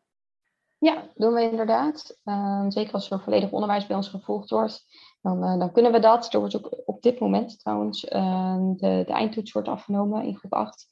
Ja, 0.77 1.03
doen 1.15 1.33
we 1.33 1.41
inderdaad. 1.41 2.17
Uh, 2.25 2.65
zeker 2.67 2.93
als 2.93 3.11
er 3.11 3.19
volledig 3.19 3.51
onderwijs 3.51 3.87
bij 3.87 3.95
ons 3.95 4.07
gevolgd 4.07 4.49
wordt, 4.49 4.85
dan, 5.21 5.43
uh, 5.43 5.59
dan 5.59 5.71
kunnen 5.71 5.91
we 5.91 5.99
dat. 5.99 6.33
Er 6.33 6.39
wordt 6.39 6.55
ook 6.55 6.81
op 6.85 7.01
dit 7.01 7.19
moment 7.19 7.59
trouwens 7.59 8.05
uh, 8.05 8.55
de, 8.55 9.03
de 9.05 9.13
eindtoets 9.13 9.51
wordt 9.51 9.67
afgenomen 9.67 10.23
in 10.23 10.37
groep 10.37 10.53
8. 10.53 10.87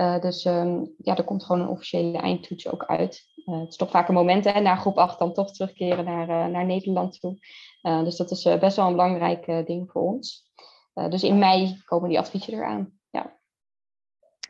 Uh, 0.00 0.20
dus 0.20 0.44
um, 0.44 0.94
ja, 0.98 1.16
er 1.16 1.24
komt 1.24 1.44
gewoon 1.44 1.60
een 1.60 1.68
officiële 1.68 2.18
eindtoets 2.18 2.68
ook 2.68 2.84
uit. 2.84 3.24
het 3.44 3.68
is 3.68 3.76
toch 3.76 3.90
vaak 3.90 4.08
een 4.08 4.14
moment 4.14 4.44
hè, 4.44 4.60
na 4.60 4.76
groep 4.76 4.98
8 4.98 5.18
dan 5.18 5.32
toch 5.32 5.52
terugkeren 5.52 6.04
naar, 6.04 6.50
naar 6.50 6.66
Nederland 6.66 7.20
toe. 7.20 7.38
dus 7.80 8.16
dat 8.16 8.30
is 8.30 8.42
best 8.42 8.76
wel 8.76 8.86
een 8.86 8.92
belangrijk 8.92 9.66
ding 9.66 9.90
voor 9.90 10.02
ons. 10.02 10.50
dus 10.92 11.22
in 11.22 11.38
mei 11.38 11.82
komen 11.84 12.08
die 12.08 12.18
adviezen 12.18 12.54
eraan. 12.54 12.92
Ja. 13.10 13.38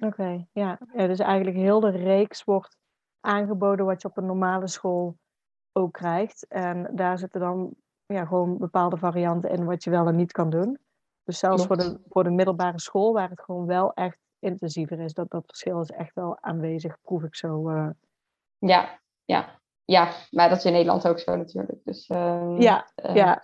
Oké, 0.00 0.06
okay, 0.06 0.48
ja. 0.52 0.78
ja. 0.94 1.06
Dus 1.06 1.18
eigenlijk 1.18 1.56
heel 1.56 1.80
de 1.80 1.90
reeks 1.90 2.44
wordt 2.44 2.76
aangeboden 3.20 3.86
wat 3.86 4.02
je 4.02 4.08
op 4.08 4.16
een 4.16 4.26
normale 4.26 4.68
school 4.68 5.16
ook 5.72 5.92
krijgt. 5.92 6.46
En 6.48 6.90
daar 6.94 7.18
zitten 7.18 7.40
dan 7.40 7.74
ja, 8.06 8.24
gewoon 8.24 8.58
bepaalde 8.58 8.96
varianten 8.96 9.50
in 9.50 9.64
wat 9.64 9.84
je 9.84 9.90
wel 9.90 10.06
en 10.06 10.16
niet 10.16 10.32
kan 10.32 10.50
doen. 10.50 10.78
Dus 11.24 11.38
zelfs 11.38 11.66
voor 11.66 11.76
de, 11.76 12.00
voor 12.08 12.24
de 12.24 12.30
middelbare 12.30 12.80
school, 12.80 13.12
waar 13.12 13.30
het 13.30 13.40
gewoon 13.40 13.66
wel 13.66 13.92
echt 13.92 14.18
intensiever 14.40 15.00
is, 15.00 15.12
dat, 15.12 15.31
dat 15.31 15.46
verschil 15.46 15.81
is 15.81 15.90
echt 15.90 16.14
wel 16.14 16.38
aanwezig, 16.40 16.96
proef 17.03 17.22
ik 17.22 17.35
zo. 17.35 17.70
Uh... 17.70 17.88
Ja, 18.59 19.00
ja. 19.24 19.59
Ja, 19.85 20.12
maar 20.31 20.48
dat 20.48 20.59
is 20.59 20.64
in 20.64 20.72
Nederland 20.72 21.09
ook 21.09 21.18
zo 21.18 21.37
natuurlijk. 21.37 21.79
Dus, 21.85 22.09
uh, 22.09 22.55
ja, 22.59 22.90
uh, 23.07 23.14
ja. 23.14 23.42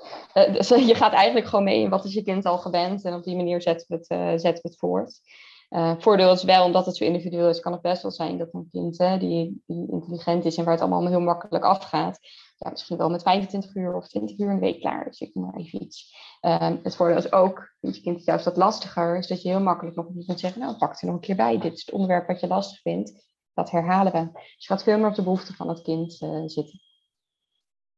dus 0.53 0.69
je 0.69 0.95
gaat 0.95 1.13
eigenlijk 1.13 1.47
gewoon 1.47 1.65
mee 1.65 1.81
in 1.81 1.91
wat 1.91 2.05
is 2.05 2.15
je 2.15 2.23
kind 2.23 2.45
al 2.45 2.59
gewend. 2.59 3.05
En 3.05 3.15
op 3.15 3.25
die 3.25 3.37
manier 3.37 3.63
zetten 3.63 3.87
we 3.89 3.95
het, 3.95 4.41
zetten 4.41 4.63
we 4.63 4.69
het 4.69 4.79
voort. 4.79 5.21
Voordeel 5.99 6.33
is 6.33 6.45
wel, 6.45 6.65
omdat 6.65 6.87
het 6.87 6.97
zo 6.97 7.05
individueel 7.05 7.49
is, 7.49 7.61
kan 7.61 7.73
het 7.73 7.81
best 7.81 8.03
wel 8.03 8.11
zijn 8.11 8.39
dat 8.39 8.49
een 8.53 8.69
kind 8.73 8.99
hè, 8.99 9.19
die, 9.19 9.63
die 9.67 9.91
intelligent 9.91 10.45
is 10.45 10.57
en 10.57 10.65
waar 10.65 10.73
het 10.73 10.83
allemaal 10.83 11.07
heel 11.07 11.21
makkelijk 11.21 11.65
afgaat, 11.65 12.19
ja, 12.57 12.71
misschien 12.71 12.97
wel 12.97 13.11
met 13.11 13.23
25 13.23 13.75
uur 13.75 13.95
of 13.95 14.09
20 14.09 14.39
uur 14.39 14.51
een 14.51 14.61
week 14.61 14.81
klaar 14.81 15.07
is. 15.07 15.21
Ik 15.21 15.35
maar 15.35 15.55
even 15.55 15.83
iets. 15.83 16.15
Um, 16.41 16.81
het 16.83 16.97
voordeel 16.97 17.17
is 17.17 17.33
ook, 17.33 17.75
vind 17.81 17.97
je 17.97 18.03
kind 18.03 18.25
juist 18.25 18.45
wat 18.45 18.57
lastiger, 18.57 19.17
is 19.17 19.27
dat 19.27 19.43
je 19.43 19.49
heel 19.49 19.61
makkelijk 19.61 19.97
nog 19.97 20.07
kunt 20.27 20.41
zeggen, 20.41 20.61
nou 20.61 20.77
pak 20.77 21.01
er 21.01 21.07
nog 21.07 21.15
een 21.15 21.21
keer 21.21 21.37
bij. 21.37 21.59
Dit 21.59 21.73
is 21.73 21.85
het 21.85 21.95
onderwerp 21.95 22.27
wat 22.27 22.41
je 22.41 22.47
lastig 22.47 22.81
vindt. 22.81 23.25
Dat 23.55 23.71
herhalen 23.71 24.13
we. 24.13 24.31
Dus 24.33 24.55
je 24.57 24.67
gaat 24.67 24.83
veel 24.83 24.99
meer 24.99 25.09
op 25.09 25.15
de 25.15 25.23
behoeften 25.23 25.55
van 25.55 25.69
het 25.69 25.83
kind 25.83 26.21
uh, 26.21 26.43
zitten. 26.47 26.81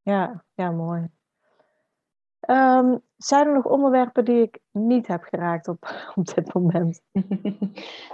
Ja, 0.01 0.45
ja, 0.53 0.71
mooi. 0.71 1.09
Um, 2.47 3.01
zijn 3.17 3.47
er 3.47 3.53
nog 3.53 3.65
onderwerpen 3.65 4.25
die 4.25 4.41
ik 4.41 4.59
niet 4.71 5.07
heb 5.07 5.23
geraakt 5.23 5.67
op, 5.67 5.87
op 6.15 6.25
dit 6.25 6.53
moment? 6.53 7.01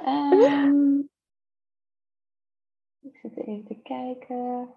um, 0.05 1.09
ik 3.07 3.17
zit 3.21 3.37
even 3.37 3.65
te 3.65 3.79
kijken. 3.83 4.73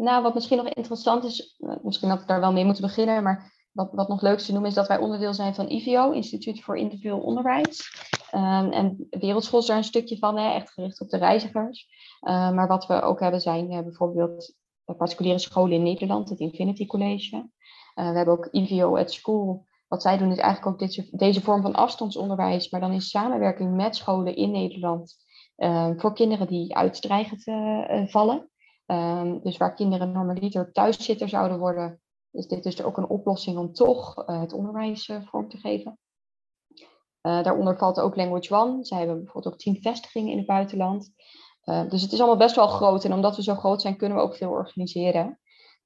Nou, 0.00 0.22
wat 0.22 0.34
misschien 0.34 0.56
nog 0.56 0.68
interessant 0.68 1.24
is, 1.24 1.56
eh, 1.58 1.76
misschien 1.82 2.08
dat 2.08 2.20
we 2.20 2.26
daar 2.26 2.40
wel 2.40 2.52
mee 2.52 2.64
moeten 2.64 2.82
beginnen, 2.82 3.22
maar 3.22 3.52
wat, 3.72 3.88
wat 3.92 4.08
nog 4.08 4.22
leuk 4.22 4.36
is 4.36 4.46
te 4.46 4.52
noemen 4.52 4.68
is 4.70 4.76
dat 4.76 4.88
wij 4.88 4.98
onderdeel 4.98 5.34
zijn 5.34 5.54
van 5.54 5.70
IVO, 5.70 6.10
Instituut 6.10 6.62
voor 6.62 6.76
Individueel 6.76 7.20
Onderwijs. 7.20 7.92
Um, 8.34 8.72
en 8.72 9.06
Wereldschool 9.10 9.60
is 9.60 9.66
daar 9.66 9.76
een 9.76 9.84
stukje 9.84 10.18
van, 10.18 10.38
hè, 10.38 10.52
echt 10.52 10.70
gericht 10.70 11.00
op 11.00 11.08
de 11.08 11.16
reizigers. 11.16 11.88
Uh, 12.20 12.50
maar 12.52 12.68
wat 12.68 12.86
we 12.86 13.02
ook 13.02 13.20
hebben 13.20 13.40
zijn 13.40 13.72
uh, 13.72 13.80
bijvoorbeeld 13.80 14.54
particuliere 14.84 15.38
scholen 15.38 15.72
in 15.72 15.82
Nederland, 15.82 16.28
het 16.28 16.38
Infinity 16.38 16.86
College. 16.86 17.36
Uh, 17.36 18.10
we 18.10 18.16
hebben 18.16 18.34
ook 18.34 18.48
IVO 18.50 18.96
at 18.96 19.12
School. 19.12 19.66
Wat 19.88 20.02
zij 20.02 20.18
doen 20.18 20.30
is 20.30 20.38
eigenlijk 20.38 20.72
ook 20.72 20.88
dit, 20.88 21.18
deze 21.18 21.40
vorm 21.40 21.62
van 21.62 21.74
afstandsonderwijs, 21.74 22.70
maar 22.70 22.80
dan 22.80 22.92
in 22.92 23.00
samenwerking 23.00 23.74
met 23.76 23.96
scholen 23.96 24.36
in 24.36 24.50
Nederland. 24.50 25.16
Voor 25.96 26.14
kinderen 26.14 26.46
die 26.46 26.74
uh, 26.74 28.06
vallen. 28.06 28.49
Um, 28.90 29.40
dus 29.42 29.56
waar 29.56 29.74
kinderen 29.74 30.12
normaliter 30.12 30.72
thuiszitter 30.72 31.28
zouden 31.28 31.58
worden, 31.58 32.00
is 32.30 32.46
dit 32.46 32.62
dus 32.62 32.82
ook 32.82 32.96
een 32.96 33.08
oplossing 33.08 33.58
om 33.58 33.72
toch 33.72 34.14
het 34.26 34.52
onderwijs 34.52 35.10
vorm 35.24 35.48
te 35.48 35.56
geven. 35.56 35.98
daaronder 37.20 37.78
valt 37.78 38.00
ook 38.00 38.16
Language 38.16 38.54
One. 38.54 38.84
Zij 38.84 38.98
hebben 38.98 39.16
bijvoorbeeld 39.16 39.54
ook 39.54 39.60
tien 39.60 39.82
vestigingen 39.82 40.30
in 40.30 40.38
het 40.38 40.46
buitenland. 40.46 41.12
Dus 41.64 42.02
het 42.02 42.12
is 42.12 42.18
allemaal 42.18 42.36
best 42.36 42.56
wel 42.56 42.66
groot. 42.66 43.04
En 43.04 43.12
omdat 43.12 43.36
we 43.36 43.42
zo 43.42 43.54
groot 43.54 43.80
zijn, 43.80 43.96
kunnen 43.96 44.18
we 44.18 44.22
ook 44.22 44.36
veel 44.36 44.50
organiseren. 44.50 45.38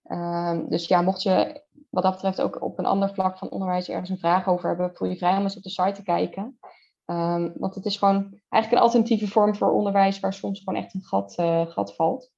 Uh, 0.05 0.59
dus 0.69 0.89
ja, 0.89 1.03
mocht 1.03 1.23
je 1.23 1.63
wat 1.91 2.03
dat 2.03 2.13
betreft 2.13 2.41
ook 2.41 2.63
op 2.63 2.79
een 2.79 2.87
ander 2.87 3.15
vlak 3.15 3.39
van 3.39 3.51
onderwijs 3.51 3.89
ergens 3.89 4.11
een 4.11 4.19
vraag 4.19 4.49
over 4.49 4.69
hebben, 4.69 4.95
voel 4.95 5.09
je 5.09 5.17
vrij 5.17 5.37
om 5.37 5.43
eens 5.43 5.57
op 5.57 5.63
de 5.63 5.71
site 5.71 5.93
te 5.93 6.03
kijken. 6.03 6.59
Um, 7.07 7.53
want 7.59 7.75
het 7.75 7.85
is 7.85 7.97
gewoon 7.97 8.41
eigenlijk 8.49 8.83
een 8.83 8.89
alternatieve 8.89 9.29
vorm 9.29 9.57
voor 9.57 9.73
onderwijs 9.73 10.21
waar 10.21 10.33
soms 10.33 10.63
gewoon 10.63 10.83
echt 10.83 10.95
een 10.95 11.03
gat, 11.03 11.35
gat 11.69 11.95
valt. 11.95 12.33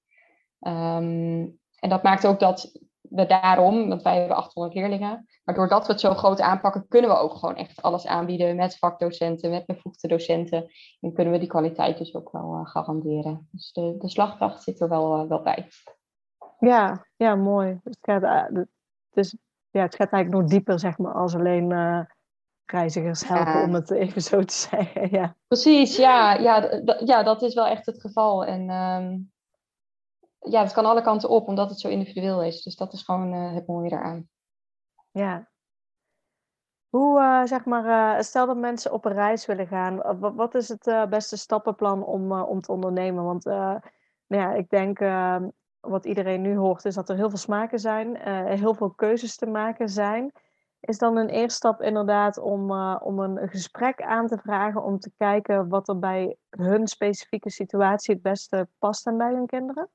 Um, 0.66 1.58
en 1.78 1.88
dat 1.88 2.02
maakt 2.02 2.26
ook 2.26 2.40
dat 2.40 2.72
we 3.10 3.26
daarom, 3.26 3.88
want 3.88 4.02
wij 4.02 4.18
hebben 4.18 4.36
800 4.36 4.74
leerlingen, 4.74 5.26
maar 5.44 5.54
doordat 5.54 5.86
we 5.86 5.92
het 5.92 6.00
zo 6.00 6.14
groot 6.14 6.40
aanpakken, 6.40 6.88
kunnen 6.88 7.10
we 7.10 7.16
ook 7.16 7.34
gewoon 7.34 7.56
echt 7.56 7.82
alles 7.82 8.06
aanbieden 8.06 8.56
met 8.56 8.78
vakdocenten, 8.78 9.50
met 9.50 9.66
bevoegde 9.66 10.08
docenten. 10.08 10.70
En 11.00 11.12
kunnen 11.12 11.32
we 11.32 11.38
die 11.38 11.48
kwaliteit 11.48 11.98
dus 11.98 12.14
ook 12.14 12.32
wel 12.32 12.54
uh, 12.54 12.66
garanderen. 12.66 13.48
Dus 13.50 13.72
de, 13.72 13.96
de 13.98 14.08
slagkracht 14.08 14.62
zit 14.62 14.80
er 14.80 14.88
wel, 14.88 15.22
uh, 15.22 15.28
wel 15.28 15.42
bij. 15.42 15.68
Ja, 16.58 17.06
ja, 17.16 17.34
mooi. 17.34 17.80
Het 17.84 17.98
gaat, 18.00 18.22
uh, 18.52 18.62
dus, 19.10 19.36
ja, 19.70 19.82
het 19.82 19.94
gaat 19.94 20.12
eigenlijk 20.12 20.42
nog 20.42 20.50
dieper, 20.50 20.78
zeg 20.78 20.98
maar, 20.98 21.14
als 21.14 21.34
alleen 21.34 21.72
reizigers 22.66 23.28
helpen, 23.28 23.52
ja. 23.52 23.64
om 23.64 23.74
het 23.74 23.90
even 24.04 24.22
zo 24.22 24.42
te 24.42 24.54
zeggen. 24.54 25.10
Ja. 25.10 25.36
Precies, 25.46 25.96
ja, 25.96 26.34
ja, 26.34 26.82
ja, 27.04 27.22
dat 27.22 27.42
is 27.42 27.54
wel 27.54 27.66
echt 27.66 27.86
het 27.86 28.00
geval. 28.00 28.44
En 28.44 28.70
um, 28.70 29.32
ja, 30.48 30.62
het 30.62 30.72
kan 30.72 30.84
alle 30.84 31.02
kanten 31.02 31.28
op, 31.28 31.48
omdat 31.48 31.70
het 31.70 31.80
zo 31.80 31.88
individueel 31.88 32.42
is. 32.42 32.62
Dus 32.62 32.76
dat 32.76 32.92
is 32.92 33.02
gewoon 33.02 33.34
uh, 33.34 33.54
het 33.54 33.66
mooie 33.66 33.88
daaraan. 33.88 34.28
Ja. 35.10 35.50
Hoe, 36.88 37.20
uh, 37.20 37.44
zeg 37.44 37.64
maar, 37.64 38.16
uh, 38.16 38.20
stel 38.20 38.46
dat 38.46 38.56
mensen 38.56 38.92
op 38.92 39.04
een 39.04 39.12
reis 39.12 39.46
willen 39.46 39.66
gaan, 39.66 40.18
wat, 40.18 40.34
wat 40.34 40.54
is 40.54 40.68
het 40.68 41.08
beste 41.08 41.36
stappenplan 41.36 42.04
om, 42.04 42.32
om 42.32 42.60
te 42.60 42.72
ondernemen? 42.72 43.24
Want 43.24 43.44
nou 43.44 43.80
ja, 44.26 44.52
ik 44.52 44.68
denk, 44.68 44.98
wat 45.80 46.04
iedereen 46.04 46.42
nu 46.42 46.56
hoort, 46.56 46.84
is 46.84 46.94
dat 46.94 47.08
er 47.08 47.16
heel 47.16 47.28
veel 47.28 47.38
smaken 47.38 47.78
zijn, 47.78 48.16
heel 48.48 48.74
veel 48.74 48.90
keuzes 48.90 49.36
te 49.36 49.46
maken 49.46 49.88
zijn. 49.88 50.32
Is 50.80 50.98
dan 50.98 51.16
een 51.16 51.28
eerste 51.28 51.56
stap 51.56 51.82
inderdaad 51.82 52.38
om, 52.38 52.70
om 53.00 53.18
een 53.18 53.48
gesprek 53.48 54.02
aan 54.02 54.26
te 54.26 54.38
vragen 54.38 54.82
om 54.82 54.98
te 54.98 55.12
kijken 55.16 55.68
wat 55.68 55.88
er 55.88 55.98
bij 55.98 56.36
hun 56.50 56.86
specifieke 56.86 57.50
situatie 57.50 58.14
het 58.14 58.22
beste 58.22 58.68
past 58.78 59.06
en 59.06 59.16
bij 59.16 59.32
hun 59.32 59.46
kinderen? 59.46 59.90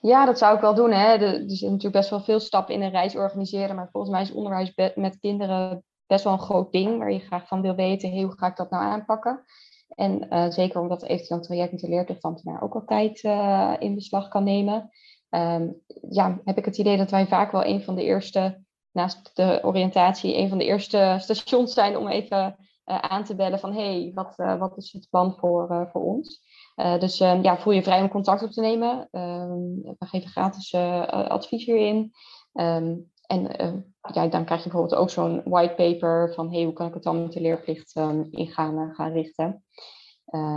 Ja, 0.00 0.24
dat 0.24 0.38
zou 0.38 0.54
ik 0.54 0.60
wel 0.60 0.74
doen. 0.74 0.92
Hè. 0.92 1.12
er 1.12 1.42
zijn 1.46 1.70
natuurlijk 1.70 1.92
best 1.92 2.10
wel 2.10 2.20
veel 2.20 2.40
stappen 2.40 2.74
in 2.74 2.82
een 2.82 2.90
reis 2.90 3.16
organiseren. 3.16 3.76
Maar 3.76 3.88
volgens 3.92 4.12
mij 4.12 4.22
is 4.22 4.32
onderwijs 4.32 4.72
met 4.94 5.18
kinderen 5.18 5.84
best 6.06 6.24
wel 6.24 6.32
een 6.32 6.38
groot 6.38 6.72
ding. 6.72 6.98
Waar 6.98 7.12
je 7.12 7.18
graag 7.18 7.48
van 7.48 7.62
wil 7.62 7.74
weten, 7.74 8.22
hoe 8.22 8.38
ga 8.38 8.46
ik 8.46 8.56
dat 8.56 8.70
nou 8.70 8.82
aanpakken? 8.84 9.44
En 9.88 10.26
uh, 10.30 10.50
zeker 10.50 10.80
omdat 10.80 11.02
eventueel 11.02 11.38
een 11.38 11.44
traject 11.44 11.72
met 11.72 11.80
de 11.80 11.88
leerplichtambtenaar 11.88 12.62
ook 12.62 12.74
altijd 12.74 13.22
uh, 13.22 13.74
in 13.78 13.94
beslag 13.94 14.28
kan 14.28 14.44
nemen. 14.44 14.90
Um, 15.30 15.80
ja, 16.10 16.40
heb 16.44 16.58
ik 16.58 16.64
het 16.64 16.78
idee 16.78 16.96
dat 16.96 17.10
wij 17.10 17.26
vaak 17.26 17.52
wel 17.52 17.64
een 17.64 17.82
van 17.82 17.94
de 17.94 18.02
eerste, 18.02 18.62
naast 18.92 19.36
de 19.36 19.60
oriëntatie, 19.62 20.36
een 20.36 20.48
van 20.48 20.58
de 20.58 20.64
eerste 20.64 21.16
stations 21.18 21.72
zijn 21.72 21.96
om 21.96 22.08
even 22.08 22.56
uh, 22.86 22.98
aan 22.98 23.24
te 23.24 23.34
bellen 23.34 23.58
van 23.58 23.72
hé, 23.72 24.02
hey, 24.02 24.10
wat, 24.14 24.58
wat 24.58 24.76
is 24.76 24.92
het 24.92 25.06
plan 25.10 25.36
voor, 25.36 25.88
voor 25.92 26.02
ons? 26.02 26.40
Uh, 26.78 26.98
dus 26.98 27.20
um, 27.20 27.42
ja, 27.42 27.58
voel 27.58 27.72
je 27.72 27.82
vrij 27.82 28.00
om 28.00 28.08
contact 28.08 28.42
op 28.42 28.50
te 28.50 28.60
nemen. 28.60 29.08
Um, 29.10 29.82
we 29.82 30.06
geven 30.06 30.30
gratis 30.30 30.72
uh, 30.72 31.06
advies 31.06 31.64
hierin. 31.64 32.12
Um, 32.52 33.10
en 33.26 33.62
uh, 33.64 33.72
ja, 34.14 34.26
dan 34.26 34.44
krijg 34.44 34.62
je 34.62 34.68
bijvoorbeeld 34.68 35.00
ook 35.00 35.10
zo'n 35.10 35.42
whitepaper 35.44 36.32
van 36.34 36.52
hey, 36.52 36.64
hoe 36.64 36.72
kan 36.72 36.86
ik 36.86 36.94
het 36.94 37.02
dan 37.02 37.22
met 37.22 37.32
de 37.32 37.40
leerplicht 37.40 37.96
in 38.30 38.46
gaan, 38.46 38.94
gaan 38.94 39.12
richten. 39.12 39.64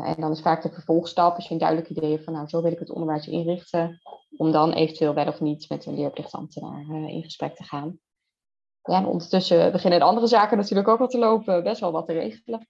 en 0.04 0.16
dan 0.18 0.32
is 0.32 0.42
vaak 0.42 0.62
de 0.62 0.72
vervolgstap, 0.72 1.36
als 1.36 1.48
je 1.48 1.54
een 1.54 1.60
duidelijk 1.60 1.90
idee 1.90 2.12
hebt 2.12 2.24
van 2.24 2.34
nou, 2.34 2.48
zo 2.48 2.62
wil 2.62 2.72
ik 2.72 2.80
het 2.80 2.92
onderwijs 2.92 3.28
inrichten, 3.28 4.02
om 4.38 4.52
dan 4.52 4.74
eventueel 4.74 5.14
wel 5.14 5.28
of 5.28 5.40
niet 5.40 5.70
met 5.70 5.86
een 5.86 5.96
leerplichtambtenaar 5.96 7.10
in 7.10 7.24
gesprek 7.24 7.56
te 7.56 7.64
gaan. 7.64 8.00
Ja, 8.82 8.98
en 8.98 9.06
ondertussen 9.06 9.72
beginnen 9.72 10.00
de 10.00 10.06
andere 10.06 10.28
zaken 10.28 10.58
natuurlijk 10.58 10.88
ook 10.88 11.00
al 11.00 11.08
te 11.08 11.18
lopen, 11.18 11.64
best 11.64 11.82
wel 11.82 11.92
wat 11.92 12.08
te 12.08 12.14
regelen. 12.14 12.68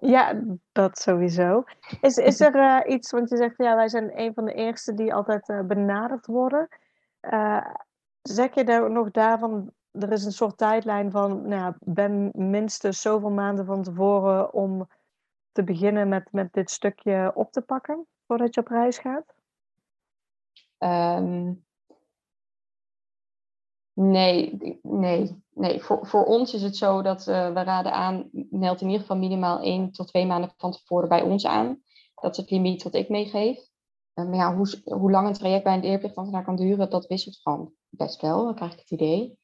Ja, 0.00 0.42
dat 0.72 0.98
sowieso. 0.98 1.64
Is, 2.00 2.16
is 2.16 2.40
er 2.40 2.54
uh, 2.54 2.80
iets, 2.94 3.10
want 3.10 3.28
je 3.30 3.36
zegt 3.36 3.56
ja, 3.56 3.76
wij 3.76 3.88
zijn 3.88 4.20
een 4.20 4.34
van 4.34 4.44
de 4.44 4.52
eerste 4.52 4.94
die 4.94 5.14
altijd 5.14 5.48
uh, 5.48 5.60
benaderd 5.60 6.26
worden. 6.26 6.68
Uh, 7.20 7.66
zeg 8.22 8.54
je 8.54 8.64
daar 8.64 8.90
nog 8.90 9.10
daarvan, 9.10 9.72
er 9.90 10.12
is 10.12 10.24
een 10.24 10.32
soort 10.32 10.58
tijdlijn 10.58 11.10
van, 11.10 11.48
nou, 11.48 11.74
ben 11.78 12.30
minstens 12.34 13.00
zoveel 13.00 13.30
maanden 13.30 13.66
van 13.66 13.82
tevoren 13.82 14.52
om 14.52 14.88
te 15.52 15.64
beginnen 15.64 16.08
met, 16.08 16.32
met 16.32 16.52
dit 16.52 16.70
stukje 16.70 17.32
op 17.34 17.52
te 17.52 17.62
pakken 17.62 18.06
voordat 18.26 18.54
je 18.54 18.60
op 18.60 18.68
reis 18.68 18.98
gaat? 18.98 19.34
Um, 20.78 21.64
Nee, 24.02 24.58
nee, 24.82 25.42
nee. 25.54 25.82
Voor, 25.82 26.06
voor 26.06 26.24
ons 26.24 26.54
is 26.54 26.62
het 26.62 26.76
zo 26.76 27.02
dat 27.02 27.26
uh, 27.26 27.52
we 27.52 27.62
raden 27.62 27.92
aan, 27.92 28.28
meld 28.50 28.80
in 28.80 28.86
ieder 28.86 29.00
geval 29.00 29.16
minimaal 29.16 29.60
één 29.60 29.92
tot 29.92 30.08
twee 30.08 30.26
maanden 30.26 30.52
van 30.56 30.72
tevoren 30.72 31.08
bij 31.08 31.22
ons 31.22 31.46
aan. 31.46 31.82
Dat 32.14 32.30
is 32.30 32.36
het 32.36 32.50
limiet 32.50 32.82
wat 32.82 32.94
ik 32.94 33.08
meegeef. 33.08 33.58
Uh, 34.14 34.24
maar 34.24 34.34
ja, 34.34 34.56
hoe, 34.56 34.82
hoe 34.84 35.10
lang 35.10 35.26
een 35.26 35.32
traject 35.32 35.64
bij 35.64 35.74
een 35.74 35.80
leerplichtambtenaar 35.80 36.44
kan 36.44 36.56
duren, 36.56 36.90
dat 36.90 37.06
wisselt 37.06 37.40
gewoon 37.42 37.72
best 37.88 38.20
wel. 38.20 38.44
Dan 38.44 38.54
krijg 38.54 38.72
ik 38.72 38.78
het 38.78 38.90
idee. 38.90 39.38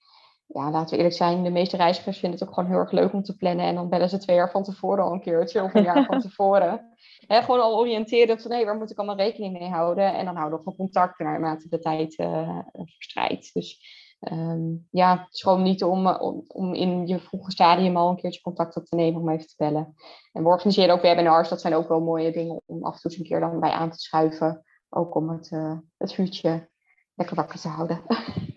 Ja, 0.46 0.70
laten 0.70 0.90
we 0.90 0.96
eerlijk 0.96 1.16
zijn, 1.16 1.42
de 1.42 1.50
meeste 1.50 1.76
reizigers 1.76 2.18
vinden 2.18 2.38
het 2.38 2.48
ook 2.48 2.54
gewoon 2.54 2.70
heel 2.70 2.78
erg 2.78 2.92
leuk 2.92 3.12
om 3.12 3.22
te 3.22 3.36
plannen. 3.36 3.66
En 3.66 3.74
dan 3.74 3.88
bellen 3.88 4.08
ze 4.08 4.18
twee 4.18 4.36
jaar 4.36 4.50
van 4.50 4.62
tevoren 4.62 5.04
al 5.04 5.12
een 5.12 5.20
keertje, 5.20 5.62
of 5.62 5.74
een 5.74 5.82
jaar 5.82 6.04
van 6.04 6.20
tevoren. 6.28 6.96
He, 7.26 7.42
gewoon 7.42 7.60
al 7.60 7.78
oriënteren 7.78 8.40
van, 8.40 8.52
hé, 8.52 8.64
waar 8.64 8.76
moet 8.76 8.90
ik 8.90 8.98
allemaal 8.98 9.16
rekening 9.16 9.58
mee 9.58 9.68
houden? 9.68 10.14
En 10.14 10.24
dan 10.24 10.36
houden 10.36 10.58
we 10.58 10.64
gewoon 10.64 10.78
contact 10.78 11.18
naarmate 11.18 11.68
de 11.68 11.78
tijd 11.78 12.18
uh, 12.18 12.58
verstrijdt. 12.72 13.54
Dus 13.54 14.04
Um, 14.20 14.86
ja, 14.90 15.18
het 15.18 15.34
is 15.34 15.42
gewoon 15.42 15.62
niet 15.62 15.84
om, 15.84 16.06
eh, 16.06 16.22
om, 16.22 16.44
om, 16.46 16.74
in 16.74 17.06
je 17.06 17.20
vroege 17.20 17.50
stadium 17.50 17.96
al 17.96 18.10
een 18.10 18.16
keertje 18.16 18.40
contact 18.40 18.76
op 18.76 18.84
te 18.84 18.94
nemen 18.94 19.20
om 19.20 19.28
even 19.28 19.46
te 19.46 19.54
bellen. 19.56 19.94
En 20.32 20.42
we 20.42 20.48
organiseren 20.48 20.94
ook 20.94 21.02
webinars, 21.02 21.48
dat 21.48 21.60
zijn 21.60 21.74
ook 21.74 21.88
wel 21.88 22.00
mooie 22.00 22.32
dingen 22.32 22.62
om 22.66 22.84
af 22.84 22.94
en 22.94 23.00
toe 23.00 23.10
eens 23.10 23.20
een 23.20 23.26
keer 23.26 23.40
dan 23.40 23.60
bij 23.60 23.70
aan 23.70 23.90
te 23.90 23.98
schuiven. 23.98 24.64
Ook 24.88 25.14
om 25.14 25.30
het, 25.30 25.50
uh, 25.50 25.78
het 25.96 26.14
vuurtje 26.14 26.68
lekker 27.14 27.36
wakker 27.36 27.60
te 27.60 27.68
houden. 27.68 28.02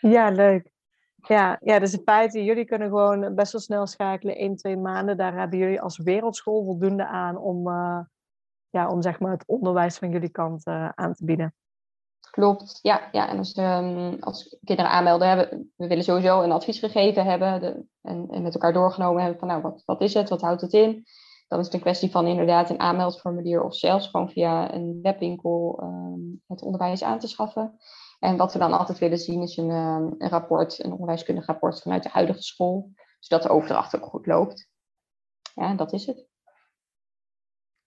Ja, 0.00 0.30
leuk. 0.30 0.72
Ja, 1.26 1.58
ja, 1.62 1.78
dus 1.78 1.92
in 1.92 2.02
feite, 2.04 2.44
jullie 2.44 2.64
kunnen 2.64 2.88
gewoon 2.88 3.34
best 3.34 3.52
wel 3.52 3.60
snel 3.60 3.86
schakelen, 3.86 4.36
1, 4.36 4.56
2 4.56 4.76
maanden. 4.76 5.16
Daar 5.16 5.38
hebben 5.38 5.58
jullie 5.58 5.80
als 5.80 5.98
wereldschool 5.98 6.64
voldoende 6.64 7.06
aan 7.06 7.36
om, 7.36 7.68
uh, 7.68 8.00
ja, 8.70 8.88
om 8.90 9.02
zeg 9.02 9.20
maar 9.20 9.30
het 9.30 9.46
onderwijs 9.46 9.98
van 9.98 10.10
jullie 10.10 10.28
kant 10.28 10.66
aan 10.94 11.14
te 11.14 11.24
bieden. 11.24 11.54
Klopt, 12.30 12.78
ja. 12.82 13.08
ja. 13.12 13.28
En 13.28 13.38
als, 13.38 13.56
um, 13.56 14.16
als 14.20 14.56
kinderen 14.64 14.90
aanmelden 14.90 15.28
hebben, 15.28 15.72
we 15.76 15.86
willen 15.86 16.04
sowieso 16.04 16.42
een 16.42 16.52
advies 16.52 16.78
gegeven 16.78 17.24
hebben 17.24 17.60
de, 17.60 17.84
en, 18.02 18.26
en, 18.30 18.42
met 18.42 18.54
elkaar 18.54 18.72
doorgenomen 18.72 19.22
hebben 19.22 19.38
van 19.38 19.48
nou, 19.48 19.62
wat, 19.62 19.82
wat 19.84 20.00
is 20.00 20.14
het, 20.14 20.28
wat 20.28 20.40
houdt 20.40 20.60
het 20.60 20.72
in? 20.72 21.04
Dan 21.48 21.58
is 21.58 21.64
het 21.64 21.74
een 21.74 21.80
kwestie 21.80 22.10
van 22.10 22.26
inderdaad 22.26 22.70
een 22.70 22.80
aanmeldformulier 22.80 23.62
of 23.62 23.76
zelfs 23.76 24.08
gewoon 24.08 24.30
via 24.30 24.74
een 24.74 24.98
webwinkel 25.02 25.80
um, 25.82 26.42
het 26.46 26.62
onderwijs 26.62 27.02
aan 27.02 27.18
te 27.18 27.28
schaffen. 27.28 27.78
En 28.18 28.36
wat 28.36 28.52
we 28.52 28.58
dan 28.58 28.72
altijd 28.72 28.98
willen 28.98 29.18
zien 29.18 29.42
is 29.42 29.56
een, 29.56 29.70
um, 29.70 30.14
een 30.18 30.28
rapport, 30.28 30.84
een 30.84 30.92
onderwijskundig 30.92 31.46
rapport 31.46 31.82
vanuit 31.82 32.02
de 32.02 32.08
huidige 32.08 32.42
school, 32.42 32.90
zodat 33.18 33.42
de 33.42 33.52
overdracht 33.52 33.96
ook 33.96 34.04
goed 34.04 34.26
loopt. 34.26 34.68
Ja, 35.54 35.74
dat 35.74 35.92
is 35.92 36.06
het. 36.06 36.26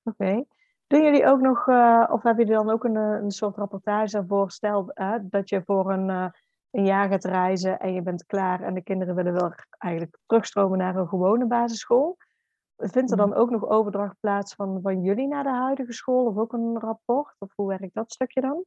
Oké. 0.04 0.46
Doen 0.92 1.04
jullie 1.04 1.26
ook 1.26 1.40
nog, 1.40 1.68
uh, 1.68 2.08
of 2.10 2.24
hebben 2.24 2.46
jullie 2.46 2.64
dan 2.64 2.74
ook 2.74 2.84
een, 2.84 2.96
eh, 2.96 3.22
een 3.22 3.32
soort 3.32 3.58
rapportage 3.58 4.26
voorstel 4.28 4.92
uh, 4.96 5.16
dat 5.22 5.50
je 5.50 5.62
voor 5.66 5.92
een, 5.92 6.10
uh, 6.10 6.26
een 6.72 6.86
jaar 6.86 7.10
gaat 7.10 7.24
reizen 7.24 7.80
en 7.80 7.94
je 7.94 8.02
bent 8.02 8.26
klaar 8.26 8.62
en 8.62 8.74
de 8.74 8.84
kinderen 8.84 9.16
willen 9.16 9.34
wel 9.34 9.54
eigenlijk 9.78 10.18
terugstromen 10.26 10.78
naar 10.78 10.96
een 10.96 11.08
gewone 11.08 11.48
basisschool? 11.48 12.18
Vindt 12.78 13.12
er 13.12 13.18
dan 13.18 13.34
ook 13.34 13.50
nog 13.50 13.68
overdracht 13.68 14.16
plaats 14.20 14.54
van, 14.56 14.80
van 14.82 15.02
jullie 15.02 15.28
naar 15.28 15.44
de 15.44 15.50
huidige 15.50 15.94
school 15.94 16.26
of 16.26 16.38
ook 16.38 16.54
een 16.54 16.80
rapport? 16.80 17.36
Of 17.40 17.52
hoe 17.56 17.68
werkt 17.68 17.94
dat 17.94 18.12
stukje 18.12 18.42
dan? 18.42 18.64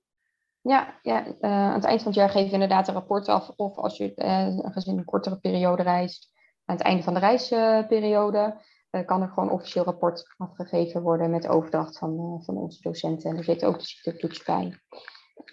Ja, 0.60 0.98
ja 1.02 1.24
aan 1.40 1.74
het 1.74 1.84
eind 1.84 2.02
van 2.02 2.12
het 2.12 2.20
jaar 2.20 2.30
geven 2.30 2.46
we 2.46 2.52
inderdaad 2.52 2.88
een 2.88 2.94
rapport 2.94 3.28
af. 3.28 3.50
Of 3.56 3.76
als 3.76 3.96
je 3.96 4.12
een 4.14 4.72
gezin 4.72 4.98
een 4.98 5.04
kortere 5.04 5.38
periode 5.38 5.82
reist, 5.82 6.30
aan 6.64 6.76
het 6.76 6.84
einde 6.84 7.02
van 7.02 7.14
de 7.14 7.20
reisperiode 7.20 8.38
uh, 8.38 8.60
kan 9.02 9.22
er 9.22 9.28
gewoon 9.28 9.50
officieel 9.50 9.84
rapport 9.84 10.34
afgegeven 10.36 11.02
worden 11.02 11.30
met 11.30 11.48
overdracht 11.48 11.98
van, 11.98 12.10
uh, 12.10 12.44
van 12.44 12.56
onze 12.56 12.82
docenten. 12.82 13.30
En 13.30 13.36
er 13.36 13.44
zit 13.44 13.64
ook 13.64 13.78
de 13.78 13.84
ziektetoets 13.84 14.42
bij. 14.42 14.80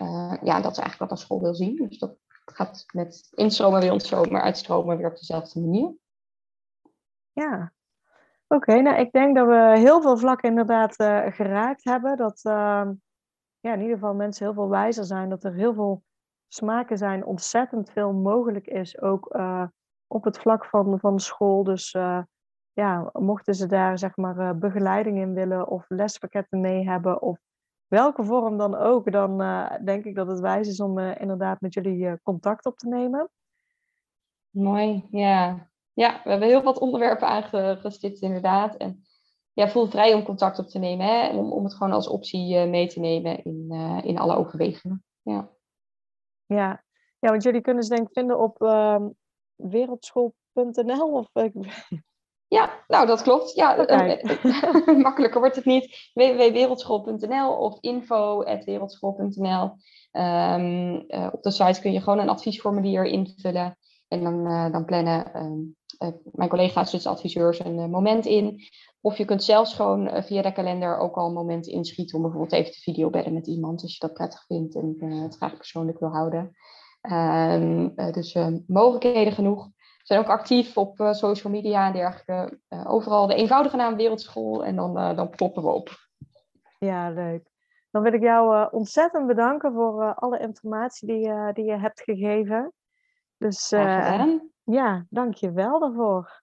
Uh, 0.01 0.37
ja, 0.43 0.61
dat 0.61 0.71
is 0.71 0.77
eigenlijk 0.77 0.97
wat 0.97 1.11
een 1.11 1.17
school 1.17 1.41
wil 1.41 1.55
zien. 1.55 1.75
Dus 1.75 1.99
dat 1.99 2.17
gaat 2.45 2.85
met 2.93 3.27
instromen 3.31 3.79
weer 3.81 3.91
ontstromen, 3.91 4.31
maar 4.31 4.41
uitstromen 4.41 4.97
weer 4.97 5.07
op 5.07 5.17
dezelfde 5.17 5.59
manier. 5.59 5.93
Ja, 7.31 7.73
oké. 8.47 8.81
nou, 8.81 8.99
ik 8.99 9.11
denk 9.11 9.35
dat 9.35 9.47
we 9.47 9.73
heel 9.77 10.01
veel 10.01 10.17
vlakken 10.17 10.49
inderdaad 10.49 10.95
geraakt 11.35 11.83
hebben. 11.83 12.17
Dat 12.17 12.39
ehm, 12.43 12.93
ja, 13.59 13.73
in 13.73 13.81
ieder 13.81 13.95
geval 13.95 14.13
mensen 14.13 14.45
heel 14.45 14.53
veel 14.53 14.69
wijzer 14.69 15.05
zijn. 15.05 15.29
Dat 15.29 15.43
er 15.43 15.53
heel 15.53 15.73
veel 15.73 16.03
smaken 16.47 16.97
zijn, 16.97 17.25
ontzettend 17.25 17.91
veel 17.91 18.13
mogelijk 18.13 18.67
is. 18.67 19.01
Ook 19.01 19.39
op 20.07 20.23
het 20.23 20.39
vlak 20.39 20.65
van, 20.65 20.99
van 20.99 21.19
school. 21.19 21.63
Dus 21.63 21.95
ja, 22.73 23.09
mochten 23.13 23.55
ze 23.55 23.67
daar 23.67 23.97
zeg 23.97 24.15
maar 24.15 24.37
eh, 24.37 24.51
begeleiding 24.53 25.17
in 25.17 25.33
willen 25.33 25.67
of 25.67 25.85
lespakketten 25.87 26.61
mee 26.61 26.87
hebben 26.87 27.21
of 27.21 27.39
welke 27.87 28.23
vorm 28.23 28.57
dan 28.57 28.75
ook, 28.75 29.11
dan 29.11 29.41
uh, 29.41 29.71
denk 29.83 30.05
ik 30.05 30.15
dat 30.15 30.27
het 30.27 30.39
wijs 30.39 30.67
is 30.67 30.79
om 30.79 30.97
uh, 30.97 31.21
inderdaad 31.21 31.61
met 31.61 31.73
jullie 31.73 32.21
contact 32.21 32.65
op 32.65 32.77
te 32.77 32.87
nemen. 32.87 33.29
Mooi, 34.49 35.07
ja. 35.11 35.69
Ja, 35.93 36.21
we 36.23 36.29
hebben 36.29 36.47
heel 36.47 36.63
wat 36.63 36.79
onderwerpen 36.79 37.27
aangestipt 37.27 38.21
inderdaad. 38.21 38.75
En 38.75 39.03
ja, 39.53 39.69
voel 39.69 39.87
vrij 39.87 40.13
om 40.13 40.23
contact 40.23 40.59
op 40.59 40.67
te 40.67 40.79
nemen, 40.79 41.05
hè? 41.05 41.37
Om, 41.37 41.51
om 41.51 41.63
het 41.63 41.73
gewoon 41.73 41.93
als 41.93 42.07
optie 42.07 42.67
mee 42.67 42.87
te 42.87 42.99
nemen 42.99 43.43
in, 43.43 43.71
in 44.03 44.17
alle 44.17 44.35
overwegingen. 44.35 45.03
Ja. 45.21 45.49
Ja. 46.45 46.83
ja, 47.19 47.29
want 47.29 47.43
jullie 47.43 47.61
kunnen 47.61 47.83
ze 47.83 47.95
denk 47.95 48.07
ik 48.07 48.13
vinden 48.13 48.39
op 48.39 48.61
uh, 48.61 49.05
wereldschool.nl 49.55 51.11
of 51.11 51.29
ja, 52.51 52.83
nou 52.87 53.05
dat 53.05 53.21
klopt. 53.21 53.53
Ja, 53.53 53.89
uh, 53.89 54.97
makkelijker 55.07 55.39
wordt 55.39 55.55
het 55.55 55.65
niet. 55.65 56.11
www.wereldschool.nl 56.13 57.53
of 57.53 57.77
info.wereldschool.nl. 57.79 59.63
Um, 59.63 59.71
ehm, 60.11 60.93
uh, 61.07 61.27
op 61.31 61.43
de 61.43 61.51
site 61.51 61.81
kun 61.81 61.91
je 61.91 62.01
gewoon 62.01 62.19
een 62.19 62.29
adviesformulier 62.29 63.05
invullen 63.05 63.77
en 64.07 64.23
dan, 64.23 64.47
uh, 64.47 64.71
dan 64.71 64.85
plannen 64.85 65.37
um, 65.37 65.75
mijn 66.31 66.49
collega's, 66.49 66.91
dus 66.91 67.07
adviseurs, 67.07 67.59
een 67.59 67.89
moment 67.89 68.25
in. 68.25 68.59
Of 69.01 69.17
je 69.17 69.25
kunt 69.25 69.43
zelfs 69.43 69.73
gewoon 69.73 70.23
via 70.23 70.41
de 70.41 70.53
kalender 70.53 70.97
ook 70.97 71.15
al 71.15 71.27
een 71.27 71.33
moment 71.33 71.67
inschieten 71.67 72.15
om 72.15 72.21
bijvoorbeeld 72.21 72.53
even 72.53 72.71
te 72.71 72.81
videobellen 72.81 73.33
met 73.33 73.47
iemand 73.47 73.81
als 73.81 73.91
je 73.91 73.99
dat 73.99 74.13
prettig 74.13 74.45
vindt 74.45 74.75
en 74.75 74.95
het 74.99 75.35
graag 75.35 75.57
persoonlijk 75.57 75.99
wil 75.99 76.09
houden. 76.09 76.55
Um, 77.11 77.95
dus 77.95 78.37
mogelijkheden 78.67 79.33
genoeg 79.33 79.69
zijn 80.03 80.19
ook 80.19 80.27
actief 80.27 80.77
op 80.77 80.99
uh, 80.99 81.13
social 81.13 81.53
media 81.53 81.87
en 81.87 81.93
dergelijke. 81.93 82.59
Uh, 82.69 82.91
overal 82.91 83.27
de 83.27 83.35
eenvoudige 83.35 83.75
naam 83.75 83.95
Wereldschool 83.95 84.65
en 84.65 84.75
dan, 84.75 84.97
uh, 84.97 85.15
dan 85.15 85.29
ploppen 85.29 85.63
we 85.63 85.69
op. 85.69 85.89
Ja, 86.79 87.09
leuk. 87.09 87.49
Dan 87.91 88.01
wil 88.01 88.13
ik 88.13 88.21
jou 88.21 88.71
ontzettend 88.71 89.27
bedanken 89.27 89.73
voor 89.73 90.13
alle 90.13 90.39
informatie 90.39 91.07
die, 91.07 91.53
die 91.53 91.65
je 91.65 91.77
hebt 91.77 92.01
gegeven. 92.01 92.73
Dus 93.37 93.69
ja, 94.63 95.05
dank 95.09 95.33
je 95.33 95.51
wel 95.51 95.79
daarvoor. 95.79 96.41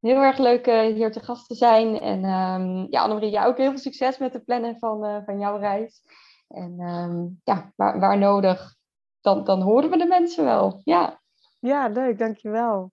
Heel 0.00 0.22
erg 0.22 0.38
leuk 0.38 0.66
hier 0.66 1.12
te 1.12 1.20
gast 1.20 1.48
te 1.48 1.54
zijn. 1.54 2.00
En 2.00 2.24
um, 2.24 2.86
ja, 2.90 3.02
Annemarie, 3.02 3.30
jou 3.30 3.48
ook 3.48 3.56
heel 3.56 3.70
veel 3.70 3.78
succes 3.78 4.18
met 4.18 4.32
het 4.32 4.44
plannen 4.44 4.78
van, 4.78 5.22
van 5.24 5.38
jouw 5.38 5.56
reis. 5.56 6.02
En 6.48 6.74
ehm, 6.78 7.26
ja, 7.44 7.72
waar, 7.76 8.00
waar 8.00 8.18
nodig, 8.18 8.74
dan, 9.20 9.44
dan 9.44 9.60
horen 9.60 9.90
we 9.90 9.96
de 9.96 10.06
mensen 10.06 10.44
wel. 10.44 10.80
Ja. 10.84 11.20
ja, 11.58 11.88
leuk, 11.88 12.18
dankjewel. 12.18 12.92